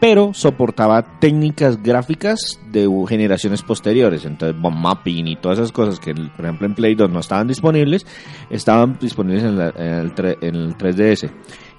pero 0.00 0.32
soportaba 0.32 1.20
técnicas 1.20 1.82
gráficas 1.82 2.58
de 2.72 2.88
generaciones 3.06 3.62
posteriores, 3.62 4.24
entonces 4.24 4.60
bomb 4.60 4.76
mapping 4.76 5.28
y 5.28 5.36
todas 5.36 5.58
esas 5.58 5.72
cosas 5.72 6.00
que, 6.00 6.14
por 6.14 6.44
ejemplo, 6.44 6.66
en 6.66 6.74
Play 6.74 6.94
2 6.94 7.10
no 7.10 7.20
estaban 7.20 7.46
disponibles, 7.46 8.06
estaban 8.48 8.98
disponibles 8.98 9.44
en 9.44 9.60
el 9.60 10.14
3DS. 10.14 11.30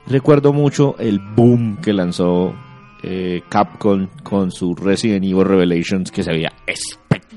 Recuerdo 0.07 0.53
mucho 0.53 0.95
el 0.99 1.19
boom 1.19 1.77
que 1.77 1.93
lanzó 1.93 2.53
eh, 3.03 3.41
Capcom 3.49 4.07
con 4.23 4.51
su 4.51 4.75
Resident 4.75 5.25
Evil 5.25 5.45
Revelations 5.45 6.11
que 6.11 6.23
se 6.23 6.31
veía 6.31 6.53
espectacular 6.67 7.30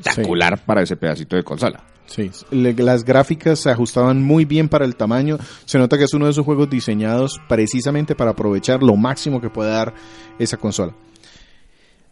para 0.67 0.83
ese 0.83 0.97
pedacito 0.97 1.37
de 1.37 1.43
consola. 1.43 1.83
Sí, 2.07 2.31
le- 2.51 2.75
las 2.75 3.03
gráficas 3.05 3.59
se 3.61 3.71
ajustaban 3.71 4.23
muy 4.23 4.45
bien 4.45 4.69
para 4.69 4.85
el 4.85 4.95
tamaño. 4.95 5.39
Se 5.65 5.79
nota 5.79 5.97
que 5.97 6.05
es 6.05 6.13
uno 6.15 6.27
de 6.27 6.33
esos 6.33 6.45
juegos 6.45 6.69
diseñados 6.69 7.41
precisamente 7.49 8.15
para 8.15 8.33
aprovechar 8.33 8.83
lo 8.83 8.95
máximo 8.97 9.41
que 9.41 9.49
puede 9.51 9.71
dar 9.71 9.95
esa 10.39 10.57
consola. 10.59 10.93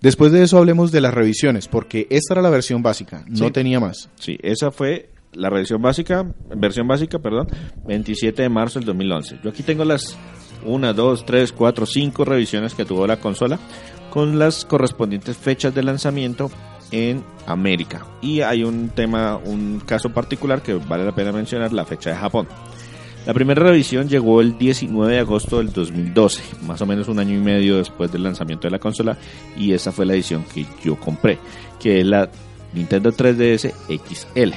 Después 0.00 0.32
de 0.32 0.42
eso 0.42 0.58
hablemos 0.58 0.90
de 0.90 1.00
las 1.00 1.14
revisiones, 1.14 1.68
porque 1.68 2.06
esta 2.10 2.34
era 2.34 2.42
la 2.42 2.50
versión 2.50 2.82
básica, 2.82 3.24
no 3.28 3.46
Sí. 3.46 3.50
tenía 3.52 3.78
más. 3.78 4.08
Sí, 4.18 4.36
esa 4.42 4.70
fue 4.72 5.10
la 5.32 5.48
revisión 5.48 5.80
básica, 5.80 6.26
versión 6.56 6.88
básica, 6.88 7.18
perdón, 7.20 7.46
27 7.86 8.42
de 8.42 8.48
marzo 8.48 8.78
del 8.80 8.86
2011. 8.86 9.38
Yo 9.44 9.50
aquí 9.50 9.62
tengo 9.62 9.84
las 9.84 10.16
1, 10.64 10.92
2, 10.94 11.24
3, 11.24 11.52
4, 11.52 11.86
5 11.86 12.24
revisiones 12.24 12.74
que 12.74 12.84
tuvo 12.84 13.06
la 13.06 13.18
consola 13.18 13.58
con 14.10 14.38
las 14.38 14.64
correspondientes 14.64 15.36
fechas 15.36 15.74
de 15.74 15.82
lanzamiento 15.84 16.50
en 16.92 17.24
América. 17.46 18.06
Y 18.20 18.42
hay 18.42 18.62
un 18.62 18.90
tema, 18.90 19.36
un 19.36 19.82
caso 19.84 20.10
particular 20.10 20.62
que 20.62 20.74
vale 20.74 21.04
la 21.04 21.14
pena 21.14 21.32
mencionar, 21.32 21.72
la 21.72 21.84
fecha 21.84 22.10
de 22.10 22.16
Japón. 22.16 22.46
La 23.26 23.34
primera 23.34 23.62
revisión 23.62 24.08
llegó 24.08 24.40
el 24.40 24.58
19 24.58 25.12
de 25.12 25.20
agosto 25.20 25.58
del 25.58 25.72
2012, 25.72 26.42
más 26.66 26.80
o 26.82 26.86
menos 26.86 27.08
un 27.08 27.20
año 27.20 27.36
y 27.36 27.40
medio 27.40 27.76
después 27.76 28.10
del 28.10 28.24
lanzamiento 28.24 28.66
de 28.66 28.72
la 28.72 28.80
consola, 28.80 29.16
y 29.56 29.72
esa 29.72 29.92
fue 29.92 30.06
la 30.06 30.14
edición 30.14 30.44
que 30.52 30.66
yo 30.84 30.96
compré, 30.96 31.38
que 31.78 32.00
es 32.00 32.06
la 32.06 32.28
Nintendo 32.74 33.12
3DS 33.12 33.72
XL. 33.88 34.52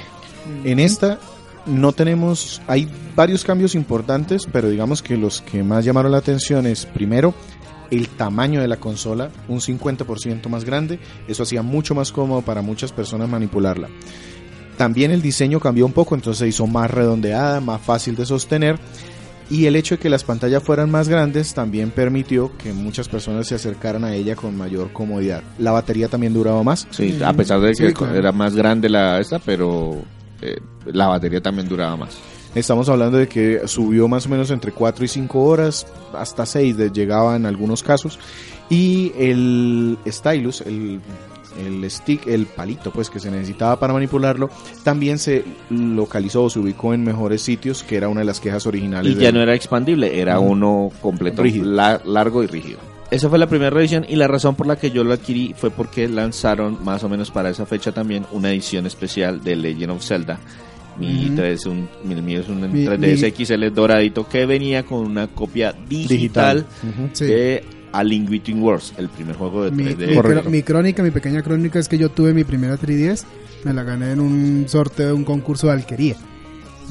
En 0.64 0.80
esta 0.80 1.20
no 1.68 1.92
tenemos, 1.92 2.60
hay 2.68 2.88
varios 3.16 3.44
cambios 3.44 3.76
importantes, 3.76 4.48
pero 4.52 4.70
digamos 4.70 5.04
que 5.04 5.16
los 5.16 5.42
que 5.42 5.64
más 5.64 5.86
llamaron 5.86 6.12
la 6.12 6.18
atención 6.18 6.66
es 6.66 6.88
primero 6.88 7.36
el 7.92 8.08
tamaño 8.10 8.62
de 8.62 8.68
la 8.68 8.78
consola, 8.78 9.30
un 9.48 9.60
50% 9.60 10.48
más 10.50 10.66
grande, 10.66 11.00
eso 11.28 11.44
hacía 11.44 11.62
mucho 11.62 11.96
más 11.96 12.12
cómodo 12.12 12.42
para 12.42 12.62
muchas 12.62 12.92
personas 12.92 13.30
manipularla. 13.30 13.90
También 14.78 15.12
el 15.12 15.22
diseño 15.22 15.60
cambió 15.60 15.86
un 15.86 15.94
poco, 15.94 16.16
entonces 16.16 16.40
se 16.40 16.48
hizo 16.48 16.68
más 16.68 16.92
redondeada, 16.92 17.62
más 17.62 17.82
fácil 17.82 18.16
de 18.16 18.26
sostener. 18.26 18.78
Y 19.50 19.68
el 19.68 19.76
hecho 19.76 19.96
de 19.96 20.00
que 20.00 20.10
las 20.10 20.24
pantallas 20.24 20.64
fueran 20.64 20.90
más 20.90 21.08
grandes 21.08 21.54
también 21.54 21.92
permitió 21.92 22.52
que 22.58 22.74
muchas 22.74 23.08
personas 23.08 23.48
se 23.48 23.54
acercaran 23.56 24.04
a 24.04 24.14
ella 24.16 24.36
con 24.36 24.58
mayor 24.58 24.92
comodidad. 24.92 25.44
La 25.60 25.72
batería 25.72 26.08
también 26.08 26.34
duraba 26.34 26.64
más. 26.64 26.88
Sí, 26.90 27.20
a 27.24 27.32
pesar 27.32 27.62
de 27.62 27.70
que 27.74 27.88
Sí, 27.90 27.94
claro. 27.94 28.16
era 28.16 28.32
más 28.32 28.56
grande 28.56 28.90
la 28.90 29.20
esta, 29.20 29.38
pero 29.40 30.02
eh, 30.42 30.58
la 30.88 31.08
batería 31.08 31.42
también 31.42 31.70
duraba 31.70 31.96
más. 31.96 32.18
Estamos 32.56 32.88
hablando 32.90 33.18
de 33.18 33.28
que 33.28 33.68
subió 33.68 34.08
más 34.08 34.26
o 34.26 34.30
menos 34.30 34.50
entre 34.50 34.72
4 34.72 35.04
y 35.04 35.08
5 35.10 35.44
horas, 35.44 35.86
hasta 36.14 36.46
6 36.46 36.78
de- 36.78 36.90
llegaba 36.90 37.36
en 37.36 37.46
algunos 37.46 37.84
casos. 37.84 38.18
Y 38.70 39.12
el 39.18 39.98
stylus, 40.08 40.62
el, 40.62 41.02
el 41.64 41.92
stick, 41.92 42.26
el 42.28 42.46
palito 42.46 42.92
pues 42.92 43.10
que 43.10 43.20
se 43.20 43.30
necesitaba 43.30 43.78
para 43.78 43.94
manipularlo, 43.94 44.50
también 44.84 45.20
se 45.20 45.44
localizó 45.70 46.46
o 46.46 46.50
se 46.50 46.60
ubicó 46.60 46.94
en 46.94 47.04
mejores 47.04 47.42
sitios, 47.42 47.84
que 47.84 47.98
era 47.98 48.08
una 48.08 48.22
de 48.22 48.26
las 48.26 48.40
quejas 48.40 48.66
originales. 48.66 49.12
Y 49.12 49.16
ya 49.16 49.26
del- 49.28 49.36
no 49.36 49.42
era 49.42 49.54
expandible, 49.54 50.20
era 50.20 50.40
uno 50.40 50.90
completo, 51.02 51.44
Rígido. 51.44 51.66
la- 51.70 52.02
largo 52.06 52.42
y 52.42 52.48
rígido. 52.48 52.80
Esa 53.12 53.30
fue 53.30 53.38
la 53.38 53.48
primera 53.48 53.70
revisión 53.70 54.06
y 54.10 54.16
la 54.16 54.28
razón 54.28 54.56
por 54.56 54.66
la 54.66 54.78
que 54.78 54.90
yo 54.92 55.04
lo 55.04 55.14
adquirí 55.14 55.54
fue 55.56 55.70
porque 55.70 56.08
lanzaron 56.08 56.84
más 56.84 57.04
o 57.04 57.10
menos 57.10 57.30
para 57.32 57.50
esa 57.50 57.66
fecha 57.66 57.92
también 57.92 58.26
una 58.32 58.50
edición 58.50 58.86
especial 58.88 59.44
de 59.44 59.56
Legend 59.58 59.92
of 59.92 60.04
Zelda. 60.04 60.40
Mi, 61.00 61.26
Ujú. 61.28 61.36
3, 61.36 61.66
un, 61.66 61.90
mi, 62.04 62.16
mío 62.22 62.40
es 62.42 62.48
un 62.50 62.62
Mi- 62.72 62.86
3DS 62.86 63.22
mi- 63.24 63.46
XL 63.46 63.70
doradito 63.74 64.28
que 64.28 64.46
venía 64.46 64.84
con 64.84 65.00
una 65.00 65.28
copia 65.28 65.74
digital, 65.90 66.66
Ujú. 66.84 67.10
Sí. 67.14 67.26
de 67.26 67.64
A 67.92 68.04
Link 68.04 68.30
Between 68.30 68.62
Worlds, 68.62 68.94
el 68.98 69.10
primer 69.10 69.36
juego 69.36 69.64
de 69.66 69.72
Mi, 69.72 69.84
3D. 69.84 70.08
mi 70.08 70.16
Correcto. 70.16 70.44
cro- 70.44 70.52
mi 70.52 70.64
crónica, 70.64 71.04
mi 71.04 71.12
pequeña 71.12 71.42
crónica 71.42 71.80
es 71.80 71.88
que 71.90 71.98
yo 71.98 72.10
tuve 72.10 72.34
mi 72.34 72.44
primera 72.44 72.78
3DS, 72.78 73.26
me 73.64 73.74
la 73.74 73.84
gané 73.84 74.12
en 74.12 74.20
un 74.20 74.66
sorteo 74.68 75.08
de 75.08 75.14
un 75.14 75.24
concurso 75.26 75.68
de 75.68 75.74
alquería, 75.74 76.16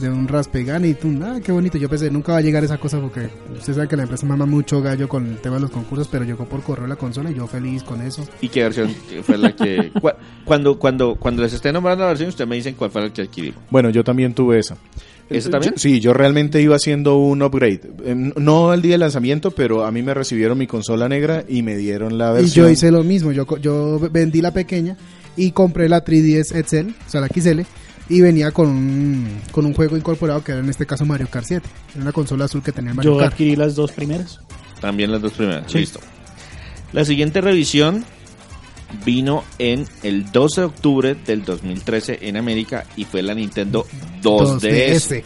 de 0.00 0.10
un 0.10 0.26
Raspegan 0.28 0.84
y 0.84 0.94
tú, 0.94 1.08
ah, 1.22 1.38
qué 1.44 1.52
bonito, 1.52 1.78
yo 1.78 1.88
pensé, 1.88 2.10
nunca 2.10 2.32
va 2.32 2.38
a 2.38 2.40
llegar 2.40 2.64
esa 2.64 2.78
cosa 2.78 3.00
porque 3.00 3.28
usted 3.56 3.74
sabe 3.74 3.86
que 3.88 3.96
la 3.96 4.02
empresa 4.02 4.26
mama 4.26 4.44
mucho 4.46 4.82
gallo 4.82 5.08
con 5.08 5.26
el 5.26 5.36
tema 5.38 5.56
de 5.56 5.62
los 5.62 5.70
concursos, 5.70 6.08
pero 6.08 6.24
llegó 6.24 6.44
por 6.46 6.62
correo 6.62 6.86
la 6.86 6.96
consola 6.96 7.30
y 7.30 7.34
yo 7.34 7.46
feliz 7.46 7.82
con 7.82 8.00
eso. 8.02 8.26
¿Y 8.40 8.48
qué 8.48 8.62
versión 8.64 8.90
fue 9.22 9.38
la 9.38 9.54
que... 9.54 9.92
cua- 9.94 10.16
cuando, 10.44 10.78
cuando, 10.78 11.14
cuando 11.16 11.42
les 11.42 11.52
esté 11.52 11.72
nombrando 11.72 12.02
la 12.04 12.08
versión, 12.08 12.28
ustedes 12.28 12.48
me 12.48 12.56
dicen 12.56 12.74
cuál 12.74 12.90
fue 12.90 13.02
la 13.02 13.12
que 13.12 13.22
adquirí. 13.22 13.54
Bueno, 13.70 13.90
yo 13.90 14.02
también 14.04 14.34
tuve 14.34 14.58
esa. 14.58 14.76
¿Esa 15.30 15.48
también? 15.48 15.74
Yo- 15.74 15.78
sí, 15.78 16.00
yo 16.00 16.12
realmente 16.12 16.60
iba 16.60 16.76
haciendo 16.76 17.16
un 17.16 17.40
upgrade. 17.42 17.80
Eh, 18.04 18.14
No 18.36 18.74
el 18.74 18.82
día 18.82 18.92
del 18.92 19.00
lanzamiento, 19.00 19.52
pero 19.52 19.86
a 19.86 19.90
mí 19.92 20.02
me 20.02 20.12
recibieron 20.12 20.58
mi 20.58 20.66
consola 20.66 21.08
negra 21.08 21.44
y 21.48 21.62
me 21.62 21.76
dieron 21.76 22.18
la 22.18 22.32
Y 22.32 22.42
versión. 22.42 22.66
yo 22.66 22.70
hice 22.70 22.90
lo 22.90 23.02
mismo, 23.04 23.32
yo, 23.32 23.46
co- 23.46 23.56
yo 23.58 23.98
vendí 24.12 24.42
la 24.42 24.52
pequeña 24.52 24.96
y 25.36 25.52
compré 25.52 25.88
la 25.88 26.04
3DS 26.04 26.54
Excel, 26.56 26.94
o 27.06 27.10
sea 27.10 27.20
la 27.22 27.28
XL, 27.28 27.60
y 28.08 28.20
venía 28.20 28.50
con 28.50 28.68
un, 28.68 29.40
con 29.50 29.64
un 29.66 29.74
juego 29.74 29.96
incorporado 29.96 30.42
que 30.44 30.52
era 30.52 30.60
en 30.60 30.68
este 30.68 30.86
caso 30.86 31.04
Mario 31.04 31.28
Kart 31.30 31.46
7, 31.46 31.66
era 31.94 32.02
una 32.02 32.12
consola 32.12 32.44
azul 32.44 32.62
que 32.62 32.72
tenía 32.72 32.92
Mario 32.94 33.12
Yo 33.12 33.18
Kart. 33.18 33.32
adquirí 33.32 33.56
las 33.56 33.74
dos 33.74 33.92
primeras. 33.92 34.40
También 34.80 35.10
las 35.10 35.22
dos 35.22 35.32
primeras. 35.32 35.70
Sí. 35.70 35.78
Listo. 35.78 36.00
La 36.92 37.04
siguiente 37.04 37.40
revisión 37.40 38.04
vino 39.04 39.44
en 39.58 39.86
el 40.02 40.30
12 40.30 40.60
de 40.60 40.66
octubre 40.66 41.14
del 41.26 41.44
2013 41.44 42.20
en 42.22 42.36
América 42.36 42.84
y 42.96 43.04
fue 43.04 43.22
la 43.22 43.34
Nintendo 43.34 43.86
2DS. 44.22 45.22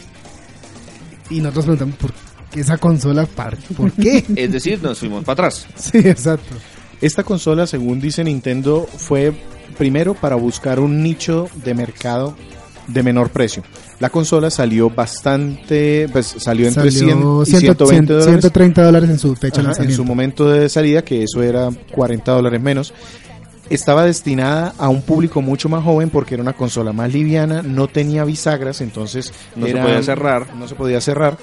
Y 1.29 1.41
nosotros 1.41 1.65
preguntamos 1.65 1.95
por 1.95 2.13
qué 2.51 2.61
esa 2.61 2.77
consola, 2.77 3.25
¿por 3.25 3.91
qué? 3.91 4.23
Es 4.35 4.51
decir, 4.51 4.81
nos 4.81 4.99
fuimos 4.99 5.23
para 5.23 5.33
atrás. 5.47 5.67
sí, 5.75 5.99
exacto. 5.99 6.55
Esta 7.01 7.23
consola, 7.23 7.67
según 7.67 8.01
dice 8.01 8.23
Nintendo, 8.23 8.87
fue 8.97 9.33
primero 9.77 10.15
para 10.15 10.35
buscar 10.35 10.79
un 10.79 11.03
nicho 11.03 11.47
de 11.63 11.73
mercado 11.73 12.35
de 12.93 13.03
menor 13.03 13.29
precio. 13.29 13.63
La 13.99 14.09
consola 14.09 14.49
salió 14.49 14.89
bastante, 14.89 16.07
pues 16.11 16.35
salió 16.37 16.67
entre 16.67 16.91
100 16.91 17.09
Salió 17.09 17.43
y 17.43 17.45
100, 17.45 17.59
120 17.61 18.13
dólares. 18.13 18.25
130 18.31 18.83
dólares 18.83 19.09
en 19.09 19.19
su 19.19 19.35
fecha 19.35 19.47
de 19.47 19.49
Ajá, 19.51 19.59
en 19.61 19.65
lanzamiento. 19.67 19.95
su 19.95 20.05
momento 20.05 20.49
de 20.49 20.69
salida, 20.69 21.03
que 21.03 21.23
eso 21.23 21.43
era 21.43 21.69
40 21.91 22.31
dólares 22.31 22.61
menos. 22.61 22.93
Estaba 23.69 24.03
destinada 24.03 24.73
a 24.79 24.89
un 24.89 25.03
público 25.03 25.43
mucho 25.43 25.69
más 25.69 25.83
joven 25.83 26.09
porque 26.09 26.33
era 26.33 26.41
una 26.41 26.53
consola 26.53 26.91
más 26.91 27.13
liviana, 27.13 27.61
no 27.61 27.87
tenía 27.87 28.23
bisagras, 28.25 28.81
entonces 28.81 29.31
No 29.55 29.67
se 29.67 29.73
podía 29.75 30.01
cerrar. 30.01 30.55
No 30.55 30.67
se 30.67 30.73
podía 30.73 30.99
cerrar. 31.01 31.37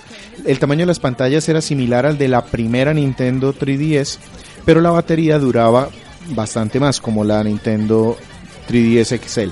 El 0.44 0.58
tamaño 0.58 0.80
de 0.80 0.86
las 0.86 0.98
pantallas 0.98 1.48
era 1.48 1.60
similar 1.60 2.04
al 2.04 2.18
de 2.18 2.26
la 2.26 2.44
primera 2.44 2.92
Nintendo 2.92 3.54
3DS, 3.54 4.18
pero 4.64 4.80
la 4.80 4.90
batería 4.90 5.38
duraba 5.38 5.88
bastante 6.30 6.80
más, 6.80 7.00
como 7.00 7.22
la 7.22 7.44
Nintendo 7.44 8.16
3DS 8.68 9.20
XL. 9.24 9.50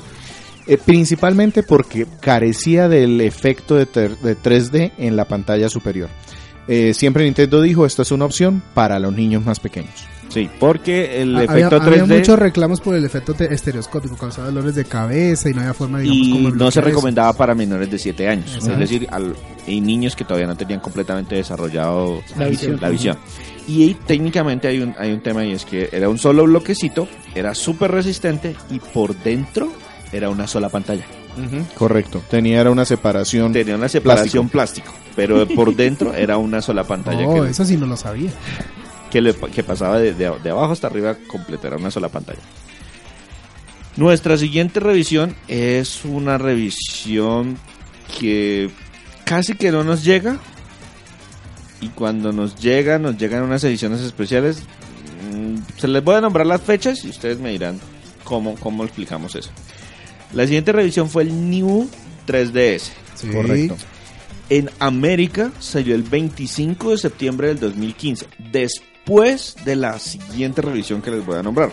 Eh, 0.67 0.79
principalmente 0.85 1.63
porque 1.63 2.07
carecía 2.21 2.89
del 2.89 3.21
efecto 3.21 3.75
de, 3.75 3.87
ter- 3.87 4.17
de 4.19 4.37
3D 4.37 4.93
en 4.99 5.17
la 5.17 5.27
pantalla 5.27 5.69
superior. 5.69 6.09
Eh, 6.67 6.95
siempre 6.95 7.25
Nintendo 7.25 7.61
dijo, 7.61 7.85
esto 7.85 8.01
es 8.03 8.11
una 8.11 8.25
opción 8.25 8.63
para 8.73 8.99
los 8.99 9.15
niños 9.15 9.45
más 9.45 9.61
pequeños. 9.61 9.93
Sí, 10.31 10.49
porque 10.59 11.21
el 11.21 11.37
Ah, 11.37 11.45
efecto 11.45 11.53
había, 11.53 11.67
había 11.67 12.05
3D 12.07 12.19
muchos 12.19 12.39
reclamos 12.39 12.81
por 12.81 12.95
el 12.97 13.05
efecto 13.05 13.35
te- 13.35 13.53
estereoscópico, 13.53 14.17
causaba 14.17 14.47
dolores 14.49 14.75
de 14.75 14.87
cabeza 14.87 15.51
y 15.51 15.53
no 15.53 15.61
había 15.61 15.75
forma, 15.75 15.99
digamos, 16.01 16.27
y 16.27 16.31
como 16.33 16.51
no 16.51 16.71
se 16.71 16.81
eso. 16.81 16.89
recomendaba 16.89 17.35
para 17.35 17.55
menores 17.55 17.91
de 17.91 17.99
7 17.99 18.27
años. 18.29 18.47
Exacto. 18.55 18.73
Es 18.73 18.79
decir, 18.79 19.07
al, 19.11 19.37
y 19.67 19.81
niños 19.83 20.17
que 20.17 20.25
todavía 20.25 20.47
no 20.47 20.57
tenían 20.57 20.81
completamente 20.81 21.35
desarrollado 21.37 22.23
La 22.39 22.49
visión. 22.49 22.79
la 22.81 22.89
visión. 22.89 23.19
Y 23.69 23.83
ahí 23.83 23.97
técnicamente 24.07 24.67
hay 24.69 24.81
un, 24.81 24.95
hay 24.99 25.13
un 25.13 25.21
tema 25.21 25.45
y 25.45 25.53
es 25.53 25.67
que 25.67 25.91
era 25.93 26.09
un 26.09 26.19
solo 26.19 26.45
bloquecito, 26.45 27.07
era 27.35 27.55
súper 27.55 27.91
resistente 27.93 28.57
y 28.71 28.79
por 28.81 29.15
dentro 29.23 29.71
era 30.15 30.31
una 30.31 30.47
sola 30.47 30.69
pantalla. 30.69 31.05
Correcto. 31.75 32.23
Tenía 32.31 32.61
era 32.61 32.71
una 32.71 32.85
separación. 32.85 33.53
Tenía 33.53 33.75
una 33.75 33.89
separación 33.89 34.49
plástico, 34.49 34.93
pero 35.17 35.47
por 35.49 35.75
dentro 35.75 36.15
era 36.15 36.37
una 36.39 36.63
sola 36.63 36.85
pantalla 36.85 37.27
Oh, 37.27 37.43
que, 37.43 37.51
eso 37.51 37.65
sí 37.65 37.77
no 37.77 37.87
lo 37.87 37.97
sabía. 37.97 38.31
que, 39.11 39.21
le- 39.21 39.35
que 39.35 39.65
pasaba 39.65 39.99
de, 39.99 40.15
de- 40.15 40.33
de 40.43 40.51
abajo 40.51 40.73
hasta 40.73 40.87
arriba 40.87 41.17
completa, 41.27 41.67
era 41.69 41.77
una 41.77 41.91
sola 41.91 42.09
pantalla. 42.09 42.39
Nuestra 43.97 44.37
siguiente 44.37 44.81
revisión 44.81 45.37
es 45.47 46.05
una 46.05 46.37
revisión 46.39 47.57
que 48.19 48.71
casi 49.25 49.55
que 49.55 49.71
no 49.71 49.85
nos 49.85 50.05
llega. 50.05 50.39
Y 51.81 51.89
cuando 51.89 52.33
nos 52.33 52.57
llega, 52.57 52.99
nos 52.99 53.17
llegan 53.19 53.43
unas 53.43 53.63
ediciones 53.65 54.01
especiales. 54.01 54.63
Mm, 55.33 55.57
Se 55.79 55.87
les 55.89 56.03
voy 56.03 56.17
a 56.17 56.21
nombrar 56.21 56.47
las 56.47 56.61
fechas 56.63 57.05
y 57.05 57.09
ustedes 57.11 57.39
me 57.39 57.51
dirán 57.51 57.79
cómo, 58.25 58.55
cómo 58.57 58.85
explicamos 58.85 59.35
eso. 59.37 59.51
La 60.35 60.45
siguiente 60.45 60.73
revisión 60.73 61.09
fue 61.09 61.23
el 61.23 61.51
New 61.51 61.89
3DS. 62.27 62.91
Sí. 63.15 63.29
Correcto. 63.29 63.77
En 64.51 64.69
América 64.79 65.53
salió 65.59 65.95
el 65.95 66.03
25 66.03 66.91
de 66.91 66.99
septiembre 66.99 67.49
del 67.49 67.61
2015, 67.61 68.27
después 68.53 69.57
de 69.65 69.77
la 69.77 69.99
siguiente 69.99 70.61
revisión 70.61 71.01
que 71.01 71.11
les 71.11 71.25
voy 71.25 71.39
a 71.39 71.43
nombrar. 71.43 71.73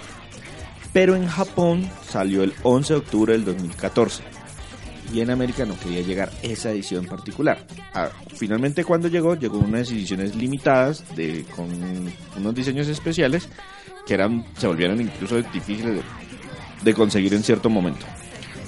Pero 0.94 1.16
en 1.16 1.28
Japón 1.28 1.90
salió 2.10 2.44
el 2.44 2.54
11 2.64 2.94
de 2.94 3.00
octubre 3.00 3.34
del 3.34 3.46
2014. 3.46 4.24
Y 5.14 5.20
en 5.20 5.32
América 5.32 5.66
no 5.66 5.78
quería 5.78 6.02
llegar 6.02 6.32
esa 6.42 6.72
edición 6.72 7.06
particular. 7.06 7.66
Ah, 7.94 8.10
finalmente 8.36 8.86
cuando 8.86 9.10
llegó, 9.10 9.36
llegó 9.36 9.58
unas 9.58 9.92
ediciones 9.92 10.36
limitadas 10.36 11.04
de, 11.16 11.44
con 11.56 11.68
unos 12.38 12.56
diseños 12.56 12.88
especiales 12.88 13.50
que 14.06 14.14
eran 14.14 14.46
se 14.58 14.68
volvieron 14.68 15.02
incluso 15.02 15.42
difíciles 15.42 15.96
de, 15.96 16.02
de 16.84 16.94
conseguir 16.94 17.34
en 17.34 17.44
cierto 17.44 17.70
momento. 17.70 18.06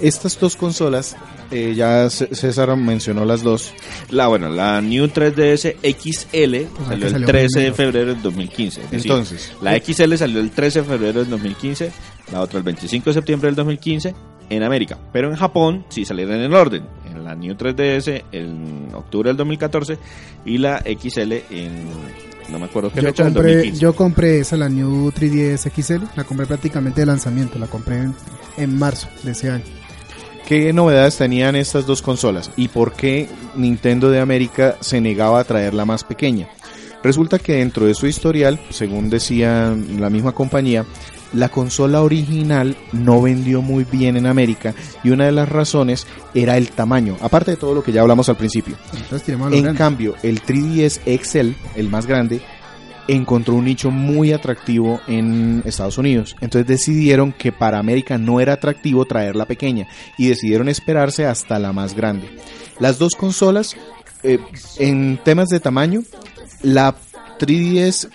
Estas 0.03 0.37
dos 0.37 0.57
consolas, 0.57 1.15
eh, 1.49 1.73
ya 1.75 2.09
César 2.09 2.75
mencionó 2.75 3.23
las 3.23 3.41
dos. 3.41 3.73
La 4.09 4.27
bueno, 4.27 4.49
la 4.49 4.81
New 4.81 5.05
3DS 5.05 5.77
XL 5.81 6.67
Pues 6.75 6.87
salió 6.89 6.99
que 6.99 7.05
el 7.05 7.11
salió 7.11 7.27
13 7.27 7.59
de 7.61 7.71
febrero 7.71 8.13
del 8.13 8.21
2015. 8.21 8.81
es 8.81 8.91
decir, 8.91 9.11
Entonces, 9.11 9.53
la 9.61 9.79
XL 9.79 10.15
salió 10.15 10.41
el 10.41 10.51
13 10.51 10.81
de 10.81 10.85
febrero 10.85 11.19
del 11.21 11.29
2015, 11.29 11.91
la 12.33 12.41
otra 12.41 12.57
el 12.57 12.65
25 12.65 13.09
de 13.09 13.13
septiembre 13.13 13.47
del 13.47 13.55
2015 13.55 14.13
en 14.49 14.63
América, 14.63 14.99
pero 15.13 15.29
en 15.29 15.37
Japón 15.37 15.85
sí 15.87 16.03
salieron 16.03 16.35
en 16.35 16.41
el 16.41 16.53
orden. 16.53 16.83
En 17.09 17.23
la 17.23 17.33
New 17.33 17.55
3DS 17.55 18.23
en 18.33 18.89
octubre 18.93 19.29
del 19.29 19.37
2014 19.37 19.97
y 20.45 20.57
la 20.57 20.79
XL 20.79 21.31
en 21.49 21.87
no 22.49 22.59
me 22.59 22.65
acuerdo 22.65 22.91
qué 22.91 23.01
Yo 23.01 23.07
fecha 23.07 23.23
compré, 23.23 23.53
2015. 23.53 23.81
yo 23.81 23.95
compré 23.95 24.39
esa, 24.39 24.57
la 24.57 24.67
New 24.67 25.11
3DS 25.11 25.71
XL, 25.71 26.03
la 26.17 26.25
compré 26.25 26.45
prácticamente 26.45 26.99
de 26.99 27.07
lanzamiento, 27.07 27.57
la 27.57 27.67
compré 27.67 27.99
en, 27.99 28.13
en 28.57 28.77
marzo 28.77 29.07
de 29.23 29.31
ese 29.31 29.49
año. 29.49 29.63
¿Qué 30.47 30.73
novedades 30.73 31.17
tenían 31.17 31.55
estas 31.55 31.85
dos 31.85 32.01
consolas? 32.01 32.51
¿Y 32.57 32.67
por 32.67 32.93
qué 32.93 33.29
Nintendo 33.55 34.09
de 34.09 34.19
América 34.19 34.77
se 34.81 34.99
negaba 34.99 35.39
a 35.39 35.43
traer 35.45 35.73
la 35.73 35.85
más 35.85 36.03
pequeña? 36.03 36.49
Resulta 37.01 37.39
que 37.39 37.53
dentro 37.53 37.85
de 37.85 37.93
su 37.93 38.07
historial, 38.07 38.59
según 38.69 39.09
decía 39.09 39.75
la 39.97 40.09
misma 40.09 40.33
compañía, 40.33 40.85
la 41.33 41.49
consola 41.49 42.01
original 42.01 42.77
no 42.91 43.21
vendió 43.21 43.61
muy 43.61 43.85
bien 43.85 44.17
en 44.17 44.25
América 44.27 44.73
y 45.03 45.09
una 45.09 45.25
de 45.25 45.31
las 45.31 45.49
razones 45.49 46.05
era 46.33 46.57
el 46.57 46.69
tamaño, 46.69 47.17
aparte 47.21 47.51
de 47.51 47.57
todo 47.57 47.73
lo 47.73 47.83
que 47.83 47.91
ya 47.91 48.01
hablamos 48.01 48.29
al 48.29 48.37
principio. 48.37 48.75
Entonces 48.93 49.27
En 49.29 49.39
grande. 49.39 49.73
cambio, 49.75 50.15
el 50.23 50.41
3DS 50.43 50.99
XL, 51.21 51.51
el 51.75 51.89
más 51.89 52.05
grande, 52.05 52.41
encontró 53.07 53.55
un 53.55 53.65
nicho 53.65 53.91
muy 53.91 54.31
atractivo 54.31 55.01
en 55.07 55.61
Estados 55.65 55.97
Unidos. 55.97 56.35
Entonces 56.41 56.67
decidieron 56.67 57.31
que 57.33 57.51
para 57.51 57.79
América 57.79 58.17
no 58.17 58.39
era 58.39 58.53
atractivo 58.53 59.05
traer 59.05 59.35
la 59.35 59.45
pequeña 59.45 59.87
y 60.17 60.27
decidieron 60.27 60.69
esperarse 60.69 61.25
hasta 61.25 61.59
la 61.59 61.73
más 61.73 61.95
grande. 61.95 62.29
Las 62.79 62.97
dos 62.99 63.13
consolas, 63.15 63.75
eh, 64.23 64.39
en 64.79 65.19
temas 65.23 65.49
de 65.49 65.59
tamaño, 65.59 66.01
la 66.61 66.95
3DS, 67.39 68.09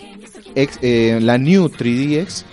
X- 0.55 0.79
eh, 0.83 1.19
la 1.21 1.37
New 1.39 1.69
3DX 1.69 2.45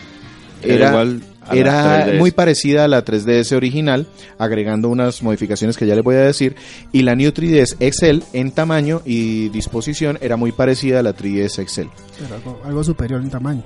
Era 0.64 0.74
era, 0.76 0.90
igual 0.90 1.22
a 1.48 1.56
era 1.56 2.08
3DS. 2.08 2.18
muy 2.20 2.32
parecida 2.32 2.86
a 2.86 2.88
la 2.88 3.04
3DS 3.04 3.56
original, 3.56 4.08
agregando 4.38 4.90
unas 4.90 5.24
modificaciones 5.24 5.78
que 5.78 5.88
ya 5.88 5.96
les 5.96 6.04
voy 6.04 6.16
a 6.16 6.22
decir. 6.22 6.56
Y 6.92 7.04
la 7.04 7.16
New 7.16 7.32
3DS 7.32 7.78
XL 7.80 8.24
en 8.34 8.52
tamaño 8.52 9.02
y 9.06 9.50
disposición 9.50 10.18
era 10.22 10.38
muy 10.38 10.52
parecida 10.52 11.00
a 11.00 11.04
la 11.04 11.16
3DS 11.16 11.68
XL. 11.68 11.88
Pero 12.20 12.36
algo, 12.36 12.62
algo 12.66 12.84
superior 12.84 13.22
en 13.22 13.30
tamaño. 13.30 13.64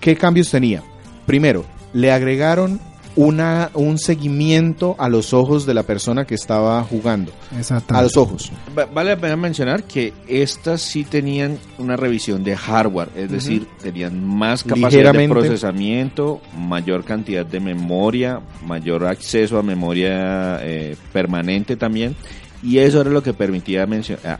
¿Qué 0.00 0.16
cambios 0.16 0.50
tenía? 0.50 0.82
Primero, 1.26 1.64
le 1.92 2.12
agregaron 2.12 2.80
una, 3.20 3.70
un 3.74 3.98
seguimiento 3.98 4.94
a 4.96 5.08
los 5.08 5.32
ojos 5.34 5.66
de 5.66 5.74
la 5.74 5.82
persona 5.82 6.24
que 6.24 6.36
estaba 6.36 6.80
jugando. 6.84 7.32
Exacto. 7.56 7.92
A 7.96 8.02
los 8.02 8.16
ojos. 8.16 8.52
Va- 8.78 8.84
Vale 8.86 9.10
la 9.10 9.16
pena 9.20 9.34
mencionar 9.36 9.82
que 9.82 10.12
estas 10.28 10.80
sí 10.82 11.02
tenían 11.02 11.58
una 11.78 11.96
revisión 11.96 12.44
de 12.44 12.56
hardware, 12.56 13.08
es 13.16 13.28
decir, 13.30 13.66
tenían 13.82 14.24
más 14.24 14.62
capacidad 14.62 15.12
de 15.12 15.18
procesamiento, 15.48 16.40
mayor 16.56 17.02
cantidad 17.04 17.44
de 17.44 17.58
memoria, 17.58 18.40
mayor 18.64 19.04
acceso 19.04 19.58
a 19.58 19.64
memoria 19.64 20.60
eh, 20.62 20.94
permanente 21.12 21.74
también, 21.76 22.14
y 22.62 22.78
eso 22.78 23.00
era 23.00 23.10
lo 23.10 23.22
que 23.22 23.34
permitía 23.34 23.84
mencio- 23.86 24.18
a- 24.24 24.38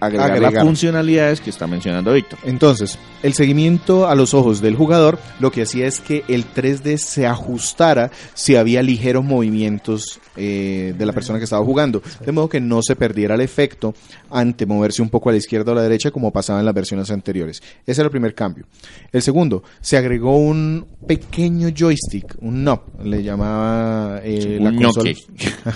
agregar, 0.00 0.30
Agregar. 0.30 0.52
las 0.52 0.62
funcionalidades 0.64 1.40
que 1.40 1.50
está 1.50 1.66
mencionando 1.66 2.12
Víctor. 2.12 2.38
Entonces, 2.44 2.98
el 3.22 3.34
seguimiento 3.34 4.08
a 4.08 4.14
los 4.14 4.34
ojos 4.34 4.60
del 4.60 4.76
jugador 4.76 5.18
lo 5.40 5.50
que 5.50 5.62
hacía 5.62 5.86
es 5.86 6.00
que 6.00 6.24
el 6.28 6.44
3D 6.46 6.96
se 6.98 7.26
ajustara 7.26 8.10
si 8.34 8.56
había 8.56 8.82
ligeros 8.82 9.24
movimientos 9.24 10.20
eh, 10.36 10.94
de 10.96 11.06
la 11.06 11.12
persona 11.12 11.38
que 11.38 11.44
estaba 11.44 11.64
jugando, 11.64 12.02
de 12.24 12.32
modo 12.32 12.48
que 12.48 12.60
no 12.60 12.80
se 12.82 12.96
perdiera 12.96 13.34
el 13.34 13.40
efecto 13.40 13.94
ante 14.30 14.66
moverse 14.66 15.02
un 15.02 15.08
poco 15.08 15.28
a 15.28 15.32
la 15.32 15.38
izquierda 15.38 15.72
o 15.72 15.74
a 15.74 15.76
la 15.76 15.82
derecha 15.82 16.10
como 16.10 16.32
pasaba 16.32 16.60
en 16.60 16.66
las 16.66 16.74
versiones 16.74 17.10
anteriores. 17.10 17.62
Ese 17.86 18.00
era 18.00 18.06
el 18.06 18.10
primer 18.10 18.34
cambio. 18.34 18.66
El 19.12 19.22
segundo, 19.22 19.62
se 19.80 19.96
agregó 19.96 20.36
un 20.36 20.86
pequeño 21.06 21.68
joystick, 21.76 22.36
un 22.40 22.62
knob, 22.62 22.80
le 23.02 23.22
llamaba 23.22 24.20
eh, 24.22 24.58
la 24.60 24.72
consola. 24.74 25.12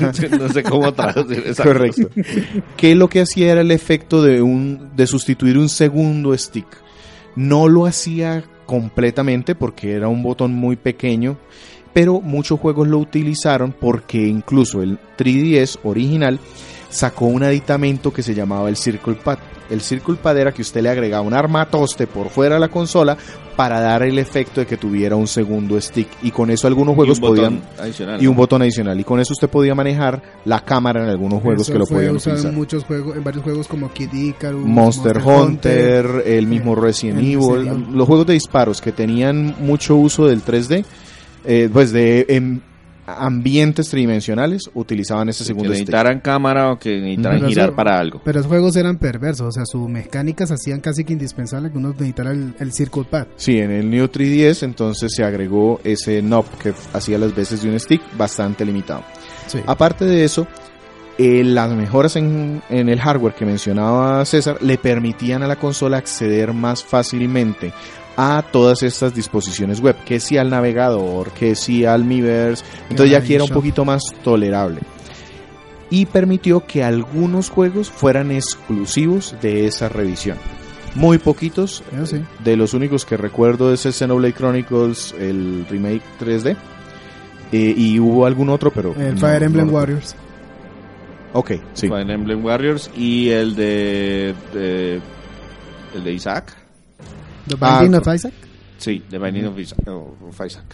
no 0.39 0.49
sé 0.49 0.63
cómo 0.63 0.93
traducir. 0.93 1.55
Correcto. 1.57 2.09
que 2.77 2.95
lo 2.95 3.09
que 3.09 3.21
hacía 3.21 3.53
era 3.53 3.61
el 3.63 3.71
efecto 3.71 4.12
de 4.21 4.43
un 4.43 4.91
de 4.95 5.07
sustituir 5.07 5.57
un 5.57 5.69
segundo 5.69 6.37
stick. 6.37 6.67
No 7.37 7.69
lo 7.69 7.87
hacía 7.87 8.45
completamente 8.67 9.55
porque 9.55 9.93
era 9.93 10.09
un 10.09 10.23
botón 10.23 10.53
muy 10.53 10.77
pequeño, 10.77 11.39
pero 11.93 12.21
muchos 12.21 12.61
juegos 12.61 12.89
lo 12.89 12.99
utilizaron 12.99 13.73
porque 13.73 14.27
incluso 14.27 14.83
el 14.83 14.99
3DS 15.17 15.79
original 15.85 16.39
sacó 16.91 17.27
un 17.27 17.43
aditamento 17.43 18.13
que 18.13 18.23
se 18.23 18.35
llamaba 18.35 18.69
el 18.69 18.77
Circle 18.77 19.15
Pad. 19.15 19.39
El 19.73 19.81
Circle 19.81 20.17
Pad 20.17 20.39
era 20.39 20.53
que 20.53 20.63
usted 20.63 20.83
le 20.83 20.91
agregaba 20.91 21.23
un 21.23 21.35
armatoste 21.35 22.07
por 22.07 22.29
fuera 22.29 22.55
de 22.57 22.61
la 22.61 22.69
consola 22.69 23.17
para 23.57 23.81
dar 23.81 24.03
el 24.03 24.19
efecto 24.19 24.61
de 24.61 24.67
que 24.67 24.77
tuviera 24.77 25.17
un 25.17 25.27
segundo 25.27 25.81
stick 25.81 26.09
y 26.23 26.31
con 26.31 26.51
eso 26.51 26.67
algunos 26.67 26.95
juegos 26.95 27.19
Y 27.19 27.21
un 27.23 27.29
botón 27.29 27.37
podían 27.61 27.63
adicional, 27.79 28.23
y 28.23 28.27
un 28.27 28.33
¿no? 28.35 28.39
botón 28.39 28.63
adicional 28.63 29.01
y 29.01 29.05
con 29.05 29.21
eso 29.21 29.33
usted 29.35 29.49
podía 29.49 29.75
manejar 29.75 30.23
la 30.45 30.61
cámara 30.61 31.03
en 31.03 31.09
algunos 31.11 31.43
juegos 31.43 31.63
Eso 31.63 31.73
que 31.73 31.79
lo 31.79 31.87
fue 31.87 31.97
podían 31.97 32.17
usado 32.17 32.35
utilizar. 32.37 32.53
en 32.53 32.59
muchos 32.59 32.85
juegos, 32.85 33.17
en 33.17 33.25
varios 33.25 33.45
juegos 33.45 33.69
como 33.69 33.93
Kid 33.93 34.13
Icarus, 34.13 34.65
Monster, 34.65 35.19
Hunter, 35.25 36.23
el 36.27 36.47
mismo 36.47 36.73
eh, 36.73 36.81
Resident 36.81 37.19
el 37.19 37.25
Evil, 37.27 37.39
Resident 37.57 37.83
Evil. 37.83 37.97
los 37.97 38.07
juegos 38.07 38.27
de 38.27 38.33
disparos 38.35 38.81
que 38.81 38.93
tenían 38.93 39.55
mucho 39.61 39.97
uso 39.97 40.27
del 40.27 40.43
3D, 40.43 40.85
eh, 41.45 41.69
pues 41.73 41.93
de 41.93 42.25
em, 42.29 42.61
ambientes 43.07 43.89
tridimensionales 43.91 44.71
utilizaban 44.75 45.29
ese 45.29 45.41
que 45.45 45.49
segundo 45.49 45.71
stick. 45.71 45.81
necesitaran 45.81 46.21
cámara 46.21 46.71
o 46.73 46.79
que 46.79 47.01
necesitaran 47.01 47.39
Pero 47.39 47.49
girar 47.49 47.67
eso- 47.69 47.77
para 47.77 47.99
algo. 47.99 48.21
Pero 48.25 48.39
esos 48.41 48.49
juegos 48.49 48.77
eran 48.77 48.99
perversos, 48.99 49.47
o 49.49 49.53
sea, 49.53 49.65
sus 49.67 49.89
mecánicas 49.89 50.51
hacían 50.51 50.81
casi 50.81 51.05
que 51.05 51.13
indispensable 51.13 51.71
que 51.73 51.79
uno 51.79 51.91
necesitara 51.91 52.31
el, 52.31 52.55
el 52.59 52.73
Circle 52.73 53.05
Pad. 53.05 53.27
Sí, 53.37 53.59
en 53.59 53.71
el 53.71 53.91
New 53.91 54.07
3DS 54.07 54.63
entonces 54.63 55.13
se 55.15 55.25
agregó 55.25 55.81
ese 55.85 56.21
knob 56.23 56.45
que 56.63 56.73
hacía 56.93 57.19
las 57.19 57.35
veces 57.35 57.63
de 57.63 57.71
un 57.71 57.79
stick 57.81 58.01
bastante 58.17 58.65
limitado. 58.65 59.03
Sí. 59.49 59.59
Aparte 59.67 60.05
de 60.05 60.25
eso, 60.25 60.47
eh, 61.19 61.43
las 61.45 61.71
mejoras 61.73 62.17
en, 62.17 62.63
en 62.71 62.89
el 62.89 62.99
hardware 63.01 63.35
que 63.35 63.45
mencionaba 63.45 64.25
César 64.25 64.59
le 64.63 64.79
permitían 64.79 65.43
a 65.43 65.47
la 65.47 65.57
consola 65.57 65.99
acceder 65.99 66.53
más 66.55 66.83
fácilmente 66.83 67.73
a 68.17 68.45
todas 68.53 68.83
estas 68.83 69.15
disposiciones 69.15 69.81
web, 69.81 69.97
que 70.05 70.21
si 70.21 70.37
al 70.39 70.51
navegador, 70.51 71.31
que 71.33 71.55
si 71.55 71.85
al 71.85 72.05
Miiverse, 72.05 72.65
entonces 72.91 73.11
ya 73.11 73.19
aquí 73.19 73.35
era 73.35 73.45
un 73.45 73.51
poquito 73.51 73.85
más 73.85 74.03
tolerable. 74.23 74.81
Y 75.91 76.07
permitió 76.07 76.65
que 76.67 76.83
algunos 76.85 77.51
juegos 77.51 77.91
fueran 77.91 78.31
exclusivos 78.31 79.35
de 79.43 79.67
esa 79.67 79.89
revisión. 79.89 80.39
Muy 80.95 81.19
poquitos, 81.19 81.83
sí. 82.05 82.23
de 82.45 82.57
los 82.57 82.75
únicos 82.75 83.05
que 83.07 83.17
recuerdo 83.17 83.73
es 83.73 83.87
el 83.87 83.93
Xenoblade 83.95 84.35
Chronicles, 84.35 85.15
el 85.19 85.67
remake 85.71 86.03
3D. 86.21 86.57
eh, 87.53 87.75
y 87.77 87.99
hubo 87.99 88.25
algún 88.27 88.49
otro, 88.51 88.71
pero. 88.71 88.95
El 88.99 89.19
Fire 89.19 89.41
no 89.41 89.47
Emblem. 89.47 89.71
Warriors. 89.73 90.15
Ok, 91.35 91.53
sí. 91.75 91.89
Fire 91.89 92.11
Emblem 92.11 92.45
Warriors 92.45 92.91
y 92.97 93.29
el 93.31 93.55
de, 93.55 94.35
de- 94.53 95.01
el 95.95 96.05
de 96.05 96.13
Isaac. 96.13 96.55
The 97.49 97.57
Ah, 97.61 97.81
Binding 97.81 98.01
of 98.01 98.09
Isaac. 98.15 98.33
Sí, 98.79 99.03
The 99.11 99.19
Binding 99.19 99.47
of 99.47 99.59
Isaac. 99.59 99.79
of 99.89 100.41
Isaac. 100.47 100.65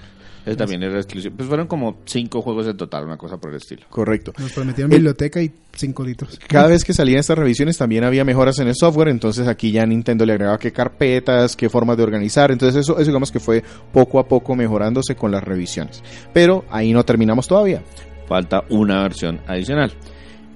Ese 0.47 0.57
también 0.57 0.83
era 0.83 0.97
exclusivo. 0.97 1.35
Pues 1.37 1.47
fueron 1.47 1.67
como 1.67 1.99
cinco 2.07 2.41
juegos 2.41 2.67
en 2.67 2.77
total, 2.77 3.05
una 3.05 3.19
cosa 3.19 3.37
por 3.37 3.51
el 3.51 3.57
estilo. 3.57 3.85
Correcto. 3.91 4.33
Nos 4.39 4.53
prometieron 4.53 4.91
El- 4.93 4.99
biblioteca 4.99 5.43
y 5.43 5.53
5 5.75 6.05
litros. 6.05 6.39
Cada 6.49 6.69
vez 6.69 6.85
que 6.85 6.95
salían 6.95 7.19
estas 7.21 7.37
revisiones 7.37 7.77
también 7.77 8.03
había 8.05 8.25
mejoras 8.25 8.59
en 8.59 8.69
el 8.69 8.75
software, 8.75 9.09
entonces 9.09 9.47
aquí 9.47 9.71
ya 9.73 9.85
Nintendo 9.85 10.25
le 10.25 10.33
agregaba 10.33 10.59
qué 10.59 10.73
carpetas, 10.73 11.55
qué 11.55 11.69
formas 11.69 11.99
de 11.99 12.03
organizar, 12.05 12.51
entonces 12.51 12.81
eso, 12.81 12.95
eso 12.99 13.05
digamos 13.11 13.31
que 13.31 13.41
fue 13.41 13.63
poco 13.93 14.19
a 14.21 14.27
poco 14.27 14.57
mejorándose 14.57 15.15
con 15.17 15.31
las 15.31 15.45
revisiones. 15.45 16.03
Pero 16.33 16.65
ahí 16.71 16.93
no 16.95 17.05
terminamos 17.05 17.47
todavía. 17.47 17.83
Falta 18.27 18.65
una 18.71 19.03
versión 19.03 19.41
adicional. 19.47 19.93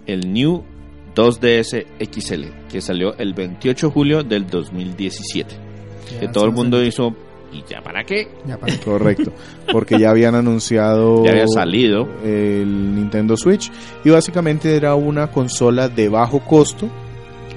El 0.07 0.33
New 0.33 0.62
2DS 1.14 1.85
XL, 2.01 2.44
que 2.70 2.81
salió 2.81 3.14
el 3.18 3.35
28 3.35 3.88
de 3.88 3.92
julio 3.92 4.22
del 4.22 4.46
2017. 4.46 5.55
Que 6.20 6.29
todo 6.29 6.44
el 6.44 6.53
mundo 6.53 6.83
hizo, 6.83 7.14
¿y 7.53 7.62
ya 7.68 7.81
para 7.83 8.05
qué? 8.05 8.29
Ya 8.46 8.57
para. 8.59 8.77
Correcto, 8.85 9.33
porque 9.70 9.98
ya 9.98 10.11
habían 10.11 10.35
anunciado 10.35 11.22
Ya 11.25 11.33
había 11.33 11.46
salido. 11.48 12.09
el 12.25 12.94
Nintendo 12.94 13.37
Switch 13.37 13.70
y 14.05 14.11
básicamente 14.11 14.77
era 14.77 14.94
una 14.94 15.31
consola 15.31 15.88
de 15.88 16.09
bajo 16.09 16.40
costo 16.40 16.88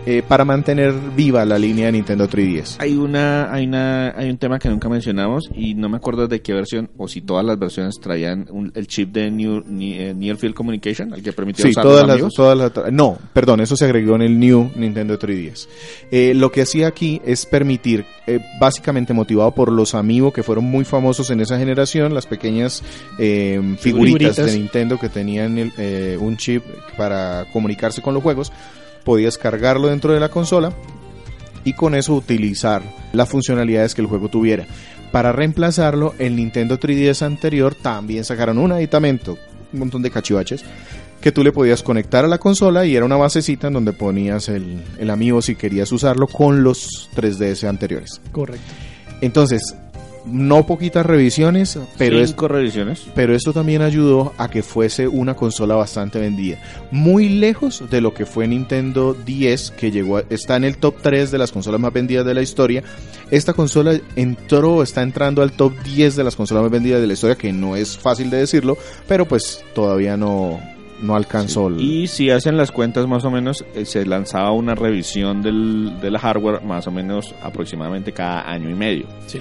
eh, 0.06 0.22
para 0.28 0.46
mantener 0.46 0.94
viva 1.16 1.44
la 1.46 1.58
línea 1.58 1.88
de 1.88 1.94
Nintendo 1.94 2.28
3DS. 2.30 2.76
Hay 2.80 2.96
una, 2.96 3.52
hay 3.52 3.66
una, 3.66 4.10
hay 4.16 4.30
un 4.30 4.38
tema 4.38 4.60
que 4.60 4.70
nunca 4.70 4.88
mencionamos 4.88 5.50
y 5.56 5.74
no 5.76 5.90
me 5.90 5.98
acuerdo 5.98 6.28
de 6.28 6.42
qué 6.42 6.54
versión 6.54 6.90
o 6.98 7.08
si 7.08 7.22
todas 7.22 7.44
las 7.46 7.58
versiones 7.58 8.00
traían 8.00 8.48
un- 8.52 8.72
el 8.76 8.88
chip 8.88 9.12
de 9.12 9.32
New, 9.32 9.64
eh, 9.82 10.14
Near 10.16 10.38
Field 10.38 10.54
Communication, 10.54 11.14
el 11.14 11.24
que 11.24 11.34
permitía 11.34 11.64
Sí, 11.64 11.72
usar 11.72 11.84
todas 11.84 12.08
los 12.08 12.22
las, 12.22 12.34
todas 12.34 12.58
las- 12.58 12.94
no, 12.94 13.18
perdón, 13.34 13.62
eso 13.62 13.76
se 13.76 13.86
agregó 13.86 14.16
en 14.16 14.22
el 14.22 14.40
New 14.40 14.72
Nintendo 14.76 15.18
3DS. 15.18 15.68
Eh, 16.12 16.34
lo 16.36 16.52
que 16.52 16.62
hacía 16.62 16.88
aquí 16.88 17.20
es 17.26 17.46
permitir, 17.46 18.06
eh, 18.28 18.40
básicamente 18.60 19.14
motivado 19.14 19.52
por 19.56 19.72
los 19.72 19.96
amigos 19.96 20.34
que 20.34 20.44
fueron 20.44 20.66
muy 20.66 20.86
famosos 20.86 21.30
en 21.32 21.40
esa 21.42 21.58
generación, 21.58 22.14
las 22.14 22.28
pequeñas 22.28 22.84
eh, 23.18 23.60
figuritas, 23.80 23.82
Figuritas. 24.36 24.46
de 24.46 24.58
Nintendo 24.58 25.00
que 25.00 25.10
tenían 25.10 25.58
el, 25.58 25.72
eh, 25.78 26.18
un 26.20 26.38
chip 26.38 26.64
para 26.98 27.46
comunicarse 27.52 28.02
con 28.02 28.14
los 28.14 28.22
juegos, 28.22 28.52
podías 29.06 29.38
cargarlo 29.38 29.88
dentro 29.88 30.12
de 30.12 30.20
la 30.20 30.28
consola 30.30 30.74
y 31.64 31.74
con 31.74 31.96
eso 31.96 32.14
utilizar 32.14 32.82
las 33.14 33.30
funcionalidades 33.30 33.96
que 33.96 34.02
el 34.02 34.08
juego 34.08 34.28
tuviera. 34.28 34.66
Para 35.14 35.32
reemplazarlo, 35.32 36.14
el 36.20 36.36
Nintendo 36.36 36.78
3DS 36.78 37.22
anterior 37.22 37.74
también 37.74 38.26
sacaron 38.26 38.58
un 38.58 38.74
aditamento, 38.74 39.38
un 39.72 39.80
montón 39.80 40.02
de 40.02 40.12
cachivaches, 40.12 40.66
que 41.22 41.32
tú 41.32 41.44
le 41.44 41.54
podías 41.54 41.82
conectar 41.82 42.26
a 42.26 42.28
la 42.28 42.38
consola 42.38 42.86
y 42.86 42.96
era 42.96 43.06
una 43.06 43.16
basecita 43.16 43.68
en 43.68 43.74
donde 43.74 43.94
ponías 43.94 44.50
el, 44.50 44.84
el 45.00 45.10
amigo 45.10 45.42
si 45.42 45.56
querías 45.56 45.92
usarlo 45.92 46.28
con 46.28 46.64
los 46.64 47.10
3DS 47.16 47.68
anteriores. 47.68 48.22
Correcto. 48.32 48.66
Entonces, 49.22 49.76
no 50.26 50.66
poquitas 50.66 51.06
revisiones, 51.06 51.78
pero 51.98 52.20
es, 52.20 52.30
Cinco 52.30 52.48
revisiones. 52.48 53.06
pero 53.14 53.36
esto 53.36 53.54
también 53.54 53.82
ayudó 53.82 54.34
a 54.38 54.50
que 54.50 54.64
fuese 54.64 55.08
una 55.08 55.36
consola 55.36 55.76
bastante 55.76 56.20
vendida. 56.20 56.58
Muy 56.92 57.30
lejos 57.30 57.84
de 57.90 58.02
lo 58.02 58.14
que 58.14 58.26
fue 58.26 58.48
Nintendo 58.48 59.14
10, 59.14 59.72
que 59.72 59.92
llegó 59.92 60.18
a- 60.18 60.24
está 60.30 60.56
en 60.56 60.64
el 60.64 60.78
top 60.78 60.96
3 61.02 61.32
de 61.32 61.38
las 61.38 61.52
consolas 61.52 61.80
más 61.80 61.94
vendidas 61.94 62.26
de 62.26 62.34
la 62.34 62.42
historia. 62.42 62.84
Esta 63.32 63.54
consola 63.54 64.00
entró, 64.16 64.82
está 64.84 65.02
entrando 65.04 65.42
al 65.42 65.52
top 65.52 65.74
10 65.84 66.16
de 66.16 66.24
las 66.24 66.36
consolas 66.36 66.64
más 66.64 66.72
vendidas 66.72 67.02
de 67.02 67.08
la 67.08 67.14
historia, 67.14 67.36
que 67.36 67.54
no 67.54 67.76
es 67.76 67.98
fácil 67.98 68.30
de 68.30 68.38
decirlo, 68.38 68.78
pero 69.08 69.26
pues 69.28 69.64
todavía 69.74 70.18
no, 70.18 70.60
no 71.02 71.16
alcanzó. 71.16 71.68
el- 71.68 71.80
Y 71.82 72.08
si 72.08 72.30
hacen 72.32 72.58
las 72.58 72.72
cuentas 72.72 73.08
más 73.08 73.26
o 73.26 73.32
menos, 73.32 73.64
eh, 73.76 73.86
se 73.86 74.06
lanzaba 74.06 74.52
una 74.52 74.76
revisión 74.76 75.42
del, 75.42 76.00
del 76.02 76.18
hardware 76.18 76.62
más 76.64 76.88
o 76.88 76.92
menos 76.92 77.34
aproximadamente 77.44 78.12
cada 78.12 78.50
año 78.50 78.70
y 78.70 78.74
medio. 78.76 79.06
Sí. 79.28 79.40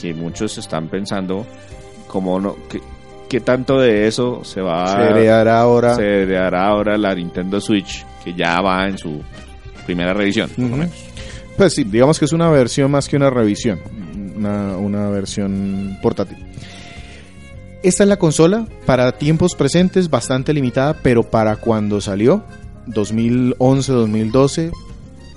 Que 0.00 0.14
muchos 0.14 0.56
están 0.58 0.88
pensando 0.88 1.46
como 2.06 2.40
no, 2.40 2.56
que, 2.68 2.80
qué 3.28 3.40
tanto 3.40 3.78
de 3.78 4.06
eso 4.06 4.42
se 4.44 4.60
va 4.60 4.92
se 4.94 5.02
heredará 5.10 5.60
ahora. 5.60 5.94
se 5.94 6.22
heredará 6.22 6.66
ahora 6.68 6.96
la 6.96 7.14
Nintendo 7.14 7.60
Switch, 7.60 8.04
que 8.24 8.32
ya 8.34 8.60
va 8.60 8.86
en 8.88 8.96
su 8.98 9.20
primera 9.86 10.14
revisión. 10.14 10.48
por 10.50 10.58
lo 10.60 10.66
Ujú. 10.66 10.76
menos. 10.76 10.94
Pues 11.56 11.74
sí, 11.74 11.84
digamos 11.84 12.18
que 12.18 12.24
es 12.26 12.32
una 12.32 12.48
versión 12.50 12.90
más 12.90 13.08
que 13.08 13.16
una 13.16 13.30
revisión, 13.30 13.80
una, 14.36 14.76
una 14.76 15.08
versión 15.10 15.98
portátil. 16.00 16.36
Esta 17.82 18.02
es 18.04 18.08
la 18.08 18.16
consola 18.16 18.66
para 18.86 19.12
tiempos 19.12 19.54
presentes 19.54 20.08
bastante 20.10 20.52
limitada, 20.52 20.94
pero 21.02 21.24
para 21.24 21.56
cuando 21.56 22.00
salió, 22.00 22.42
2011-2012, 22.86 24.70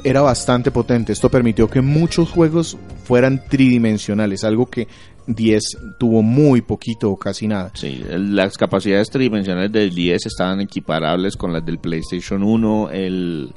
era 0.03 0.21
bastante 0.21 0.71
potente. 0.71 1.13
Esto 1.13 1.29
permitió 1.29 1.69
que 1.69 1.81
muchos 1.81 2.31
juegos 2.31 2.77
fueran 3.03 3.43
tridimensionales, 3.47 4.43
algo 4.43 4.67
que 4.67 4.87
10 5.27 5.63
tuvo 5.99 6.21
muy 6.21 6.61
poquito 6.61 7.11
o 7.11 7.17
casi 7.17 7.47
nada. 7.47 7.71
Sí, 7.73 8.03
las 8.09 8.57
capacidades 8.57 9.09
tridimensionales 9.09 9.71
del 9.71 9.93
10 9.93 10.25
estaban 10.25 10.61
equiparables 10.61 11.37
con 11.37 11.53
las 11.53 11.65
del 11.65 11.79
PlayStation 11.79 12.43
1, 12.43 12.89
el 12.91 13.53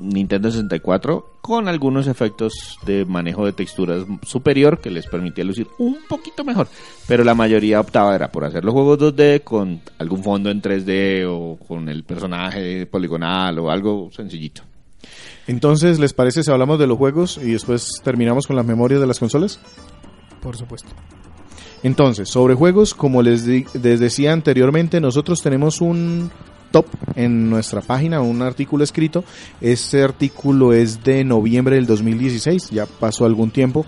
Nintendo 0.00 0.50
64, 0.50 1.38
con 1.40 1.68
algunos 1.68 2.06
efectos 2.06 2.78
de 2.84 3.04
manejo 3.04 3.46
de 3.46 3.52
texturas 3.52 4.04
superior 4.22 4.80
que 4.80 4.90
les 4.90 5.06
permitía 5.06 5.44
lucir 5.44 5.68
un 5.78 5.98
poquito 6.08 6.44
mejor. 6.44 6.68
Pero 7.06 7.24
la 7.24 7.34
mayoría 7.34 7.80
optaba 7.80 8.14
era 8.14 8.30
por 8.30 8.44
hacer 8.44 8.64
los 8.64 8.74
juegos 8.74 8.98
2D 8.98 9.42
con 9.44 9.80
algún 9.98 10.22
fondo 10.22 10.50
en 10.50 10.62
3D 10.62 11.26
o 11.28 11.58
con 11.66 11.88
el 11.88 12.04
personaje 12.04 12.86
poligonal 12.86 13.58
o 13.58 13.70
algo 13.70 14.10
sencillito. 14.12 14.62
Entonces, 15.46 15.98
¿les 15.98 16.12
parece 16.12 16.42
si 16.42 16.50
hablamos 16.50 16.78
de 16.78 16.86
los 16.86 16.96
juegos 16.98 17.38
y 17.42 17.52
después 17.52 17.88
terminamos 18.02 18.46
con 18.46 18.56
las 18.56 18.64
memorias 18.64 19.00
de 19.00 19.06
las 19.06 19.18
consolas? 19.18 19.60
Por 20.42 20.56
supuesto. 20.56 20.88
Entonces, 21.82 22.28
sobre 22.30 22.54
juegos, 22.54 22.94
como 22.94 23.22
les, 23.22 23.44
di- 23.44 23.66
les 23.82 24.00
decía 24.00 24.32
anteriormente, 24.32 25.00
nosotros 25.00 25.42
tenemos 25.42 25.80
un 25.82 26.30
top 26.70 26.86
en 27.14 27.50
nuestra 27.50 27.82
página, 27.82 28.20
un 28.22 28.40
artículo 28.42 28.82
escrito. 28.82 29.22
Este 29.60 30.02
artículo 30.02 30.72
es 30.72 31.04
de 31.04 31.22
noviembre 31.24 31.76
del 31.76 31.86
2016, 31.86 32.70
ya 32.70 32.86
pasó 32.86 33.26
algún 33.26 33.50
tiempo, 33.50 33.84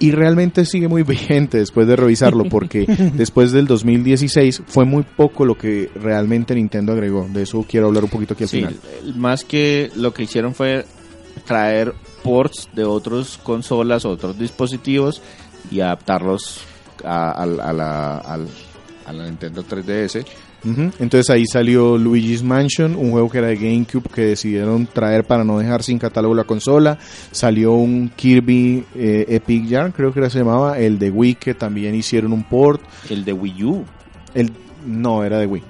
y 0.00 0.10
realmente 0.10 0.66
sigue 0.66 0.88
muy 0.88 1.02
vigente 1.04 1.58
después 1.58 1.86
de 1.86 1.94
revisarlo, 1.96 2.44
porque 2.50 2.84
después 3.14 3.52
del 3.52 3.66
2016 3.68 4.64
fue 4.66 4.84
muy 4.84 5.04
poco 5.04 5.44
lo 5.46 5.56
que 5.56 5.88
realmente 5.94 6.54
Nintendo 6.56 6.92
agregó. 6.92 7.28
De 7.32 7.44
eso 7.44 7.64
quiero 7.66 7.86
hablar 7.86 8.02
un 8.04 8.10
poquito 8.10 8.34
aquí 8.34 8.42
al 8.42 8.48
Sí, 8.50 8.56
final. 8.58 8.76
más 9.16 9.44
que 9.44 9.90
lo 9.94 10.12
que 10.12 10.24
hicieron 10.24 10.52
fue 10.52 10.84
traer 11.44 11.94
ports 12.22 12.68
de 12.72 12.84
otras 12.84 13.38
consolas, 13.38 14.04
otros 14.04 14.38
dispositivos 14.38 15.22
y 15.70 15.80
adaptarlos 15.80 16.60
a, 17.04 17.30
al- 17.32 17.60
a 17.60 17.72
la, 17.72 18.16
a 18.18 19.12
la 19.12 19.24
Nintendo 19.26 19.64
3DS. 19.64 20.24
Ujú. 20.64 20.90
Entonces 20.98 21.30
ahí 21.30 21.44
salió 21.46 21.96
Luigi's 21.96 22.42
Mansion, 22.42 22.96
un 22.96 23.12
juego 23.12 23.30
que 23.30 23.38
era 23.38 23.46
de 23.48 23.56
GameCube 23.56 24.08
que 24.12 24.22
decidieron 24.22 24.86
traer 24.86 25.24
para 25.24 25.44
no 25.44 25.58
dejar 25.58 25.84
sin 25.84 25.98
catálogo 25.98 26.34
la 26.34 26.42
consola. 26.44 26.98
Salió 27.30 27.74
un 27.74 28.08
Kirby 28.08 28.84
eh, 28.96 29.26
Epic 29.28 29.66
Yarn, 29.66 29.92
creo 29.92 30.12
que 30.12 30.18
era 30.18 30.30
se 30.30 30.38
llamaba, 30.40 30.78
el 30.80 30.98
de 30.98 31.10
Wii 31.10 31.34
que 31.36 31.54
también 31.54 31.94
hicieron 31.94 32.32
un 32.32 32.42
port. 32.42 32.80
El 33.08 33.24
de 33.24 33.32
Wii 33.32 33.64
U. 33.64 33.84
El 34.34 34.50
no 34.84 35.22
era 35.24 35.38
de 35.38 35.46
Wii, 35.46 35.62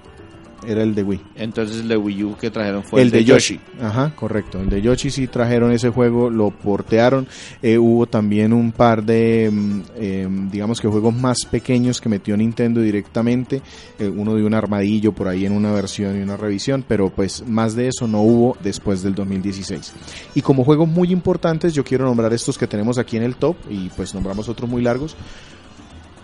era 0.66 0.83
el 0.83 0.94
de 0.94 1.02
Wii. 1.02 1.20
Entonces 1.37 1.81
el 1.81 1.88
de 1.88 1.96
Wii 1.96 2.24
U 2.24 2.37
que 2.37 2.50
trajeron 2.50 2.83
fue 2.83 3.02
el 3.02 3.11
de 3.11 3.24
Yoshi. 3.24 3.61
Ajá, 3.81 4.12
correcto. 4.14 4.61
El 4.61 4.68
de 4.68 4.83
Yoshi 4.83 5.11
sí 5.11 5.26
trajeron 5.26 5.72
ese 5.72 5.90
juego, 5.90 6.31
lo 6.31 6.50
portearon. 6.50 7.26
Eh, 7.62 7.79
hubo 7.79 8.07
también 8.07 8.52
un 8.52 8.72
par 8.72 9.05
de, 9.05 9.50
mm, 9.52 9.81
em, 9.96 10.50
digamos 10.50 10.81
que 10.81 10.88
juegos 10.88 11.14
más 11.14 11.38
pequeños 11.50 12.00
que 12.00 12.09
metió 12.09 12.37
Nintendo 12.37 12.81
directamente. 12.81 13.62
Eh, 13.98 14.09
uno 14.09 14.35
de 14.35 14.44
un 14.44 14.55
armadillo 14.55 15.12
por 15.12 15.29
ahí 15.29 15.46
en 15.46 15.52
una 15.52 15.72
versión 15.72 16.18
y 16.18 16.22
una 16.22 16.37
revisión, 16.37 16.85
pero 16.87 17.11
pues 17.11 17.46
más 17.46 17.74
de 17.74 17.88
eso 17.88 18.07
no 18.07 18.22
hubo 18.22 18.57
después 18.62 19.02
del 19.02 19.14
2016. 19.14 19.92
Y 20.35 20.42
como 20.42 20.64
juegos 20.64 20.88
muy 20.88 21.12
importantes, 21.12 21.74
yo 21.74 21.85
quiero 21.85 22.05
nombrar 22.05 22.33
estos 22.33 22.59
que 22.59 22.66
tenemos 22.66 22.98
aquí 22.98 23.16
en 23.16 23.22
el 23.22 23.37
top 23.37 23.57
y 23.70 23.88
pues 23.90 24.14
nombramos 24.14 24.48
otros 24.48 24.68
muy 24.68 24.83
largos. 24.83 25.16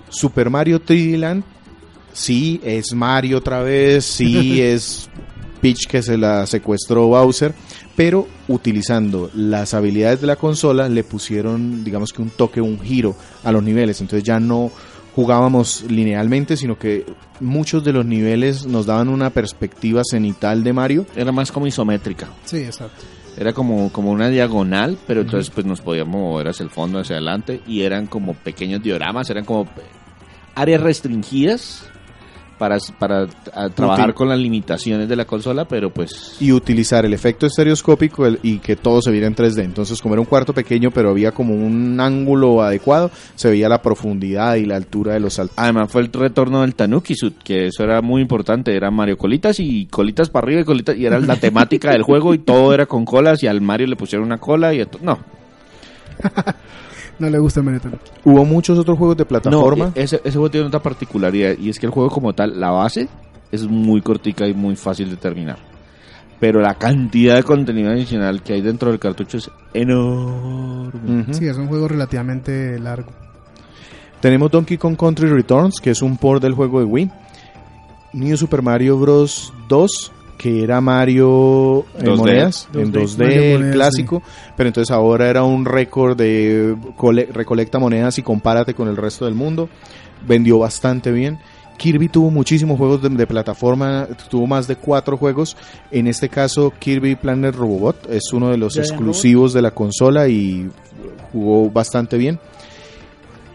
Super 0.08 0.50
Mario 0.50 0.80
3D 0.80 1.16
Land, 1.18 1.44
sí, 2.12 2.60
es 2.64 2.92
Mario 2.94 3.38
otra 3.38 3.62
vez, 3.62 4.04
sí, 4.04 4.60
es 4.60 5.08
Peach 5.60 5.86
que 5.86 6.02
se 6.02 6.18
la 6.18 6.46
secuestró 6.46 7.06
Bowser, 7.06 7.54
pero 7.96 8.26
utilizando 8.48 9.30
las 9.34 9.74
habilidades 9.74 10.20
de 10.20 10.26
la 10.26 10.36
consola 10.36 10.88
le 10.88 11.04
pusieron, 11.04 11.84
digamos 11.84 12.12
que 12.12 12.22
un 12.22 12.30
toque, 12.30 12.60
un 12.60 12.80
giro 12.80 13.14
a 13.44 13.52
los 13.52 13.62
niveles, 13.62 14.00
entonces 14.00 14.24
ya 14.24 14.40
no 14.40 14.70
jugábamos 15.14 15.84
linealmente, 15.88 16.56
sino 16.56 16.78
que 16.78 17.04
muchos 17.40 17.84
de 17.84 17.92
los 17.92 18.06
niveles 18.06 18.66
nos 18.66 18.86
daban 18.86 19.08
una 19.08 19.30
perspectiva 19.30 20.02
cenital 20.04 20.64
de 20.64 20.72
Mario. 20.72 21.06
Era 21.14 21.32
más 21.32 21.52
como 21.52 21.66
isométrica. 21.66 22.28
Sí, 22.44 22.58
exacto. 22.58 23.04
Era 23.36 23.52
como, 23.52 23.90
como 23.92 24.10
una 24.10 24.28
diagonal, 24.28 24.98
pero 25.06 25.22
entonces 25.22 25.50
pues 25.50 25.66
nos 25.66 25.80
podíamos 25.80 26.20
mover 26.20 26.48
hacia 26.48 26.64
el 26.64 26.70
fondo, 26.70 26.98
hacia 26.98 27.16
adelante, 27.16 27.62
y 27.66 27.82
eran 27.82 28.06
como 28.06 28.34
pequeños 28.34 28.82
dioramas, 28.82 29.30
eran 29.30 29.44
como 29.44 29.68
áreas 30.54 30.80
restringidas 30.82 31.84
para, 32.62 32.78
para 32.96 33.26
a, 33.54 33.68
trabajar 33.70 34.14
con 34.14 34.28
las 34.28 34.38
limitaciones 34.38 35.08
de 35.08 35.16
la 35.16 35.24
consola, 35.24 35.64
pero 35.64 35.90
pues 35.90 36.36
y 36.38 36.52
utilizar 36.52 37.04
el 37.04 37.12
efecto 37.12 37.44
estereoscópico 37.46 38.24
el- 38.24 38.38
y 38.44 38.58
que 38.58 38.76
todo 38.76 39.02
se 39.02 39.10
viera 39.10 39.26
en 39.26 39.34
3D. 39.34 39.64
Entonces, 39.64 40.00
como 40.00 40.14
era 40.14 40.20
un 40.20 40.26
cuarto 40.28 40.52
pequeño, 40.54 40.92
pero 40.92 41.10
había 41.10 41.32
como 41.32 41.54
un 41.56 41.98
ángulo 41.98 42.62
adecuado, 42.62 43.10
se 43.34 43.50
veía 43.50 43.68
la 43.68 43.82
profundidad 43.82 44.54
y 44.54 44.64
la 44.64 44.76
altura 44.76 45.14
de 45.14 45.18
los 45.18 45.34
saltos. 45.34 45.58
Además 45.58 45.90
fue 45.90 46.02
el 46.02 46.12
retorno 46.12 46.60
del 46.60 46.76
Tanuki 46.76 47.16
Suit, 47.16 47.34
que 47.42 47.66
eso 47.66 47.82
era 47.82 48.00
muy 48.00 48.22
importante, 48.22 48.76
era 48.76 48.92
Mario 48.92 49.18
Colitas 49.18 49.58
y 49.58 49.86
colitas 49.86 50.30
para 50.30 50.44
arriba 50.46 50.60
y 50.60 50.64
colitas, 50.64 50.96
y 50.96 51.04
era 51.04 51.18
la 51.18 51.34
temática 51.34 51.90
del 51.90 52.02
juego 52.02 52.32
y 52.32 52.38
todo 52.38 52.72
era 52.72 52.86
con 52.86 53.04
colas 53.04 53.42
y 53.42 53.48
al 53.48 53.60
Mario 53.60 53.88
le 53.88 53.96
pusieron 53.96 54.24
una 54.24 54.38
cola 54.38 54.72
y 54.72 54.86
no, 55.00 55.18
No 57.18 57.30
le 57.30 57.38
gusta 57.38 57.60
el. 57.60 57.98
Hubo 58.24 58.44
muchos 58.44 58.78
otros 58.78 58.98
juegos 58.98 59.16
de 59.16 59.24
plataforma. 59.24 59.86
No, 59.86 59.92
ese, 59.94 60.16
ese 60.24 60.32
juego 60.32 60.50
tiene 60.50 60.66
otra 60.66 60.80
particularidad 60.80 61.56
y 61.58 61.68
es 61.68 61.78
que 61.78 61.86
el 61.86 61.92
juego 61.92 62.10
como 62.10 62.32
tal, 62.32 62.58
la 62.58 62.70
base 62.70 63.08
es 63.50 63.66
muy 63.66 64.00
cortica 64.00 64.46
y 64.48 64.54
muy 64.54 64.76
fácil 64.76 65.10
de 65.10 65.16
terminar. 65.16 65.58
Pero 66.40 66.60
la 66.60 66.74
cantidad 66.74 67.36
de 67.36 67.44
contenido 67.44 67.92
adicional 67.92 68.42
que 68.42 68.54
hay 68.54 68.62
dentro 68.62 68.90
del 68.90 68.98
cartucho 68.98 69.36
es 69.36 69.50
enorme. 69.72 71.32
Sí, 71.32 71.46
es 71.46 71.56
un 71.56 71.68
juego 71.68 71.86
relativamente 71.86 72.78
largo. 72.80 73.12
Tenemos 74.20 74.50
Donkey 74.50 74.76
Kong 74.76 74.96
Country 74.96 75.28
Returns, 75.28 75.80
que 75.80 75.90
es 75.90 76.02
un 76.02 76.16
port 76.16 76.42
del 76.42 76.54
juego 76.54 76.80
de 76.80 76.86
Wii. 76.86 77.10
New 78.14 78.36
Super 78.36 78.62
Mario 78.62 78.98
Bros. 78.98 79.52
2, 79.68 80.12
que 80.42 80.62
era 80.64 80.80
Mario 80.80 81.84
en 81.98 82.06
2D. 82.06 82.16
monedas, 82.16 82.68
en 82.74 82.92
2D, 82.92 83.02
2D, 83.04 83.18
Mario 83.18 83.42
el 83.42 83.52
monedas, 83.58 83.74
clásico, 83.76 84.22
pero 84.56 84.68
entonces 84.68 84.90
ahora 84.90 85.28
era 85.30 85.44
un 85.44 85.64
récord 85.64 86.16
de 86.16 86.76
cole- 86.96 87.28
recolecta 87.32 87.78
monedas 87.78 88.18
y 88.18 88.22
compárate 88.22 88.74
con 88.74 88.88
el 88.88 88.96
resto 88.96 89.24
del 89.26 89.34
mundo. 89.34 89.68
Vendió 90.26 90.58
bastante 90.58 91.12
bien. 91.12 91.38
Kirby 91.78 92.08
tuvo 92.08 92.30
muchísimos 92.30 92.76
juegos 92.78 93.02
de, 93.02 93.08
de 93.08 93.26
plataforma, 93.26 94.06
tuvo 94.28 94.46
más 94.46 94.66
de 94.68 94.76
cuatro 94.76 95.16
juegos. 95.16 95.56
En 95.90 96.06
este 96.06 96.28
caso, 96.28 96.72
Kirby 96.78 97.14
Planet 97.16 97.54
Robobot 97.54 98.08
es 98.10 98.32
uno 98.32 98.50
de 98.50 98.56
los 98.56 98.76
exclusivos 98.76 99.52
de 99.52 99.62
la 99.62 99.70
consola 99.72 100.28
y 100.28 100.68
jugó 101.32 101.70
bastante 101.70 102.16
bien. 102.18 102.38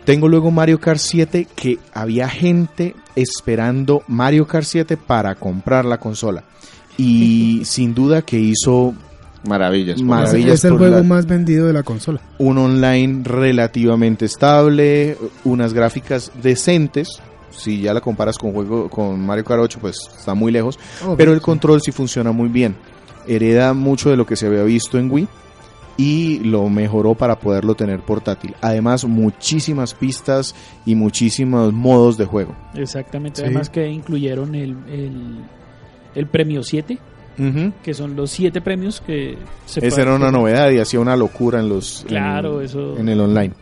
Tengo 0.05 0.27
luego 0.29 0.51
Mario 0.51 0.79
Kart 0.79 0.99
7 0.99 1.47
que 1.53 1.79
había 1.93 2.29
gente 2.29 2.95
esperando 3.15 4.03
Mario 4.07 4.47
Kart 4.47 4.65
7 4.65 4.95
para 4.95 5.35
comprar 5.35 5.83
la 5.85 5.97
consola. 5.97 6.43
Y 6.97 7.61
sin 7.65 7.93
duda 7.93 8.21
que 8.21 8.39
hizo 8.39 8.93
Maravillas. 9.47 10.01
Maravillas. 10.01 10.55
es 10.55 10.65
el 10.65 10.77
juego 10.77 10.97
la- 10.97 11.03
más 11.03 11.25
vendido 11.27 11.67
de 11.67 11.73
la 11.73 11.83
consola. 11.83 12.19
un 12.39 12.57
online 12.57 13.21
relativamente 13.23 14.25
estable, 14.25 15.17
unas 15.43 15.73
gráficas 15.73 16.31
decentes. 16.41 17.09
Si 17.51 17.81
ya 17.81 17.93
la 17.93 18.01
comparas 18.01 18.37
con 18.37 18.51
juego 18.51 18.89
con 18.89 19.19
Mario 19.25 19.45
Kart 19.45 19.61
8, 19.61 19.79
pues 19.79 19.97
está 20.17 20.33
muy 20.33 20.51
lejos. 20.51 20.77
Oh, 21.05 21.15
Pero 21.15 21.31
el 21.33 21.39
sí. 21.39 21.45
control 21.45 21.81
sí 21.81 21.91
funciona 21.91 22.31
muy 22.31 22.49
bien. 22.49 22.75
Hereda 23.27 23.73
mucho 23.73 24.09
de 24.09 24.17
lo 24.17 24.25
que 24.25 24.35
se 24.35 24.47
había 24.47 24.63
visto 24.63 24.97
en 24.97 25.09
Wii. 25.11 25.27
y 25.99 26.37
lo 26.43 26.69
mejoró 26.69 27.15
para 27.15 27.39
poderlo 27.39 27.73
tener 27.73 28.01
portátil. 28.01 28.53
Además, 28.61 29.03
muchísimas 29.05 29.95
pistas 29.95 30.53
y 30.85 30.93
muchísimos 30.93 31.73
modos 31.73 32.17
de 32.17 32.25
juego. 32.25 32.55
Exactamente. 32.75 33.37
Sí. 33.41 33.45
Además 33.45 33.71
que 33.71 33.87
incluyeron 33.89 34.53
el, 34.53 34.77
el, 34.87 35.39
el 36.17 36.27
premio 36.27 36.63
7, 36.63 36.97
Ujú. 37.39 37.71
que 37.83 37.93
son 37.93 38.15
los 38.15 38.31
7 38.31 38.59
premios 38.61 38.99
que 38.99 39.37
se 39.65 39.85
Esa 39.87 40.01
era 40.01 40.15
una 40.15 40.31
novedad 40.31 40.69
y 40.71 40.79
hacía 40.79 40.99
una 40.99 41.15
locura 41.15 41.59
en 41.59 41.69
los 41.69 42.03
Claro, 42.07 42.59
en, 42.59 42.65
eso- 42.65 42.97
en 42.97 43.07
el 43.09 43.19
online. 43.21 43.53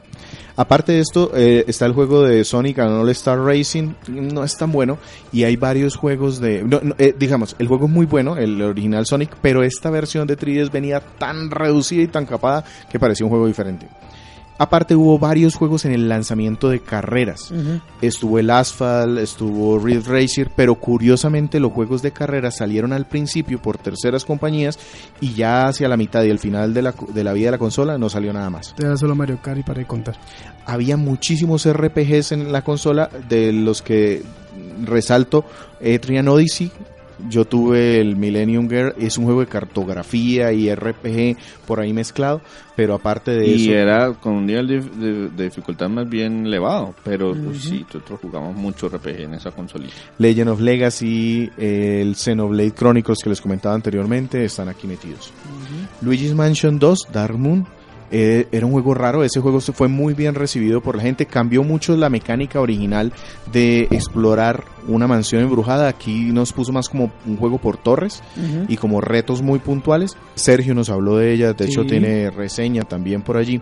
Aparte 0.57 0.93
de 0.93 1.01
esto, 1.01 1.31
eh, 1.35 1.65
está 1.67 1.85
el 1.85 1.91
juego 1.91 2.23
de 2.23 2.45
Sonic 2.45 2.79
and 2.79 2.91
All 3.01 3.09
Star 3.09 3.37
Racing, 3.37 3.91
no 4.07 4.41
es 4.45 4.55
tan 4.57 4.71
bueno, 4.71 4.97
y 5.33 5.43
hay 5.43 5.57
varios 5.57 5.97
juegos 5.97 6.39
de... 6.39 6.63
no, 6.63 6.79
no, 6.81 6.95
eh, 6.97 7.13
digamos, 7.19 7.57
el 7.59 7.67
juego 7.67 7.87
es 7.87 7.91
muy 7.91 8.05
bueno, 8.05 8.37
el 8.37 8.61
original 8.61 9.05
Sonic, 9.05 9.35
pero 9.41 9.63
esta 9.63 9.89
versión 9.89 10.25
de 10.27 10.37
3DS 10.37 10.71
venía 10.71 11.01
tan 11.01 11.51
reducida 11.51 12.03
y 12.03 12.07
tan 12.07 12.25
capada 12.25 12.63
que 12.89 12.97
parecía 12.97 13.25
un 13.25 13.31
juego 13.31 13.47
diferente. 13.47 13.89
Aparte 14.57 14.95
hubo 14.95 15.19
varios 15.19 15.55
juegos 15.55 15.85
en 15.85 15.91
el 15.91 16.07
lanzamiento 16.07 16.69
de 16.69 16.79
carreras. 16.79 17.53
Estuvo 18.01 18.39
el 18.39 18.49
Asphalt, 18.49 19.19
estuvo 19.19 19.77
Ridge 19.79 20.07
Racer, 20.07 20.51
pero 20.55 20.75
curiosamente 20.75 21.59
los 21.59 21.73
juegos 21.73 22.01
de 22.01 22.11
carrera 22.11 22.51
salieron 22.51 22.93
al 22.93 23.05
principio 23.05 23.61
por 23.61 23.77
terceras 23.77 24.23
compañías 24.23 24.79
y 25.19 25.33
ya 25.33 25.67
hacia 25.67 25.89
la 25.89 25.97
mitad 25.97 26.23
y 26.23 26.29
el 26.29 26.39
final 26.39 26.73
de 26.73 26.81
la, 26.81 26.93
de 27.13 27.23
la 27.23 27.33
vida 27.33 27.47
de 27.47 27.51
la 27.51 27.57
consola 27.57 27.97
no 27.97 28.09
salió 28.09 28.31
nada 28.31 28.49
más. 28.49 28.73
Era 28.77 28.95
solo 28.97 29.15
Mario 29.15 29.39
Kart 29.41 29.59
y 29.59 29.63
para 29.63 29.79
de 29.79 29.85
contar. 29.85 30.15
Había 30.65 30.97
muchísimos 30.97 31.67
RPGs 31.69 32.31
en 32.31 32.51
la 32.51 32.63
consola, 32.63 33.09
de 33.27 33.51
los 33.51 33.81
que 33.81 34.23
resalto 34.83 35.45
Etrian 35.79 36.27
Odyssey. 36.27 36.71
Yo 37.29 37.45
tuve 37.45 37.99
el 38.01 38.15
Millennium 38.15 38.69
Girl, 38.69 38.93
es 38.97 39.17
un 39.17 39.25
juego 39.25 39.39
de 39.41 39.47
cartografía 39.47 40.51
y 40.51 40.73
RPG 40.73 41.37
por 41.65 41.79
ahí 41.79 41.93
mezclado, 41.93 42.41
pero 42.75 42.93
aparte 42.93 43.31
de 43.31 43.47
Y 43.47 43.63
eso... 43.65 43.71
era 43.73 44.13
con 44.13 44.33
un 44.33 44.45
nivel 44.45 44.67
de, 44.67 44.81
de- 44.81 45.29
de 45.29 45.43
dificultad 45.45 45.87
más 45.89 46.09
bien 46.09 46.45
elevado, 46.45 46.93
pero 47.03 47.31
Ujú. 47.31 47.43
pues, 47.45 47.61
sí, 47.63 47.83
nosotros 47.85 48.19
jugamos 48.21 48.55
mucho 48.55 48.89
RPG 48.89 49.21
en 49.21 49.33
esa 49.35 49.51
consolita. 49.51 49.93
Legend 50.17 50.49
of 50.49 50.59
Legacy, 50.61 51.49
el 51.57 52.15
Xenoblade 52.15 52.71
Chronicles 52.73 53.19
que 53.23 53.29
les 53.29 53.41
comentaba 53.41 53.75
anteriormente, 53.75 54.43
están 54.43 54.67
aquí 54.69 54.85
metidos. 54.87 55.31
Luigi's 56.01 56.33
Mansion 56.33 56.77
2, 56.79 57.07
Dark 57.13 57.37
Moon, 57.37 57.65
eh, 58.11 58.47
era 58.51 58.65
un 58.65 58.71
juego 58.71 58.93
raro, 58.93 59.23
ese 59.23 59.39
juego 59.39 59.61
se 59.61 59.73
fue 59.73 59.87
muy 59.87 60.13
bien 60.13 60.35
recibido 60.35 60.81
por 60.81 60.95
la 60.95 61.03
gente, 61.03 61.25
cambió 61.25 61.63
mucho 61.63 61.95
la 61.97 62.09
mecánica 62.09 62.59
original 62.61 63.11
de 63.51 63.87
explorar 63.91 64.63
una 64.87 65.07
mansión 65.07 65.41
embrujada, 65.41 65.87
aquí 65.87 66.31
nos 66.31 66.53
puso 66.53 66.71
más 66.71 66.89
como 66.89 67.11
un 67.25 67.37
juego 67.37 67.57
por 67.57 67.77
torres 67.77 68.21
y 68.67 68.77
como 68.77 69.01
retos 69.01 69.41
muy 69.41 69.59
puntuales. 69.59 70.15
Sergio 70.35 70.75
nos 70.75 70.89
habló 70.89 71.17
de 71.17 71.33
ella, 71.33 71.53
de 71.53 71.65
hecho 71.65 71.85
tiene 71.85 72.29
reseña 72.29 72.83
también 72.83 73.21
por 73.21 73.37
allí. 73.37 73.61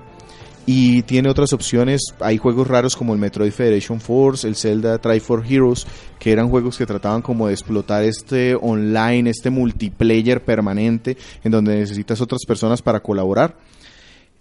Y 0.65 1.01
tiene 1.01 1.29
otras 1.29 1.51
opciones, 1.51 2.01
hay 2.21 2.37
juegos 2.37 2.67
raros 2.67 2.95
como 2.95 3.13
el 3.13 3.19
Metroid 3.19 3.51
Federation 3.51 3.99
Force, 3.99 4.47
el 4.47 4.55
Zelda 4.55 4.97
Triforce 4.97 5.53
Heroes, 5.53 5.85
que 6.17 6.31
eran 6.31 6.49
juegos 6.49 6.77
que 6.77 6.85
trataban 6.85 7.21
como 7.21 7.47
de 7.47 7.53
explotar 7.53 8.05
este 8.05 8.55
online, 8.55 9.29
este 9.29 9.49
multiplayer 9.49 10.41
permanente, 10.41 11.17
en 11.43 11.51
donde 11.51 11.75
necesitas 11.75 12.21
otras 12.21 12.45
personas 12.47 12.81
para 12.81 13.01
colaborar. 13.01 13.57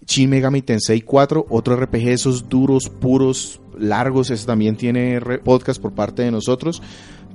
Shin 0.07 0.29
Megami 0.29 0.61
Tensei 0.61 1.01
4, 1.01 1.47
otro 1.49 1.75
RPG 1.75 2.07
esos 2.09 2.49
duros, 2.49 2.89
puros, 2.89 3.61
largos, 3.77 4.29
ese 4.29 4.45
también 4.45 4.75
tiene 4.75 5.19
podcast 5.43 5.81
por 5.81 5.93
parte 5.93 6.23
de 6.23 6.31
nosotros. 6.31 6.81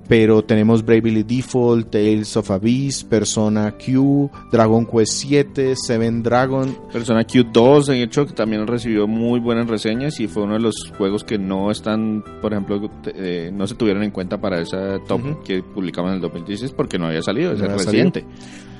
Pero 0.09 0.43
tenemos 0.43 0.85
Bravely 0.85 1.23
Default, 1.23 1.91
Tales 1.91 2.37
of 2.37 2.51
Abyss, 2.51 3.05
Persona 3.05 3.73
Q, 3.73 4.31
Dragon 4.51 4.87
Quest 4.87 5.13
7, 5.13 5.75
Seven 5.77 6.23
Dragon. 6.23 6.77
Persona 6.91 7.27
Q2, 7.27 7.87
de 7.87 8.03
hecho, 8.03 8.27
que 8.27 8.33
también 8.33 8.67
recibió 8.67 9.07
muy 9.07 9.39
buenas 9.39 9.69
reseñas 9.69 10.19
y 10.19 10.27
fue 10.27 10.45
uno 10.45 10.55
de 10.55 10.61
los 10.61 10.93
juegos 10.97 11.25
que 11.25 11.39
no 11.39 11.71
están, 11.71 12.25
por 12.41 12.53
ejemplo, 12.53 12.91
eh, 13.07 13.51
no 13.53 13.67
se 13.67 13.75
tuvieron 13.75 14.03
en 14.03 14.11
cuenta 14.11 14.41
para 14.41 14.61
esa 14.61 14.99
top 15.07 15.43
que 15.45 15.63
publicamos 15.63 16.11
en 16.11 16.17
el 16.17 16.21
2016 16.23 16.73
porque 16.73 16.99
no 16.99 17.07
había 17.07 17.23
salido, 17.23 17.53
es 17.53 17.59
No 17.59 17.67
había 17.67 17.77
reciente. 17.77 18.25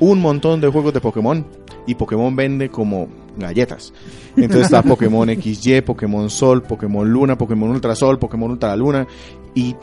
Un 0.01 0.21
montón 0.21 0.61
de 0.61 0.69
juegos 0.69 0.95
de 0.95 1.01
Pokémon. 1.01 1.45
Y 1.87 1.95
Pokémon 1.95 2.35
vende 2.37 2.69
como 2.69 3.09
galletas. 3.37 3.93
Entonces 4.37 4.67
está 4.67 4.83
Pokémon 4.89 5.29
XY, 5.29 5.83
Pokémon 5.83 6.29
Sol, 6.31 6.63
Pokémon 6.63 7.11
Luna, 7.11 7.37
Pokémon 7.37 7.71
Ultra 7.71 7.95
Sol, 7.95 8.19
Pokémon 8.19 8.51
Ultra 8.51 8.77
Luna. 8.77 9.07
Y 9.55 9.75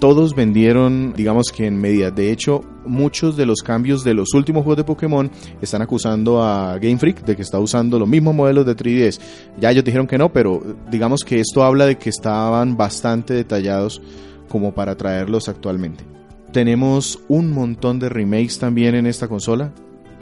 todos 0.00 0.34
vendieron, 0.34 1.12
digamos 1.12 1.52
que 1.52 1.66
en 1.66 1.78
medida. 1.78 2.10
De 2.10 2.32
hecho, 2.32 2.62
muchos 2.86 3.36
de 3.36 3.44
los 3.44 3.60
cambios 3.60 4.02
de 4.02 4.14
los 4.14 4.32
últimos 4.34 4.64
juegos 4.64 4.78
de 4.78 4.84
Pokémon 4.84 5.30
están 5.60 5.82
acusando 5.82 6.42
a 6.42 6.78
Game 6.78 6.98
Freak 6.98 7.22
de 7.24 7.36
que 7.36 7.42
está 7.42 7.58
usando 7.58 7.98
los 7.98 8.08
mismos 8.08 8.34
modelos 8.34 8.64
de 8.64 8.74
3DS. 8.74 9.20
Ya 9.60 9.70
ellos 9.70 9.84
dijeron 9.84 10.06
que 10.06 10.18
no, 10.18 10.32
pero 10.32 10.62
digamos 10.90 11.20
que 11.22 11.38
esto 11.38 11.62
habla 11.62 11.86
de 11.86 11.98
que 11.98 12.08
estaban 12.08 12.76
bastante 12.76 13.34
detallados 13.34 14.00
como 14.48 14.74
para 14.74 14.96
traerlos 14.96 15.48
actualmente. 15.48 16.02
Tenemos 16.50 17.20
un 17.28 17.52
montón 17.52 18.00
de 18.00 18.08
remakes 18.08 18.58
también 18.58 18.94
en 18.94 19.06
esta 19.06 19.28
consola. 19.28 19.72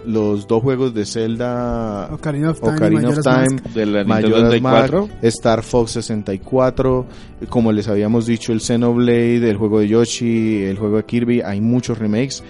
Los 0.09 0.49
dos 0.49 0.63
juegos 0.63 0.95
de 0.95 1.05
Zelda 1.05 2.09
Ocarina 2.13 2.51
of 2.53 2.61
Time. 2.61 2.73
Ocarina 2.77 3.09
of 3.11 3.19
Time, 3.21 3.37
Mask. 3.51 3.65
De 3.75 3.87
la 3.87 4.05
Nintendo 4.05 4.29
Majora's 4.31 4.63
Mask, 4.63 4.87
64. 4.93 5.09
Star 5.23 5.63
Fox 5.63 5.91
64, 5.93 7.07
como 7.51 7.73
les 7.73 7.89
habíamos 7.89 8.25
dicho, 8.27 8.53
el 8.53 8.61
Xenoblade, 8.61 9.51
el 9.51 9.57
juego 9.59 9.81
de 9.81 9.89
Yoshi, 9.89 10.65
el 10.65 10.79
juego 10.79 10.97
de 10.97 11.05
Kirby, 11.05 11.43
hay 11.43 11.61
muchos 11.61 11.99
remakes. 11.99 12.43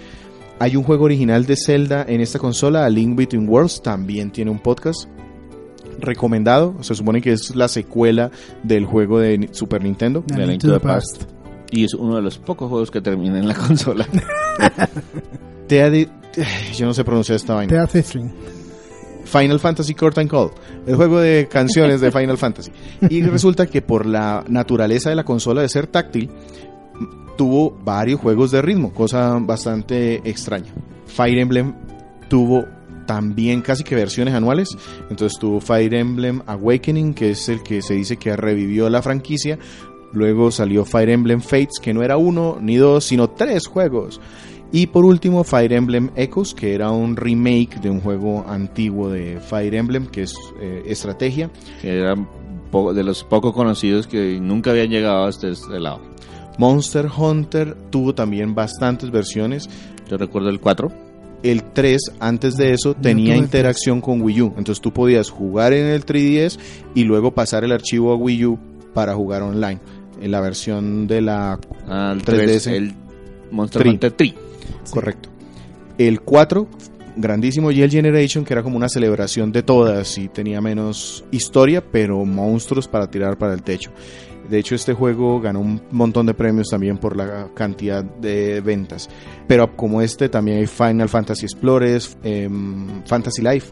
Hay 0.59 0.75
un 0.75 0.83
juego 0.83 1.05
original 1.05 1.45
de 1.45 1.55
Zelda 1.57 2.05
en 2.07 2.21
esta 2.21 2.39
consola, 2.39 2.85
A 2.85 2.89
Link 2.89 3.17
Between 3.17 3.47
Worlds, 3.47 3.81
también 3.81 4.31
tiene 4.31 4.51
un 4.51 4.59
podcast 4.59 5.07
recomendado. 5.99 6.75
Se 6.81 6.95
supone 6.95 7.21
que 7.21 7.33
es 7.33 7.55
la 7.55 7.67
secuela 7.67 8.31
del 8.63 8.85
juego 8.85 9.19
de 9.19 9.49
Super 9.51 9.83
Nintendo. 9.83 10.23
de 10.25 10.47
Link 10.47 10.61
to 10.61 10.71
the 10.71 10.79
Past. 10.79 11.23
Y 11.71 11.83
es 11.83 11.93
uno 11.93 12.15
de 12.15 12.21
los 12.21 12.37
pocos 12.37 12.69
juegos 12.69 12.89
que 12.89 12.99
termina 13.01 13.37
en 13.37 13.47
la 13.47 13.53
consola. 13.53 14.07
Te 15.67 15.83
ha 15.83 15.89
de- 15.89 16.09
Yo 16.75 16.85
no 16.85 16.93
sé 16.93 17.03
pronunciar 17.03 17.35
esta 17.35 17.55
vaina. 17.55 17.87
Final 19.25 19.59
Fantasy 19.59 19.93
Curtain 19.93 20.27
Call, 20.27 20.49
el 20.87 20.95
juego 20.95 21.19
de 21.19 21.47
canciones 21.47 22.01
de 22.01 22.11
Final 22.11 22.37
Fantasy. 22.37 22.71
Y 23.09 23.21
resulta 23.23 23.67
que 23.67 23.81
por 23.81 24.05
la 24.05 24.43
naturaleza 24.47 25.09
de 25.09 25.15
la 25.15 25.23
consola 25.23 25.61
de 25.61 25.69
ser 25.69 25.87
táctil, 25.87 26.31
tuvo 27.37 27.71
varios 27.71 28.19
juegos 28.19 28.51
de 28.51 28.61
ritmo, 28.61 28.91
cosa 28.93 29.37
bastante 29.39 30.15
extraña. 30.29 30.73
Fire 31.05 31.37
Emblem 31.39 31.73
tuvo 32.27 32.65
también 33.05 33.61
casi 33.61 33.83
que 33.83 33.95
versiones 33.95 34.33
anuales, 34.33 34.69
entonces 35.09 35.39
tuvo 35.39 35.61
Fire 35.61 35.93
Emblem 35.93 36.41
Awakening, 36.45 37.13
que 37.13 37.31
es 37.31 37.49
el 37.49 37.63
que 37.63 37.81
se 37.81 37.93
dice 37.93 38.17
que 38.17 38.35
revivió 38.35 38.89
la 38.89 39.01
franquicia. 39.01 39.57
Luego 40.11 40.51
salió 40.51 40.85
Fire 40.85 41.09
Emblem 41.09 41.41
Fates, 41.41 41.79
que 41.81 41.93
no 41.93 42.01
era 42.01 42.17
uno 42.17 42.57
ni 42.59 42.77
dos, 42.77 43.05
sino 43.05 43.29
tres 43.29 43.67
juegos. 43.67 44.19
Y 44.71 44.87
por 44.87 45.03
último, 45.03 45.43
Fire 45.43 45.73
Emblem 45.73 46.11
Echoes, 46.15 46.53
que 46.53 46.75
era 46.75 46.91
un 46.91 47.15
remake 47.15 47.79
de 47.81 47.89
un 47.89 48.01
juego 48.01 48.45
antiguo 48.47 49.09
de 49.09 49.39
Fire 49.39 49.73
Emblem, 49.73 50.05
que 50.05 50.23
es 50.23 50.35
eh, 50.61 50.83
estrategia. 50.85 51.49
que 51.81 51.97
era 51.97 52.15
de 52.93 53.03
los 53.03 53.23
poco 53.23 53.51
conocidos 53.51 54.05
que 54.05 54.39
nunca 54.39 54.69
habían 54.69 54.89
llegado 54.89 55.25
hasta 55.25 55.47
este 55.47 55.79
lado. 55.79 56.01
Monster 56.59 57.07
Hunter 57.07 57.75
tuvo 57.89 58.13
también 58.13 58.53
bastantes 58.53 59.09
versiones. 59.09 59.69
Yo 60.07 60.17
recuerdo 60.17 60.49
el 60.49 60.59
4. 60.59 60.91
El 61.41 61.63
3, 61.63 62.15
antes 62.19 62.57
de 62.57 62.73
eso, 62.73 62.93
tenía 62.93 63.33
el 63.33 63.39
interacción 63.39 64.01
con 64.01 64.21
Wii 64.21 64.41
U. 64.41 64.53
Entonces 64.57 64.81
tú 64.81 64.91
podías 64.91 65.29
jugar 65.29 65.73
en 65.73 65.87
el 65.87 66.05
3DS 66.05 66.59
y 66.93 67.05
luego 67.05 67.33
pasar 67.33 67.63
el 67.63 67.71
archivo 67.71 68.11
a 68.11 68.15
Wii 68.17 68.45
U 68.45 68.59
para 68.93 69.15
jugar 69.15 69.41
online. 69.41 69.79
En 70.21 70.31
la 70.31 70.41
versión 70.41 71.07
de 71.07 71.21
la 71.21 71.57
Al 71.87 72.21
3DS. 72.21 72.23
3, 72.25 72.67
el 72.67 72.93
Monster. 73.51 73.87
Hunter 73.87 74.11
3. 74.11 74.33
Correcto. 74.91 75.29
El 75.97 76.21
4, 76.21 76.67
grandísimo 77.17 77.71
Yell 77.71 77.91
Generation, 77.91 78.45
que 78.45 78.53
era 78.53 78.63
como 78.63 78.77
una 78.77 78.89
celebración 78.89 79.51
de 79.51 79.63
todas 79.63 80.17
y 80.17 80.29
tenía 80.29 80.61
menos 80.61 81.25
historia, 81.31 81.83
pero 81.83 82.23
monstruos 82.25 82.87
para 82.87 83.09
tirar 83.09 83.37
para 83.37 83.53
el 83.53 83.63
techo. 83.63 83.91
De 84.49 84.57
hecho, 84.57 84.73
este 84.73 84.93
juego 84.93 85.39
ganó 85.39 85.59
un 85.59 85.81
montón 85.91 86.25
de 86.25 86.33
premios 86.33 86.69
también 86.69 86.97
por 86.97 87.15
la 87.15 87.49
cantidad 87.53 88.03
de 88.03 88.61
ventas. 88.61 89.07
Pero 89.47 89.75
como 89.75 90.01
este, 90.01 90.27
también 90.27 90.57
hay 90.57 90.65
Final 90.65 91.07
Fantasy 91.07 91.45
Explorers, 91.45 92.17
em, 92.23 93.03
Fantasy 93.05 93.43
Life 93.43 93.71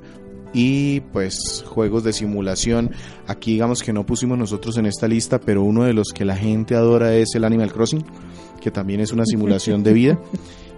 y 0.54 1.00
pues 1.00 1.64
juegos 1.68 2.04
de 2.04 2.14
simulación. 2.14 2.91
Aquí 3.26 3.54
digamos 3.54 3.82
que 3.82 3.91
no 3.91 4.06
pusimos 4.06 4.38
nosotros 4.38 4.78
en 4.78 4.86
esta 4.86 5.08
lista, 5.08 5.39
pero 5.39 5.64
uno 5.64 5.84
de 5.84 5.93
los 5.93 6.10
que 6.14 6.26
la 6.26 6.36
gente 6.36 6.76
adora 6.76 7.16
es 7.16 7.34
el 7.34 7.43
Animal 7.43 7.74
Crossing, 7.74 8.06
que 8.62 8.70
también 8.70 9.00
es 9.00 9.12
una 9.12 9.26
simulación 9.26 9.82
de 9.82 9.93
vida. 9.93 10.20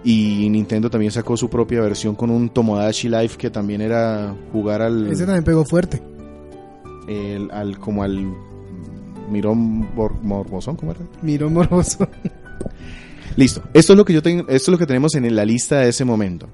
Y 0.02 0.48
Nintendo 0.48 0.88
también 0.88 1.12
sacó 1.12 1.36
su 1.36 1.50
propia 1.50 1.80
versión 1.82 2.14
con 2.14 2.30
un 2.30 2.48
Tomodachi 2.48 3.08
Life 3.08 3.36
que 3.36 3.50
también 3.50 3.82
era 3.82 4.34
jugar 4.52 4.80
al, 4.82 5.08
Ese 5.08 5.26
también 5.26 5.44
pegó 5.44 5.64
fuerte. 5.64 6.02
el- 7.08 7.50
al 7.50 7.78
como 7.78 8.02
al 8.02 8.32
Mirón 9.30 9.94
Bor- 9.94 10.20
Morbosón, 10.22 10.76
¿cómo 10.76 10.92
era? 10.92 11.00
Miró 11.22 11.50
morboso. 11.50 12.08
Listo. 13.36 13.62
Esto 13.74 13.92
es 13.92 13.96
lo 13.96 14.04
que 14.04 14.12
yo 14.12 14.22
tengo, 14.22 14.42
esto 14.42 14.54
es 14.54 14.68
lo 14.68 14.78
que 14.78 14.86
tenemos 14.86 15.14
en 15.14 15.34
la 15.36 15.44
lista 15.44 15.78
de 15.80 15.90
ese 15.90 16.04
momento. 16.04 16.48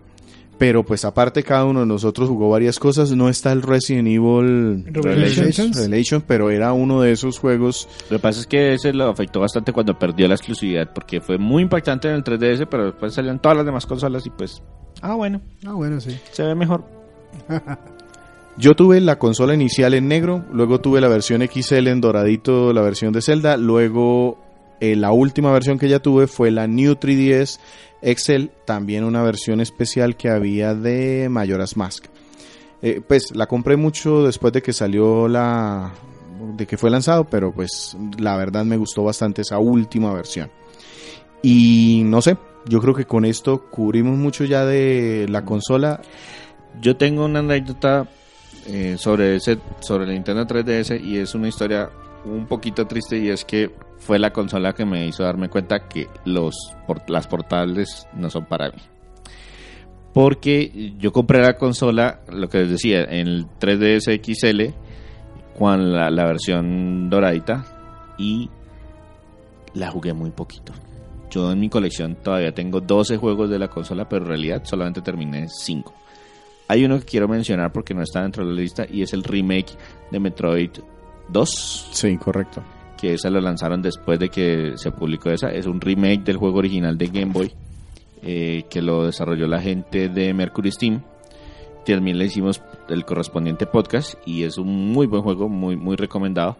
Pero 0.58 0.84
pues 0.84 1.04
aparte 1.04 1.42
cada 1.42 1.66
uno 1.66 1.80
de 1.80 1.86
nosotros 1.86 2.28
jugó 2.30 2.48
varias 2.48 2.78
cosas. 2.78 3.12
No 3.12 3.28
está 3.28 3.52
el 3.52 3.60
Resident 3.62 4.08
Evil 4.08 4.84
Revelations. 4.90 5.76
Revelation, 5.76 6.22
pero 6.26 6.50
era 6.50 6.72
uno 6.72 7.02
de 7.02 7.12
esos 7.12 7.38
juegos. 7.38 7.88
Lo 8.08 8.16
que 8.16 8.22
pasa 8.22 8.40
es 8.40 8.46
que 8.46 8.72
ese 8.74 8.92
lo 8.94 9.08
afectó 9.10 9.40
bastante 9.40 9.72
cuando 9.72 9.98
perdió 9.98 10.26
la 10.28 10.34
exclusividad, 10.34 10.92
porque 10.94 11.20
fue 11.20 11.36
muy 11.36 11.62
impactante 11.64 12.08
en 12.08 12.14
el 12.14 12.24
3DS, 12.24 12.66
pero 12.70 12.86
después 12.86 13.12
salían 13.12 13.40
todas 13.40 13.56
las 13.58 13.66
demás 13.66 13.84
consolas 13.84 14.24
y 14.26 14.30
pues, 14.30 14.62
ah, 15.02 15.14
bueno, 15.14 15.42
Ah, 15.66 15.72
bueno, 15.74 16.00
sí. 16.00 16.18
se 16.32 16.42
ve 16.42 16.54
mejor. 16.54 16.84
Yo 18.58 18.74
tuve 18.74 19.00
la 19.02 19.18
consola 19.18 19.52
inicial 19.52 19.92
en 19.92 20.08
negro, 20.08 20.42
luego 20.50 20.80
tuve 20.80 21.02
la 21.02 21.08
versión 21.08 21.42
XL 21.46 21.88
en 21.88 22.00
doradito, 22.00 22.72
la 22.72 22.80
versión 22.80 23.12
de 23.12 23.20
Zelda, 23.20 23.58
luego 23.58 24.38
eh, 24.80 24.96
la 24.96 25.12
última 25.12 25.52
versión 25.52 25.78
que 25.78 25.88
ya 25.88 26.00
tuve 26.00 26.26
fue 26.26 26.50
la 26.50 26.66
New 26.66 26.94
3DS 26.94 27.58
XL, 28.02 28.46
también 28.64 29.04
una 29.04 29.22
versión 29.22 29.60
especial 29.60 30.16
que 30.16 30.28
había 30.28 30.74
de 30.74 31.28
Majora's 31.28 31.76
Mask. 31.76 32.06
Eh, 32.82 33.00
pues 33.06 33.34
la 33.34 33.46
compré 33.46 33.76
mucho 33.76 34.24
después 34.24 34.52
de 34.52 34.62
que 34.62 34.72
salió 34.72 35.28
la 35.28 35.92
de 36.56 36.66
que 36.66 36.76
fue 36.76 36.90
lanzado, 36.90 37.24
pero 37.24 37.52
pues 37.52 37.96
la 38.18 38.36
verdad 38.36 38.64
me 38.64 38.76
gustó 38.76 39.02
bastante 39.02 39.42
esa 39.42 39.58
última 39.58 40.12
versión. 40.12 40.50
Y 41.42 42.02
no 42.04 42.20
sé, 42.20 42.36
yo 42.66 42.80
creo 42.80 42.94
que 42.94 43.06
con 43.06 43.24
esto 43.24 43.70
cubrimos 43.70 44.18
mucho 44.18 44.44
ya 44.44 44.64
de 44.64 45.26
la 45.28 45.44
consola. 45.44 46.00
Yo 46.80 46.96
tengo 46.96 47.24
una 47.24 47.38
anécdota 47.38 48.08
eh, 48.66 48.96
sobre 48.98 49.36
ese 49.36 49.58
sobre 49.80 50.04
el 50.04 50.12
Nintendo 50.12 50.46
3DS 50.46 51.00
y 51.02 51.18
es 51.18 51.34
una 51.34 51.48
historia 51.48 51.90
un 52.24 52.46
poquito 52.46 52.86
triste 52.86 53.18
y 53.18 53.28
es 53.30 53.44
que 53.44 53.70
fue 53.98 54.18
la 54.18 54.32
consola 54.32 54.72
que 54.72 54.84
me 54.84 55.06
hizo 55.06 55.22
darme 55.22 55.48
cuenta 55.48 55.88
que 55.88 56.08
los 56.24 56.54
las 57.08 57.26
portables 57.26 58.06
no 58.14 58.30
son 58.30 58.44
para 58.46 58.70
mí. 58.70 58.78
Porque 60.12 60.94
yo 60.98 61.12
compré 61.12 61.42
la 61.42 61.56
consola, 61.56 62.20
lo 62.30 62.48
que 62.48 62.58
les 62.58 62.70
decía, 62.70 63.02
en 63.02 63.26
el 63.28 63.46
3DS 63.60 64.20
XL 64.24 64.74
con 65.58 65.92
la, 65.92 66.10
la 66.10 66.24
versión 66.26 67.10
doradita 67.10 67.64
y 68.16 68.48
la 69.74 69.90
jugué 69.90 70.12
muy 70.12 70.30
poquito. 70.30 70.72
Yo 71.30 71.52
en 71.52 71.60
mi 71.60 71.68
colección 71.68 72.16
todavía 72.22 72.52
tengo 72.54 72.80
12 72.80 73.16
juegos 73.18 73.50
de 73.50 73.58
la 73.58 73.68
consola, 73.68 74.08
pero 74.08 74.22
en 74.22 74.28
realidad 74.28 74.62
solamente 74.64 75.02
terminé 75.02 75.48
5. 75.48 75.92
Hay 76.68 76.84
uno 76.84 76.98
que 76.98 77.04
quiero 77.04 77.28
mencionar 77.28 77.72
porque 77.72 77.94
no 77.94 78.02
está 78.02 78.22
dentro 78.22 78.44
de 78.44 78.52
la 78.52 78.60
lista 78.60 78.86
y 78.90 79.02
es 79.02 79.12
el 79.12 79.22
remake 79.22 79.76
de 80.10 80.18
Metroid 80.18 80.70
2, 81.28 81.90
Sí, 81.92 82.16
correcto. 82.16 82.62
Que 82.96 83.14
esa 83.14 83.30
lo 83.30 83.40
lanzaron 83.40 83.82
después 83.82 84.18
de 84.18 84.28
que 84.28 84.72
se 84.76 84.90
publicó 84.90 85.30
esa. 85.30 85.48
Es 85.48 85.66
un 85.66 85.80
remake 85.80 86.24
del 86.24 86.36
juego 86.36 86.58
original 86.58 86.96
de 86.98 87.06
Game 87.08 87.32
Boy 87.32 87.52
eh, 88.22 88.64
que 88.70 88.82
lo 88.82 89.06
desarrolló 89.06 89.46
la 89.46 89.60
gente 89.60 90.08
de 90.08 90.32
Mercury 90.34 90.72
Steam. 90.72 91.02
También 91.84 92.18
le 92.18 92.24
hicimos 92.24 92.60
el 92.88 93.04
correspondiente 93.04 93.66
podcast 93.66 94.14
y 94.26 94.42
es 94.42 94.58
un 94.58 94.92
muy 94.92 95.06
buen 95.06 95.22
juego, 95.22 95.48
muy, 95.48 95.76
muy 95.76 95.96
recomendado. 95.96 96.56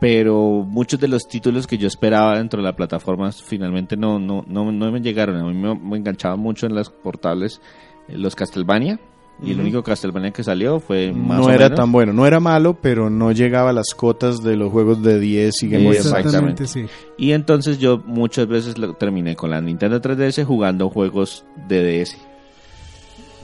Pero 0.00 0.64
muchos 0.66 0.98
de 0.98 1.08
los 1.08 1.28
títulos 1.28 1.66
que 1.66 1.78
yo 1.78 1.86
esperaba 1.86 2.38
dentro 2.38 2.60
de 2.60 2.64
la 2.64 2.74
plataforma 2.74 3.30
finalmente 3.30 3.96
no, 3.96 4.18
no, 4.18 4.44
no, 4.46 4.72
no 4.72 4.90
me 4.90 5.00
llegaron. 5.00 5.36
A 5.36 5.44
mí 5.44 5.54
me, 5.54 5.74
me 5.74 5.98
enganchaba 5.98 6.36
mucho 6.36 6.66
en 6.66 6.74
las 6.74 6.88
portables 6.88 7.60
eh, 8.08 8.16
los 8.16 8.34
Castlevania. 8.34 8.98
Y 9.44 9.50
el 9.52 9.60
único 9.60 9.82
Castlevania 9.82 10.30
que 10.30 10.44
salió 10.44 10.78
fue 10.78 11.12
más 11.12 11.38
no 11.40 11.46
o 11.46 11.50
era 11.50 11.64
menos. 11.64 11.76
tan 11.76 11.90
bueno, 11.90 12.12
no 12.12 12.26
era 12.26 12.38
malo, 12.38 12.74
pero 12.80 13.10
no 13.10 13.32
llegaba 13.32 13.70
a 13.70 13.72
las 13.72 13.88
cotas 13.94 14.42
de 14.42 14.54
los 14.56 14.70
juegos 14.70 15.02
de 15.02 15.18
10 15.18 15.62
y 15.64 15.68
Game 15.68 15.84
Boy. 15.86 15.96
Exactamente, 15.96 16.66
sí. 16.68 16.86
Y 17.18 17.32
entonces 17.32 17.78
yo 17.80 17.98
muchas 18.06 18.46
veces 18.46 18.78
lo 18.78 18.94
terminé 18.94 19.34
con 19.34 19.50
la 19.50 19.60
Nintendo 19.60 20.00
3DS 20.00 20.44
jugando 20.44 20.88
juegos 20.90 21.44
de 21.68 21.82
DS 22.04 22.16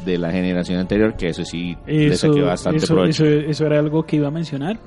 de 0.05 0.19
la 0.19 0.31
generación 0.31 0.79
anterior, 0.79 1.17
que 1.17 1.29
eso 1.31 1.45
sí 1.45 1.77
le 1.87 2.07
Eso, 2.09 2.29
saqué 2.29 2.43
bastante 2.43 2.85
eso, 2.85 2.95
provecho. 2.95 3.25
eso- 3.27 3.51
eso 3.51 3.67
era 3.67 3.81
algo 3.81 4.05
que 4.07 4.17
iba 4.17 4.29
a 4.29 4.31
mencionar. 4.31 4.79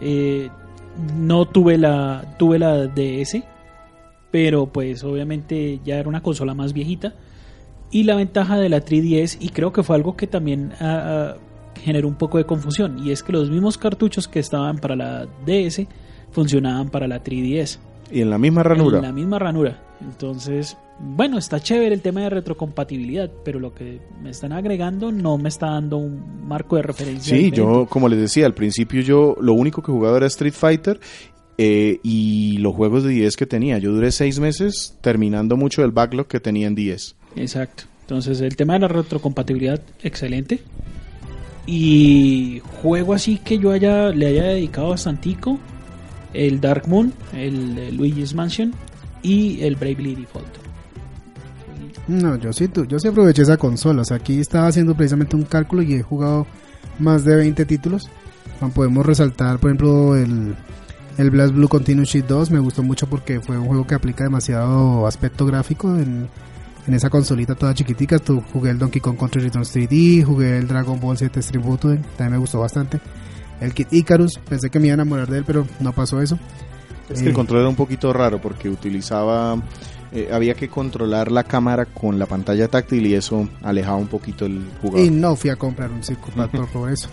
Eh, 0.00 0.50
no 1.18 1.46
tuve 1.46 1.78
la, 1.78 2.36
tuve 2.38 2.58
la 2.58 2.86
DS, 2.86 3.42
pero 4.30 4.66
pues 4.66 5.02
obviamente 5.04 5.80
ya 5.84 5.96
era 5.96 6.08
una 6.08 6.20
consola 6.22 6.52
más 6.54 6.74
viejita. 6.74 7.14
Y 7.90 8.04
la 8.04 8.16
ventaja 8.16 8.58
de 8.58 8.68
la 8.68 8.84
3DS, 8.84 9.36
y 9.40 9.50
creo 9.50 9.72
que 9.72 9.82
fue 9.82 9.96
algo 9.96 10.16
que 10.16 10.26
también 10.26 10.72
ah, 10.80 11.34
generó 11.82 12.08
un 12.08 12.16
poco 12.16 12.38
de 12.38 12.44
confusión, 12.44 12.98
y 13.06 13.12
es 13.12 13.22
que 13.22 13.32
los 13.32 13.50
mismos 13.50 13.78
cartuchos 13.78 14.26
que 14.26 14.40
estaban 14.40 14.78
para 14.78 14.96
la 14.96 15.26
DS 15.46 15.86
funcionaban 16.32 16.88
para 16.88 17.06
la 17.06 17.22
3DS. 17.22 17.78
Y 18.10 18.20
en 18.20 18.30
la 18.30 18.38
misma 18.38 18.62
ranura. 18.62 18.98
En 18.98 19.04
la 19.04 19.12
misma 19.12 19.38
ranura. 19.38 19.80
Entonces, 20.00 20.76
bueno, 21.00 21.38
está 21.38 21.60
chévere 21.60 21.94
el 21.94 22.00
tema 22.00 22.22
de 22.22 22.30
retrocompatibilidad, 22.30 23.30
pero 23.44 23.58
lo 23.58 23.74
que 23.74 24.00
me 24.22 24.30
están 24.30 24.52
agregando 24.52 25.10
no 25.12 25.38
me 25.38 25.48
está 25.48 25.70
dando 25.70 25.96
un 25.96 26.46
marco 26.46 26.76
de 26.76 26.82
referencia. 26.82 27.36
Sí, 27.36 27.44
diferente. 27.44 27.56
yo, 27.56 27.86
como 27.86 28.08
les 28.08 28.20
decía, 28.20 28.46
al 28.46 28.54
principio 28.54 29.00
yo 29.00 29.36
lo 29.40 29.54
único 29.54 29.82
que 29.82 29.90
jugaba 29.90 30.18
era 30.18 30.26
Street 30.26 30.52
Fighter 30.52 31.00
eh, 31.58 31.98
y 32.02 32.58
los 32.58 32.74
juegos 32.74 33.04
de 33.04 33.10
10 33.10 33.36
que 33.36 33.46
tenía. 33.46 33.78
Yo 33.78 33.92
duré 33.92 34.12
seis 34.12 34.38
meses 34.38 34.98
terminando 35.00 35.56
mucho 35.56 35.82
del 35.82 35.92
backlog 35.92 36.26
que 36.26 36.40
tenía 36.40 36.66
en 36.66 36.74
10. 36.74 37.16
Exacto. 37.36 37.84
Entonces, 38.02 38.40
el 38.40 38.54
tema 38.56 38.74
de 38.74 38.80
la 38.80 38.88
retrocompatibilidad, 38.88 39.80
excelente. 40.02 40.60
Y 41.66 42.60
juego 42.82 43.14
así 43.14 43.38
que 43.38 43.58
yo 43.58 43.70
haya, 43.72 44.10
le 44.10 44.26
haya 44.26 44.44
dedicado 44.44 44.90
bastantico. 44.90 45.58
El 46.34 46.60
Dark 46.60 46.88
Moon, 46.88 47.12
el, 47.32 47.96
Luigi's 47.96 48.34
Mansion 48.34 48.74
y 49.22 49.62
el 49.62 49.76
Bravely 49.76 50.16
Default. 50.16 50.48
No, 52.08 52.36
yo 52.36 52.52
sí, 52.52 52.68
tu- 52.68 52.84
yo 52.86 52.98
sí 52.98 53.08
aproveché 53.08 53.42
esa 53.42 53.56
consola. 53.56 54.02
O 54.02 54.04
sea, 54.04 54.16
aquí 54.18 54.40
estaba 54.40 54.66
haciendo 54.66 54.94
precisamente 54.94 55.36
un 55.36 55.44
cálculo 55.44 55.82
y 55.82 55.94
he 55.94 56.02
jugado 56.02 56.46
más 56.98 57.24
de 57.24 57.36
20 57.36 57.64
títulos. 57.64 58.10
Podemos 58.74 59.06
resaltar, 59.06 59.58
por 59.58 59.70
ejemplo, 59.70 60.16
el, 60.16 60.54
el 61.18 61.30
Blast 61.30 61.54
Blue 61.54 61.68
Continuous 61.68 62.08
Sheet 62.10 62.26
2. 62.26 62.50
Me 62.50 62.58
gustó 62.58 62.82
mucho 62.82 63.06
porque 63.08 63.40
fue 63.40 63.56
un 63.56 63.66
juego 63.66 63.86
que 63.86 63.94
aplica 63.94 64.24
demasiado 64.24 65.06
aspecto 65.06 65.46
gráfico 65.46 65.96
en, 65.96 66.28
en 66.86 66.94
esa 66.94 67.10
consolita 67.10 67.54
toda 67.54 67.74
chiquitica. 67.74 68.18
Tu, 68.18 68.40
jugué 68.52 68.70
el 68.70 68.78
Donkey 68.78 69.00
Kong 69.00 69.16
Country 69.18 69.42
Returns 69.42 69.74
3D, 69.74 70.24
jugué 70.24 70.58
el 70.58 70.66
Dragon 70.68 70.98
Ball 71.00 71.16
Z 71.18 71.40
Stream 71.42 71.64
Butoden, 71.64 72.02
también 72.16 72.32
me 72.32 72.38
gustó 72.38 72.60
bastante. 72.60 73.00
El 73.60 73.72
Kid 73.72 73.86
Icarus, 73.90 74.38
pensé 74.48 74.68
que 74.70 74.78
me 74.80 74.86
iba 74.88 74.92
a 74.94 74.96
enamorar 74.96 75.28
de 75.28 75.38
él, 75.38 75.44
pero 75.46 75.66
no 75.80 75.92
pasó 75.92 76.20
eso. 76.20 76.38
Es 77.08 77.20
que 77.20 77.26
el 77.26 77.30
Eh. 77.32 77.34
control 77.34 77.60
era 77.60 77.68
un 77.68 77.76
poquito 77.76 78.12
raro 78.12 78.40
porque 78.40 78.68
utilizaba, 78.68 79.56
eh, 80.12 80.28
había 80.32 80.54
que 80.54 80.68
controlar 80.68 81.30
la 81.30 81.44
cámara 81.44 81.86
con 81.86 82.18
la 82.18 82.26
pantalla 82.26 82.68
táctil 82.68 83.06
y 83.06 83.14
eso 83.14 83.48
alejaba 83.62 83.96
un 83.96 84.08
poquito 84.08 84.46
el 84.46 84.64
jugador. 84.82 85.06
Y 85.06 85.10
no 85.10 85.36
fui 85.36 85.50
a 85.50 85.56
comprar 85.56 85.90
un 85.90 86.02
Circuit 86.02 86.34
por, 86.50 86.68
por 86.68 86.90
eso. 86.90 87.08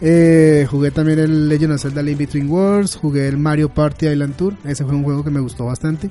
Eh, 0.00 0.66
jugué 0.68 0.90
también 0.90 1.18
el 1.20 1.48
Legend 1.48 1.74
of 1.74 1.80
Zelda 1.80 2.02
Link 2.02 2.18
Between 2.18 2.50
Worlds, 2.50 2.96
jugué 2.96 3.28
el 3.28 3.38
Mario 3.38 3.68
Party 3.68 4.08
Island 4.08 4.34
Tour, 4.36 4.54
ese 4.64 4.84
fue 4.84 4.94
un 4.94 5.04
juego 5.04 5.22
que 5.22 5.30
me 5.30 5.40
gustó 5.40 5.66
bastante. 5.66 6.10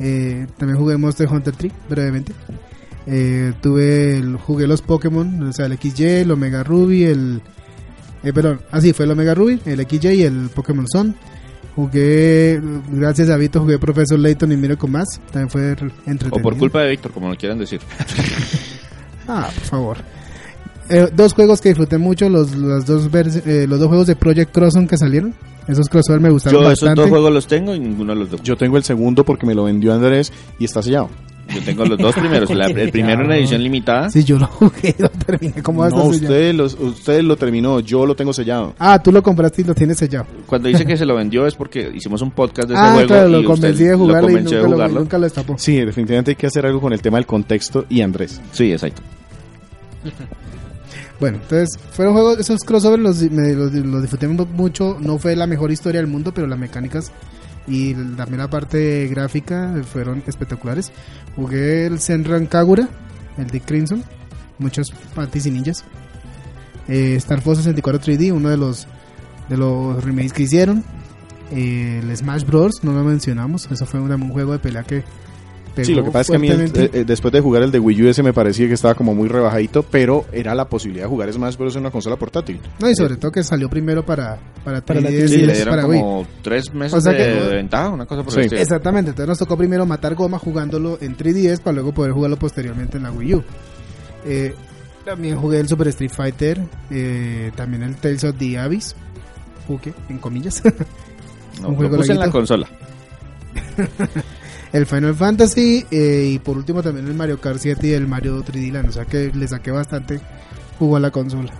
Eh, 0.00 0.46
también 0.56 0.78
jugué 0.78 0.96
Monster 0.96 1.28
Hunter 1.28 1.54
3 1.54 1.72
brevemente. 1.88 2.32
Eh, 3.06 3.52
tuve 3.60 4.16
el, 4.16 4.36
jugué 4.36 4.66
los 4.66 4.82
Pokémon, 4.82 5.48
o 5.48 5.52
sea, 5.52 5.66
el 5.66 5.78
XY, 5.78 6.04
el 6.04 6.30
Omega 6.30 6.62
Ruby, 6.62 7.04
el... 7.04 7.42
Eh, 8.22 8.32
perdón, 8.32 8.60
así 8.70 8.92
fue 8.92 9.06
el 9.06 9.12
Omega 9.12 9.34
Ruby, 9.34 9.60
el 9.64 9.86
XY 9.86 10.08
y 10.08 10.22
el 10.22 10.50
Pokémon 10.54 10.86
Sun. 10.88 11.14
Jugué, 11.76 12.60
gracias 12.90 13.30
a 13.30 13.36
Vito, 13.36 13.60
jugué 13.60 13.78
Professor 13.78 14.18
Layton 14.18 14.52
y 14.52 14.56
Miracle 14.56 14.90
Mass. 14.90 15.20
También 15.30 15.48
fue 15.48 15.70
entretenido. 15.70 16.36
O 16.36 16.42
por 16.42 16.56
culpa 16.56 16.82
de 16.82 16.90
Víctor, 16.90 17.12
como 17.12 17.28
lo 17.28 17.36
quieran 17.36 17.58
decir. 17.58 17.80
Ah, 19.32 19.48
por 19.54 19.64
favor. 19.64 19.96
Eh, 20.88 21.08
dos 21.14 21.34
juegos 21.34 21.60
que 21.60 21.68
disfruté 21.68 21.98
mucho, 21.98 22.28
los, 22.28 22.52
las 22.56 22.84
dos 22.84 23.08
eh, 23.14 23.66
los 23.68 23.78
dos 23.78 23.86
juegos 23.86 24.08
de 24.08 24.16
Project 24.16 24.52
Crosson 24.52 24.88
que 24.88 24.96
salieron. 24.98 25.34
Esos 25.68 25.88
crossover 25.88 26.20
me 26.20 26.30
gustaron 26.30 26.60
Yo 26.62 26.66
esos 26.70 26.80
bastante. 26.80 27.00
dos 27.02 27.10
juegos 27.10 27.32
los 27.32 27.46
tengo 27.46 27.74
y 27.74 27.78
ninguno 27.78 28.12
de 28.14 28.20
los 28.20 28.30
dos. 28.30 28.42
Yo 28.42 28.56
tengo 28.56 28.76
el 28.76 28.82
segundo 28.84 29.24
porque 29.24 29.46
me 29.46 29.54
lo 29.54 29.64
vendió 29.64 29.92
Andrés 29.94 30.32
y 30.58 30.64
está 30.64 30.82
sellado. 30.82 31.10
Yo 31.52 31.60
tengo 31.62 31.84
los 31.84 31.98
dos 31.98 32.14
primeros. 32.14 32.48
La- 32.54 32.66
el 32.66 32.90
primero 32.92 33.20
en 33.20 33.26
una 33.26 33.36
edición 33.36 33.60
limitada. 33.62 34.08
Sí, 34.10 34.22
yo 34.22 34.38
lo 34.38 34.46
jugué 34.46 34.94
y 34.96 35.02
lo 35.02 35.08
terminé. 35.10 35.62
¿Cómo 35.62 35.80
vas 35.80 35.92
No, 35.92 36.02
a 36.02 36.04
usted, 36.04 36.54
los, 36.54 36.74
usted 36.74 37.22
lo 37.22 37.36
terminó, 37.36 37.80
yo 37.80 38.06
lo 38.06 38.14
tengo 38.14 38.32
sellado. 38.32 38.74
Ah, 38.78 39.00
tú 39.02 39.10
lo 39.10 39.20
compraste 39.22 39.62
y 39.62 39.64
lo 39.64 39.74
tienes 39.74 39.98
sellado. 39.98 40.26
Cuando 40.46 40.68
dice 40.68 40.84
que 40.86 40.96
se 40.96 41.04
lo 41.04 41.16
vendió 41.16 41.46
es 41.48 41.54
porque 41.56 41.90
hicimos 41.92 42.22
un 42.22 42.30
podcast 42.30 42.68
de 42.68 42.74
ese 42.74 42.82
Ah, 42.84 42.92
juego 42.92 43.08
claro, 43.08 43.28
y 43.28 43.32
lo 43.32 43.44
convencí 43.44 43.82
de 43.84 43.90
lo 43.92 43.98
jugarlo 43.98 44.30
y 44.30 44.34
nunca 44.34 44.50
de 44.56 44.62
lo, 44.62 44.68
jugarlo. 44.70 45.00
nunca 45.00 45.18
lo 45.18 45.24
destapó. 45.24 45.58
Sí, 45.58 45.76
definitivamente 45.84 46.30
hay 46.32 46.36
que 46.36 46.46
hacer 46.46 46.66
algo 46.66 46.80
con 46.80 46.92
el 46.92 47.00
tema 47.02 47.18
del 47.18 47.26
contexto 47.26 47.84
y 47.88 48.00
Andrés. 48.00 48.40
Sí, 48.52 48.70
exacto. 48.72 49.02
Bueno, 51.20 51.38
entonces 51.42 51.78
fueron 51.92 52.14
juegos, 52.14 52.38
esos 52.38 52.62
crossovers 52.62 53.02
los, 53.02 53.20
los, 53.22 54.02
disfruté 54.02 54.26
mucho. 54.26 54.96
No 55.00 55.18
fue 55.18 55.36
la 55.36 55.46
mejor 55.46 55.70
historia 55.70 56.00
del 56.00 56.10
mundo, 56.10 56.32
pero 56.32 56.46
las 56.46 56.58
mecánicas 56.58 57.12
y 57.66 57.94
también 57.94 58.38
la 58.38 58.48
parte 58.48 59.06
gráfica 59.08 59.74
fueron 59.92 60.22
espectaculares. 60.26 60.92
Jugué 61.36 61.86
el 61.86 62.00
Senran 62.00 62.46
Kagura, 62.46 62.88
el 63.36 63.46
de 63.48 63.60
Crimson, 63.60 64.02
muchos 64.58 64.90
panties 65.14 65.46
y 65.46 65.50
ninjas. 65.50 65.84
Eh, 66.88 67.14
Star 67.16 67.40
Fox 67.42 67.58
64 67.58 68.00
3D, 68.00 68.32
uno 68.32 68.48
de 68.48 68.56
los 68.56 68.88
de 69.48 69.56
los 69.56 70.02
remakes 70.02 70.32
que 70.32 70.44
hicieron. 70.44 70.82
Eh, 71.52 72.00
el 72.02 72.16
Smash 72.16 72.44
Bros. 72.44 72.82
no 72.82 72.92
lo 72.92 73.04
mencionamos, 73.04 73.68
eso 73.70 73.84
fue 73.84 74.00
un, 74.00 74.30
juego 74.30 74.52
de 74.52 74.58
pelea 74.58 74.84
que 74.84 75.04
Sí, 75.82 75.94
lo 75.94 76.04
que 76.04 76.10
pasa 76.10 76.20
es 76.20 76.28
que 76.30 76.36
a 76.36 76.38
mí 76.38 76.48
eh, 76.50 76.90
eh, 76.92 77.04
después 77.06 77.32
de 77.32 77.40
jugar 77.40 77.62
el 77.62 77.70
de 77.70 77.78
Wii 77.78 78.02
U 78.02 78.08
ese 78.08 78.22
me 78.22 78.32
parecía 78.32 78.66
que 78.66 78.74
estaba 78.74 78.94
como 78.94 79.14
muy 79.14 79.28
rebajadito, 79.28 79.82
pero 79.82 80.26
era 80.32 80.54
la 80.54 80.68
posibilidad 80.68 81.04
de 81.04 81.08
jugar 81.10 81.32
Smash 81.32 81.56
Bros. 81.56 81.74
en 81.76 81.80
una 81.82 81.90
consola 81.90 82.16
portátil. 82.16 82.60
No, 82.80 82.90
y 82.90 82.94
sobre 82.94 83.16
todo 83.16 83.30
que 83.30 83.42
salió 83.44 83.70
primero 83.70 84.04
para, 84.04 84.38
para, 84.64 84.80
Para 84.84 85.00
la 85.00 85.10
3DS 85.10 85.28
Sí, 85.28 85.34
y 85.34 85.38
le 85.42 85.46
después 85.46 85.56
dieron 85.56 85.74
para 85.74 85.86
Wii. 85.86 86.00
como 86.00 86.26
tres 86.42 86.74
meses 86.74 86.94
O 86.98 87.00
sea 87.00 87.12
de, 87.12 87.18
que- 87.18 87.24
de 87.48 87.54
ventaja, 87.56 87.88
una 87.90 88.06
cosa 88.06 88.22
por 88.24 88.32
Sí. 88.32 88.40
Exactamente, 88.54 89.10
entonces 89.10 89.28
nos 89.28 89.38
tocó 89.38 89.56
primero 89.56 89.86
matar 89.86 90.14
goma 90.14 90.38
jugándolo 90.38 90.98
en 91.00 91.16
3DS 91.16 91.60
para 91.60 91.74
luego 91.74 91.92
poder 91.94 92.12
jugarlo 92.12 92.36
posteriormente 92.36 92.96
en 92.96 93.04
la 93.04 93.12
Wii 93.12 93.34
U. 93.36 93.44
Eh, 94.26 94.54
también 95.04 95.36
jugué 95.38 95.60
el 95.60 95.68
Super 95.68 95.88
Street 95.88 96.10
Fighter, 96.14 96.60
eh, 96.90 97.52
también 97.56 97.82
el 97.84 97.96
Tales 97.96 98.22
of 98.24 98.36
the 98.38 98.58
Abyss, 98.58 98.94
jugué, 99.66 99.94
en 100.08 100.18
comillas. 100.18 100.62
No, 101.60 101.68
un 101.68 101.72
lo 101.74 101.78
juego 101.80 101.96
puse 101.98 102.12
en 102.12 102.18
la 102.20 102.30
consola. 102.30 102.66
el 104.72 104.86
Final 104.86 105.14
Fantasy 105.14 105.84
eh, 105.90 106.30
y 106.34 106.38
por 106.38 106.56
último 106.56 106.82
también 106.82 107.06
el 107.06 107.14
Mario 107.14 107.40
Kart 107.40 107.58
7 107.60 107.86
y 107.88 107.92
el 107.92 108.06
Mario 108.06 108.42
3D 108.44 108.72
Land, 108.72 108.88
o 108.88 108.92
sea 108.92 109.04
que 109.04 109.30
le 109.34 109.48
saqué 109.48 109.70
bastante 109.70 110.20
jugo 110.78 110.96
a 110.96 111.00
la 111.00 111.10
consola. 111.10 111.52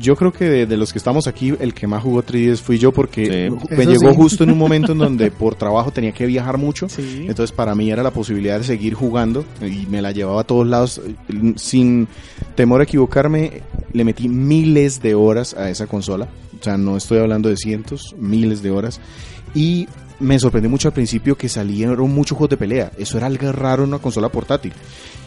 Yo 0.00 0.16
creo 0.16 0.32
que 0.32 0.46
de, 0.46 0.66
de 0.66 0.76
los 0.76 0.92
que 0.92 0.98
estamos 0.98 1.28
aquí, 1.28 1.54
el 1.60 1.74
que 1.74 1.86
más 1.86 2.02
jugó 2.02 2.24
3DS 2.24 2.56
fui 2.58 2.78
yo 2.78 2.90
porque 2.90 3.48
Sí. 3.48 3.74
me 3.76 3.82
Eso 3.84 3.90
llegó 3.92 4.10
sí. 4.10 4.16
justo 4.16 4.42
en 4.44 4.50
un 4.50 4.58
momento 4.58 4.92
en 4.92 4.98
donde 5.06 5.30
por 5.30 5.54
trabajo 5.54 5.92
tenía 5.92 6.10
que 6.12 6.26
viajar 6.26 6.58
mucho. 6.58 6.88
Sí. 6.88 7.26
Entonces 7.28 7.52
para 7.52 7.74
mí 7.76 7.88
era 7.90 8.02
la 8.02 8.10
posibilidad 8.10 8.58
de 8.58 8.64
seguir 8.64 8.94
jugando 8.94 9.44
y 9.62 9.86
me 9.86 10.02
la 10.02 10.10
llevaba 10.10 10.40
a 10.40 10.44
todos 10.44 10.66
lados 10.66 11.00
sin 11.56 12.08
temor 12.56 12.80
a 12.80 12.84
equivocarme. 12.84 13.62
Le 13.92 14.04
metí 14.04 14.28
miles 14.28 15.00
de 15.00 15.14
horas 15.14 15.54
a 15.54 15.70
esa 15.70 15.86
consola. 15.86 16.26
O 16.60 16.64
sea, 16.64 16.76
no 16.76 16.96
estoy 16.96 17.18
hablando 17.18 17.48
de 17.48 17.56
cientos, 17.56 18.14
miles 18.18 18.62
de 18.62 18.70
horas. 18.72 19.00
Y 19.54 19.86
me 20.20 20.38
sorprendió 20.38 20.70
mucho 20.70 20.88
al 20.88 20.94
principio 20.94 21.36
que 21.36 21.48
salieron 21.48 22.10
muchos 22.12 22.36
juegos 22.36 22.50
de 22.50 22.56
pelea. 22.56 22.92
Eso 22.98 23.16
era 23.18 23.26
algo 23.26 23.50
raro 23.52 23.82
en 23.84 23.88
una 23.90 23.98
consola 23.98 24.28
portátil. 24.28 24.72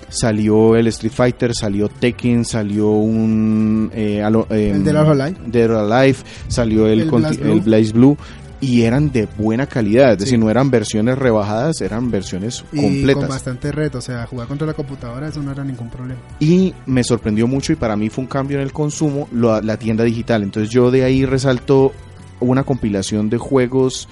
Salió 0.10 0.76
el 0.76 0.88
Street 0.88 1.12
Fighter, 1.14 1.56
salió 1.56 1.90
Tekken, 1.90 2.46
salió 2.46 2.90
un... 2.92 3.90
eh, 3.94 4.22
alo- 4.24 4.46
em, 4.52 4.76
El 4.76 4.84
Dead 4.84 4.96
or 5.02 5.20
Alive. 5.22 5.40
Dead 5.48 5.72
or 5.72 5.92
Alive, 5.92 6.18
salió 6.48 6.88
el, 6.88 7.02
El 7.02 7.10
Blaze 7.10 7.38
Blue. 7.42 7.52
el 7.52 7.62
Blaze 7.62 7.94
Blue 7.94 8.18
y 8.62 8.84
eran 8.84 9.12
de 9.12 9.28
buena 9.38 9.66
calidad, 9.66 10.12
es 10.14 10.20
Sí. 10.20 10.26
decir, 10.26 10.40
no 10.40 10.50
eran 10.50 10.70
versiones 10.72 11.18
rebajadas, 11.18 11.82
eran 11.82 12.12
versiones 12.12 12.64
Y 12.72 12.78
con 12.78 12.86
completas. 12.86 13.28
bastante 13.28 13.72
reto, 13.72 13.98
o 13.98 14.02
sea, 14.02 14.26
jugar 14.28 14.48
contra 14.48 14.68
la 14.68 14.74
computadora 14.74 15.28
eso 15.28 15.42
no 15.42 15.52
era 15.52 15.64
ningún 15.66 15.90
problema. 15.90 16.22
Y 16.40 16.74
me 16.86 17.04
sorprendió 17.04 17.48
mucho 17.48 17.74
y 17.74 17.76
para 17.76 17.96
mí 17.98 18.10
fue 18.10 18.22
un 18.24 18.28
cambio 18.30 18.58
en 18.58 18.64
el 18.64 18.72
consumo 18.72 19.28
lo- 19.34 19.60
la 19.62 19.78
tienda 19.78 20.04
digital. 20.04 20.44
Entonces 20.44 20.70
yo 20.70 20.92
de 20.92 21.04
ahí 21.04 21.26
resalto 21.26 21.92
una 22.40 22.64
compilación 22.64 23.30
de 23.30 23.38
juegos 23.38 24.08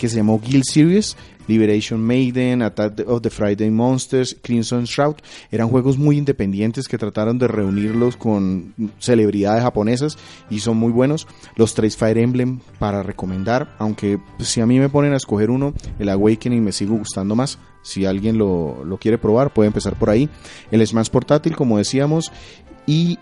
que 0.00 0.08
se 0.08 0.16
llamó 0.16 0.40
Guild 0.40 0.64
Series, 0.64 1.14
Liberation 1.46 2.00
Maiden, 2.00 2.62
Attack 2.62 3.06
of 3.06 3.20
the 3.20 3.28
Friday 3.28 3.70
Monsters, 3.70 4.34
Crimson 4.40 4.84
Shroud. 4.84 5.16
Eran 5.50 5.68
juegos 5.68 5.98
muy 5.98 6.16
independientes 6.16 6.88
que 6.88 6.96
trataron 6.96 7.38
de 7.38 7.46
reunirlos 7.46 8.16
con 8.16 8.72
celebridades 8.98 9.62
japonesas 9.62 10.16
y 10.48 10.60
son 10.60 10.78
muy 10.78 10.90
buenos. 10.90 11.28
Los 11.54 11.74
tres 11.74 11.98
Fire 11.98 12.16
Emblem 12.16 12.60
para 12.78 13.02
recomendar, 13.02 13.76
aunque 13.78 14.18
si 14.38 14.62
a 14.62 14.66
mí 14.66 14.78
me 14.78 14.88
ponen 14.88 15.12
a 15.12 15.18
escoger 15.18 15.50
uno, 15.50 15.74
el 15.98 16.08
Awakening 16.08 16.64
me 16.64 16.72
sigue 16.72 16.92
gustando 16.92 17.36
más. 17.36 17.58
Si 17.82 18.06
alguien 18.06 18.38
lo, 18.38 18.82
lo 18.86 18.96
quiere 18.96 19.18
probar, 19.18 19.52
puede 19.52 19.66
empezar 19.66 19.98
por 19.98 20.08
ahí. 20.08 20.30
El 20.70 20.86
Smash 20.86 21.10
portátil, 21.10 21.56
como 21.56 21.76
decíamos, 21.76 22.32
y 22.86 23.18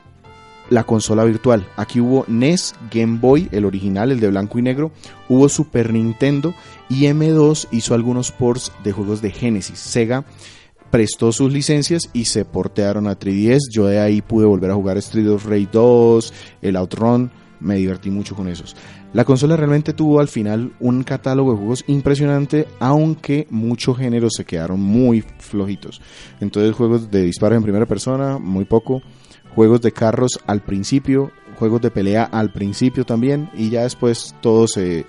la 0.70 0.84
consola 0.84 1.24
virtual. 1.24 1.66
Aquí 1.76 2.00
hubo 2.00 2.24
NES, 2.28 2.74
Game 2.90 3.18
Boy, 3.20 3.48
el 3.52 3.64
original, 3.64 4.12
el 4.12 4.20
de 4.20 4.28
blanco 4.28 4.58
y 4.58 4.62
negro, 4.62 4.90
hubo 5.28 5.48
Super 5.48 5.92
Nintendo 5.92 6.54
y 6.88 7.04
M2 7.04 7.68
hizo 7.70 7.94
algunos 7.94 8.32
ports 8.32 8.72
de 8.84 8.92
juegos 8.92 9.22
de 9.22 9.30
Genesis. 9.30 9.78
Sega 9.78 10.24
prestó 10.90 11.32
sus 11.32 11.52
licencias 11.52 12.08
y 12.12 12.24
se 12.26 12.44
portearon 12.44 13.06
a 13.06 13.18
3DS. 13.18 13.70
Yo 13.70 13.86
de 13.86 14.00
ahí 14.00 14.22
pude 14.22 14.46
volver 14.46 14.70
a 14.70 14.74
jugar 14.74 14.96
Street 14.98 15.28
of 15.28 15.46
Rage 15.46 15.68
2, 15.72 16.32
el 16.62 16.76
Outrun, 16.76 17.30
me 17.60 17.76
divertí 17.76 18.10
mucho 18.10 18.34
con 18.34 18.48
esos. 18.48 18.76
La 19.12 19.24
consola 19.24 19.56
realmente 19.56 19.94
tuvo 19.94 20.20
al 20.20 20.28
final 20.28 20.72
un 20.80 21.02
catálogo 21.02 21.52
de 21.52 21.58
juegos 21.58 21.84
impresionante, 21.86 22.68
aunque 22.78 23.46
muchos 23.50 23.96
géneros 23.96 24.34
se 24.36 24.44
quedaron 24.44 24.80
muy 24.80 25.22
flojitos. 25.38 26.00
Entonces 26.40 26.74
juegos 26.74 27.10
de 27.10 27.22
disparos 27.22 27.56
en 27.56 27.62
primera 27.62 27.86
persona, 27.86 28.38
muy 28.38 28.66
poco 28.66 29.02
juegos 29.58 29.80
de 29.80 29.90
carros 29.90 30.38
al 30.46 30.60
principio, 30.60 31.32
juegos 31.58 31.80
de 31.80 31.90
pelea 31.90 32.22
al 32.22 32.52
principio 32.52 33.04
también, 33.04 33.50
y 33.54 33.70
ya 33.70 33.82
después 33.82 34.36
todo 34.40 34.68
se 34.68 35.04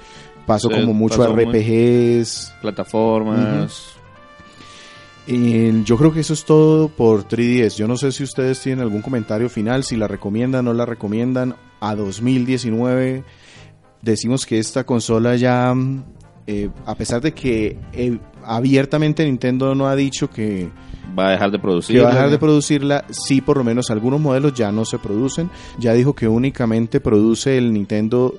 pasó 0.47 0.71
como 0.71 0.91
mucho 0.91 1.21
a 1.21 1.27
RPGs. 1.27 2.55
Plataformas. 2.59 3.89
Y 5.27 5.83
yo 5.83 5.97
creo 5.97 6.11
que 6.11 6.21
eso 6.21 6.33
es 6.33 6.45
todo 6.45 6.89
por 6.89 7.27
3DS. 7.27 7.75
Yo 7.75 7.87
no 7.87 7.95
sé 7.95 8.11
si 8.11 8.23
ustedes 8.23 8.59
tienen 8.59 8.81
algún 8.81 9.03
comentario 9.03 9.49
final, 9.49 9.83
si 9.83 9.95
la 9.95 10.07
recomiendan 10.07 10.67
o 10.67 10.71
no 10.71 10.73
la 10.73 10.87
recomiendan. 10.87 11.55
A 11.79 11.93
2019 11.93 13.23
decimos 14.01 14.47
que 14.47 14.57
esta 14.57 14.83
consola 14.83 15.35
ya, 15.35 15.75
eh, 16.47 16.71
a 16.87 16.95
pesar 16.95 17.21
de 17.21 17.35
que 17.35 17.77
eh, 17.93 18.17
abiertamente 18.43 19.23
Nintendo 19.25 19.75
no 19.75 19.85
ha 19.85 19.95
dicho 19.95 20.27
que, 20.27 20.71
Va 21.17 21.29
a 21.29 21.31
dejar 21.31 21.51
de 21.51 21.59
producir. 21.59 21.95
que 21.97 22.01
va 22.01 22.09
a 22.09 22.13
dejar 22.13 22.29
de 22.29 22.37
producirla, 22.39 23.05
sí 23.09 23.41
por 23.41 23.57
lo 23.57 23.63
menos 23.63 23.89
algunos 23.89 24.19
modelos 24.19 24.53
ya 24.53 24.71
no 24.71 24.85
se 24.85 24.97
producen. 24.99 25.49
Ya 25.79 25.93
dijo 25.93 26.13
que 26.13 26.27
únicamente 26.27 26.99
produce 26.99 27.57
el 27.57 27.71
Nintendo, 27.73 28.35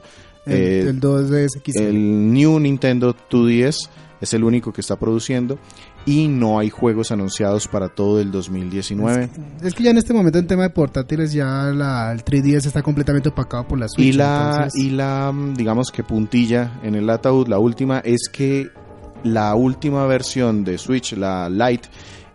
El, 0.46 0.54
eh, 0.54 0.80
el 0.88 1.00
2DS 1.00 1.60
XL. 1.64 1.78
el 1.82 2.32
New 2.32 2.58
Nintendo 2.60 3.14
2DS, 3.30 3.88
es 4.20 4.34
el 4.34 4.44
único 4.44 4.70
que 4.72 4.82
está 4.82 4.96
produciendo 4.98 5.58
y 6.04 6.28
no 6.28 6.58
hay 6.58 6.68
juegos 6.68 7.10
anunciados 7.10 7.66
para 7.68 7.88
todo 7.88 8.20
el 8.20 8.30
2019. 8.30 9.30
Es 9.62 9.74
que 9.74 9.82
ya 9.84 9.90
en 9.90 9.98
este 9.98 10.12
momento 10.12 10.38
en 10.38 10.46
tema 10.46 10.62
de 10.64 10.70
portátiles 10.70 11.32
ya 11.32 11.46
la, 11.74 12.12
el 12.12 12.22
3DS 12.24 12.66
está 12.66 12.82
completamente 12.82 13.30
opacado 13.30 13.66
por 13.66 13.78
la 13.78 13.88
Switch. 13.88 14.08
Y 14.08 14.12
la, 14.12 14.52
entonces- 14.56 14.82
y 14.82 14.90
la, 14.90 15.32
mm, 15.32 15.54
digamos 15.54 15.90
que 15.90 16.04
puntilla 16.04 16.78
en 16.82 16.94
el 16.96 17.08
ataúd, 17.08 17.48
la 17.48 17.58
última, 17.58 18.00
es 18.00 18.28
que 18.30 18.68
la 19.24 19.54
última 19.54 20.06
versión 20.06 20.64
de 20.64 20.76
Switch, 20.78 21.12
la 21.14 21.48
Lite, 21.50 21.88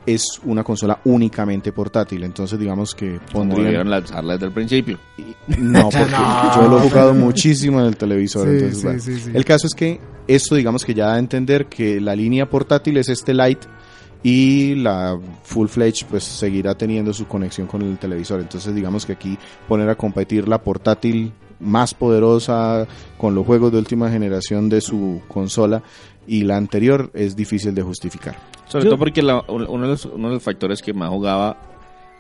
es 0.05 0.39
una 0.43 0.63
consola 0.63 0.99
únicamente 1.05 1.71
portátil. 1.71 2.23
Entonces, 2.23 2.59
digamos 2.59 2.93
que 2.93 3.19
debieron 3.33 3.89
lanzarla 3.89 4.33
desde 4.33 4.47
el 4.47 4.51
principio. 4.51 4.99
No, 5.57 5.89
porque 5.89 6.15
yo 6.55 6.67
lo 6.67 6.79
he 6.79 6.89
jugado 6.89 7.13
muchísimo 7.13 7.79
en 7.79 7.87
el 7.87 7.97
televisor. 7.97 8.47
Sí, 8.47 8.53
entonces, 8.53 8.77
sí, 8.77 8.83
bueno. 8.83 8.99
sí, 8.99 9.19
sí. 9.19 9.31
El 9.33 9.45
caso 9.45 9.67
es 9.67 9.73
que 9.73 9.99
esto, 10.27 10.55
digamos 10.55 10.85
que 10.85 10.93
ya 10.93 11.07
da 11.07 11.15
a 11.15 11.19
entender 11.19 11.67
que 11.67 11.99
la 11.99 12.15
línea 12.15 12.49
portátil 12.49 12.97
es 12.97 13.09
este 13.09 13.33
Lite 13.33 13.67
y 14.23 14.75
la 14.75 15.19
full 15.43 15.67
fledged 15.67 16.07
pues 16.09 16.23
seguirá 16.23 16.75
teniendo 16.75 17.13
su 17.13 17.27
conexión 17.27 17.67
con 17.67 17.81
el 17.81 17.97
televisor. 17.97 18.41
Entonces, 18.41 18.73
digamos 18.73 19.05
que 19.05 19.13
aquí 19.13 19.37
poner 19.67 19.89
a 19.89 19.95
competir 19.95 20.47
la 20.47 20.61
portátil 20.61 21.31
más 21.59 21.93
poderosa 21.93 22.87
con 23.17 23.35
los 23.35 23.45
juegos 23.45 23.71
de 23.71 23.77
última 23.77 24.09
generación 24.09 24.67
de 24.67 24.81
su 24.81 25.21
consola 25.27 25.83
y 26.27 26.43
la 26.43 26.57
anterior 26.57 27.11
es 27.13 27.35
difícil 27.35 27.75
de 27.75 27.81
justificar. 27.83 28.35
Sobre 28.67 28.85
Yo- 28.85 28.89
todo 28.91 28.99
porque 28.99 29.21
la- 29.21 29.43
uno, 29.47 29.83
de 29.83 29.87
los, 29.89 30.05
uno 30.05 30.27
de 30.29 30.33
los 30.35 30.43
factores 30.43 30.81
que 30.81 30.93
más 30.93 31.09
jugaba 31.09 31.57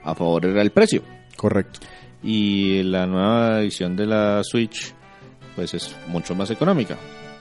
a 0.03 0.15
favor 0.15 0.45
era 0.45 0.61
el 0.61 0.71
precio. 0.71 1.01
Correcto. 1.35 1.79
Y 2.23 2.83
la 2.83 3.05
nueva 3.05 3.61
edición 3.61 3.95
de 3.95 4.05
la 4.05 4.41
Switch, 4.43 4.93
pues 5.55 5.73
es 5.73 5.95
mucho 6.07 6.33
más 6.35 6.49
económica. 6.51 6.97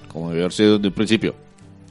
Como 0.09 0.29
debió 0.29 0.45
haber 0.45 0.53
sido 0.53 0.77
desde 0.77 0.89
el 0.89 0.95
principio. 0.95 1.35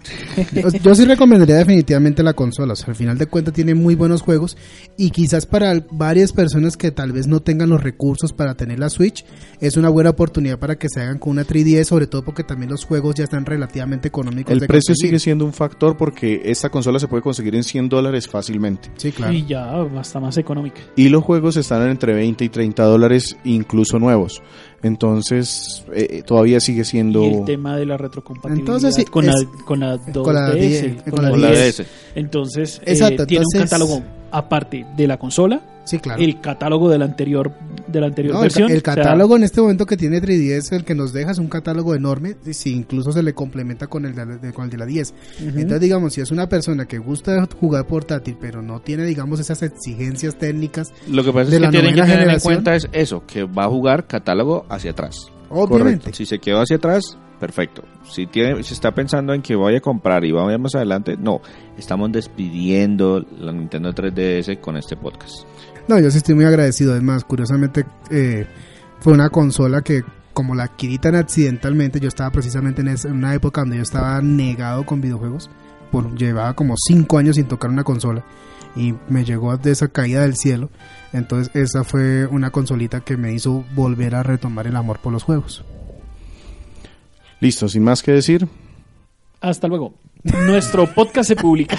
Yo 0.83 0.95
sí 0.95 1.05
recomendaría 1.05 1.55
definitivamente 1.55 2.23
la 2.23 2.33
consola. 2.33 2.73
O 2.73 2.75
sea, 2.75 2.87
al 2.87 2.95
final 2.95 3.17
de 3.17 3.27
cuentas 3.27 3.53
tiene 3.53 3.75
muy 3.75 3.95
buenos 3.95 4.21
juegos. 4.21 4.57
Y 4.97 5.11
quizás 5.11 5.45
para 5.45 5.73
varias 5.91 6.31
personas 6.31 6.77
que 6.77 6.91
tal 6.91 7.11
vez 7.11 7.27
no 7.27 7.41
tengan 7.41 7.69
los 7.69 7.81
recursos 7.83 8.33
para 8.33 8.55
tener 8.55 8.79
la 8.79 8.89
Switch, 8.89 9.25
es 9.59 9.77
una 9.77 9.89
buena 9.89 10.11
oportunidad 10.11 10.59
para 10.59 10.77
que 10.77 10.87
se 10.89 11.01
hagan 11.01 11.19
con 11.19 11.31
una 11.31 11.45
3DS, 11.45 11.85
sobre 11.85 12.07
todo 12.07 12.23
porque 12.23 12.43
también 12.43 12.71
los 12.71 12.85
juegos 12.85 13.15
ya 13.15 13.23
están 13.23 13.45
relativamente 13.45 14.07
económicos. 14.07 14.51
El 14.51 14.59
de 14.59 14.67
precio 14.67 14.93
conseguir. 14.93 15.11
sigue 15.11 15.19
siendo 15.19 15.45
un 15.45 15.53
factor 15.53 15.97
porque 15.97 16.41
esta 16.45 16.69
consola 16.69 16.99
se 16.99 17.07
puede 17.07 17.23
conseguir 17.23 17.55
en 17.55 17.63
100 17.63 17.89
dólares 17.89 18.27
fácilmente. 18.27 18.91
Sí, 18.97 19.11
claro. 19.11 19.33
Y 19.33 19.45
ya 19.45 19.81
hasta 19.97 20.19
más 20.19 20.37
económica. 20.37 20.81
Y 20.95 21.09
los 21.09 21.23
juegos 21.23 21.57
están 21.57 21.89
entre 21.89 22.13
20 22.13 22.43
y 22.45 22.49
30 22.49 22.83
dólares, 22.83 23.37
incluso 23.43 23.99
nuevos. 23.99 24.41
Entonces, 24.83 25.85
eh, 25.93 26.23
todavía 26.25 26.59
sigue 26.59 26.83
siendo... 26.85 27.23
Y 27.23 27.33
el 27.33 27.45
tema 27.45 27.77
de 27.77 27.85
la 27.85 27.97
retrocompatibilidad 27.97 28.59
Entonces, 28.75 28.95
sí, 28.95 29.05
con, 29.05 29.27
es- 29.27 29.33
la, 29.33 29.65
con 29.65 29.79
la 29.79 29.95
2DS, 29.97 30.21
con 30.23 30.33
la 30.35 30.51
die- 30.53 30.95
con, 30.95 31.11
con 31.13 31.23
la 31.23 31.23
la 31.23 31.31
Con 31.31 31.41
la 31.41 31.51
10. 31.51 31.77
DS. 31.77 31.85
Entonces, 32.15 32.79
eh, 32.85 32.91
Exacto, 32.91 33.25
tiene 33.25 33.45
un 33.45 33.55
entonces- 33.55 33.61
catálogo 33.69 34.03
aparte 34.33 34.85
de 34.97 35.07
la 35.07 35.17
consola, 35.17 35.61
Sí, 35.85 35.99
claro. 35.99 36.21
el 36.21 36.39
catálogo 36.39 36.89
de 36.89 36.97
la 36.97 37.03
anterior 37.05 37.51
de 37.87 37.99
la 37.99 38.07
anterior 38.07 38.35
No, 38.35 38.43
el, 38.43 38.49
ca- 38.51 38.59
versión. 38.59 38.71
el 38.71 38.77
o 38.77 38.81
sea, 38.81 38.95
catálogo 38.95 39.35
en 39.35 39.43
este 39.43 39.59
momento 39.59 39.85
que 39.85 39.97
tiene 39.97 40.21
3DS, 40.21 40.71
el 40.77 40.85
que 40.85 40.95
nos 40.95 41.11
deja 41.11 41.31
es 41.31 41.37
un 41.39 41.47
catálogo 41.49 41.93
enorme, 41.93 42.35
y 42.45 42.53
si 42.53 42.73
incluso 42.73 43.11
se 43.11 43.21
le 43.21 43.33
complementa 43.33 43.87
con 43.87 44.05
el 44.05 44.15
de, 44.15 44.53
con 44.53 44.63
el 44.65 44.69
de 44.71 44.77
la 44.77 44.85
10. 44.85 45.09
ujú. 45.11 45.47
Entonces, 45.59 45.81
digamos, 45.81 46.13
si 46.13 46.21
es 46.21 46.31
una 46.31 46.47
persona 46.47 46.85
que 46.85 46.97
gusta 46.99 47.45
jugar 47.59 47.85
portátil, 47.85 48.37
pero 48.39 48.61
no 48.61 48.79
tiene, 48.79 49.03
digamos, 49.05 49.41
esas 49.41 49.61
exigencias 49.61 50.35
técnicas, 50.37 50.93
Lo 51.09 51.23
que 51.23 51.33
pasa 51.33 51.49
De 51.51 51.57
es 51.57 51.61
que 51.63 51.69
tienen 51.69 51.93
que 51.95 52.01
tener 52.01 52.29
en 52.29 52.39
cuenta 52.39 52.75
es 52.75 52.87
eso, 52.93 53.23
que 53.27 53.43
va 53.43 53.65
a 53.65 53.69
jugar 53.69 54.07
catálogo 54.07 54.65
hacia 54.69 54.91
atrás. 54.91 55.17
obviamente. 55.49 56.13
Si 56.13 56.25
se 56.25 56.39
quedó 56.39 56.61
hacia 56.61 56.77
atrás, 56.77 57.17
perfecto. 57.43 57.83
Si 58.09 58.25
tiene, 58.25 58.63
si 58.63 58.73
está 58.73 58.93
pensando 58.95 59.33
en 59.33 59.41
que 59.41 59.53
voy 59.53 59.75
a 59.75 59.81
comprar 59.81 60.23
y 60.23 60.31
vamos 60.31 60.57
más 60.59 60.75
adelante, 60.75 61.17
no, 61.17 61.41
estamos 61.77 62.09
despidiendo 62.13 63.25
la 63.37 63.51
Nintendo 63.51 63.93
3DS 63.93 64.61
con 64.61 64.77
este 64.77 64.95
podcast. 64.95 65.33
No, 65.89 65.99
yo 65.99 66.09
sí 66.09 66.19
estoy 66.19 66.35
muy 66.35 66.45
agradecido. 66.45 66.93
Además, 66.93 67.25
curiosamente, 67.25 67.85
eh, 68.09 68.45
fue 69.01 69.11
una 69.11 69.29
consola 69.29 69.81
que, 69.81 70.03
como 70.33 70.55
la 70.55 70.63
adquirí 70.63 70.99
tan 70.99 71.15
accidentalmente, 71.15 71.99
yo 71.99 72.07
estaba 72.07 72.31
precisamente 72.31 72.79
en, 72.81 72.87
esa- 72.87 73.09
en 73.09 73.15
una 73.15 73.33
época 73.33 73.59
donde 73.59 73.75
yo 73.75 73.83
estaba 73.83 74.21
negado 74.21 74.85
con 74.85 75.01
videojuegos. 75.01 75.49
Por, 75.91 76.15
llevaba 76.15 76.53
como 76.53 76.75
5 76.77 77.17
años 77.17 77.35
sin 77.35 77.45
tocar 77.49 77.69
una 77.69 77.83
consola 77.83 78.23
y 78.75 78.95
me 79.09 79.25
llegó 79.25 79.55
de 79.57 79.71
esa 79.71 79.89
caída 79.89 80.21
del 80.21 80.35
cielo. 80.37 80.69
Entonces, 81.11 81.53
esa 81.55 81.83
fue 81.83 82.25
una 82.25 82.51
consolita 82.51 83.01
que 83.01 83.17
me 83.17 83.33
hizo 83.33 83.65
volver 83.75 84.15
a 84.15 84.23
retomar 84.23 84.65
el 84.65 84.77
amor 84.77 84.99
por 84.99 85.11
los 85.11 85.23
juegos. 85.23 85.63
Listo, 87.43 87.67
sin 87.67 87.83
más 87.83 88.01
que 88.01 88.13
decir, 88.13 88.47
Hasta 89.41 89.67
luego. 89.67 89.95
Nuestro 90.23 90.87
podcast 90.93 91.27
se 91.27 91.35
publica. 91.35 91.77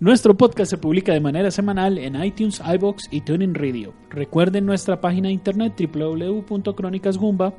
Nuestro 0.00 0.34
podcast 0.34 0.70
se 0.70 0.78
publica 0.78 1.12
de 1.12 1.20
manera 1.20 1.50
semanal 1.50 1.98
en 1.98 2.16
iTunes, 2.24 2.62
iBox 2.64 3.08
y 3.10 3.20
TuneIn 3.20 3.54
Radio. 3.54 3.92
Recuerden 4.08 4.64
nuestra 4.64 5.02
página 5.02 5.28
de 5.28 5.34
internet 5.34 5.74
www.crónicasgumba 5.78 7.52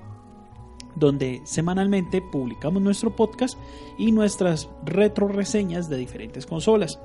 donde 0.95 1.41
semanalmente 1.43 2.23
publicamos 2.23 2.81
nuestro 2.81 3.15
podcast 3.15 3.55
y 3.99 4.11
nuestras 4.11 4.67
retro 4.83 5.27
reseñas 5.27 5.89
de 5.89 5.97
diferentes 5.97 6.47
consolas. 6.47 6.99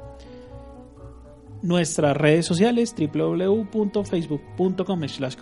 Nuestras 1.63 2.17
redes 2.17 2.45
sociales 2.45 2.95
www.facebook.com 2.99 5.09
slash 5.09 5.37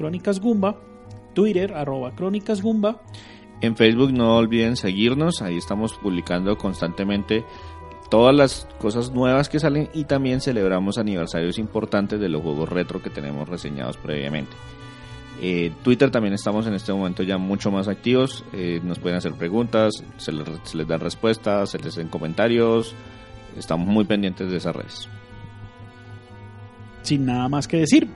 Twitter, 1.35 1.75
arroba 1.75 2.15
Crónicas. 2.15 2.63
En 3.63 3.77
Facebook 3.77 4.13
no 4.13 4.37
olviden 4.37 4.77
seguirnos, 4.77 5.41
ahí 5.41 5.57
estamos 5.57 5.95
publicando 5.95 6.59
constantemente 6.59 7.43
todas 8.11 8.35
las 8.35 8.69
cosas 8.79 9.13
nuevas 9.13 9.49
que 9.49 9.61
salen 9.61 9.89
y 9.95 10.05
también 10.05 10.43
celebramos 10.43 10.99
aniversarios 10.99 11.59
importantes 11.59 12.21
de 12.21 12.29
los 12.29 12.43
juegos 12.43 12.69
retro 12.69 13.01
que 13.01 13.09
tenemos 13.09 13.49
reseñados 13.49 13.97
previamente. 13.97 14.53
Eh, 15.41 15.73
Twitter 15.83 16.11
también 16.11 16.35
estamos 16.35 16.67
en 16.67 16.75
este 16.75 16.93
momento 16.93 17.23
ya 17.23 17.39
mucho 17.39 17.71
más 17.71 17.89
activos, 17.89 18.45
eh, 18.53 18.81
nos 18.83 18.99
pueden 18.99 19.17
hacer 19.17 19.33
preguntas, 19.33 20.05
se 20.19 20.33
les, 20.33 20.47
se 20.65 20.77
les 20.77 20.87
dan 20.87 21.01
respuestas, 21.01 21.71
se 21.71 21.79
les 21.79 21.95
den 21.95 22.09
comentarios, 22.09 22.95
estamos 23.57 23.87
muy 23.87 24.05
pendientes 24.05 24.51
de 24.51 24.59
esas 24.59 24.77
redes. 24.77 25.09
Sin 27.03 27.27
nada 27.27 27.49
más 27.49 27.67
que 27.67 27.79
decir, 27.79 28.09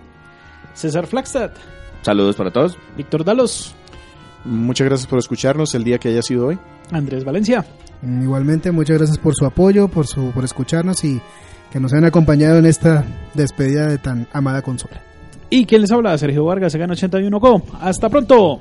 César 0.74 1.07
Flagstad, 1.07 1.51
Saludos 2.03 2.37
para 2.37 2.51
todos. 2.51 2.76
Víctor 2.99 3.24
Dalos, 3.24 3.74
muchas 4.45 4.87
gracias 4.87 5.09
por 5.09 5.18
escucharnos 5.18 5.74
el 5.74 5.85
día 5.85 5.97
que 5.99 6.09
haya 6.11 6.20
sido 6.20 6.49
hoy. 6.49 6.59
Andrés 6.93 7.24
Valencia. 7.24 7.64
Mm, 8.03 8.24
Igualmente, 8.24 8.70
muchas 8.72 8.99
gracias 8.99 9.16
por 9.18 9.35
su 9.35 9.47
apoyo, 9.47 9.89
por, 9.89 10.07
su, 10.07 10.30
por 10.32 10.45
escucharnos 10.45 11.03
y 11.03 11.18
que 11.72 11.80
nos 11.80 11.95
hayan 11.95 12.05
acompañado 12.05 12.59
en 12.59 12.66
esta 12.66 13.05
despedida 13.32 13.87
de 13.89 13.97
tan 13.97 14.28
amada 14.35 14.61
consola. 14.61 15.01
Y 15.49 15.64
quien 15.64 15.80
les 15.80 15.93
habla, 15.93 16.16
Sergio 16.18 16.45
Vargas, 16.45 16.74
Gana 16.76 16.93
81 16.93 17.41
Co. 17.41 17.62
Hasta 17.80 18.11
pronto. 18.11 18.61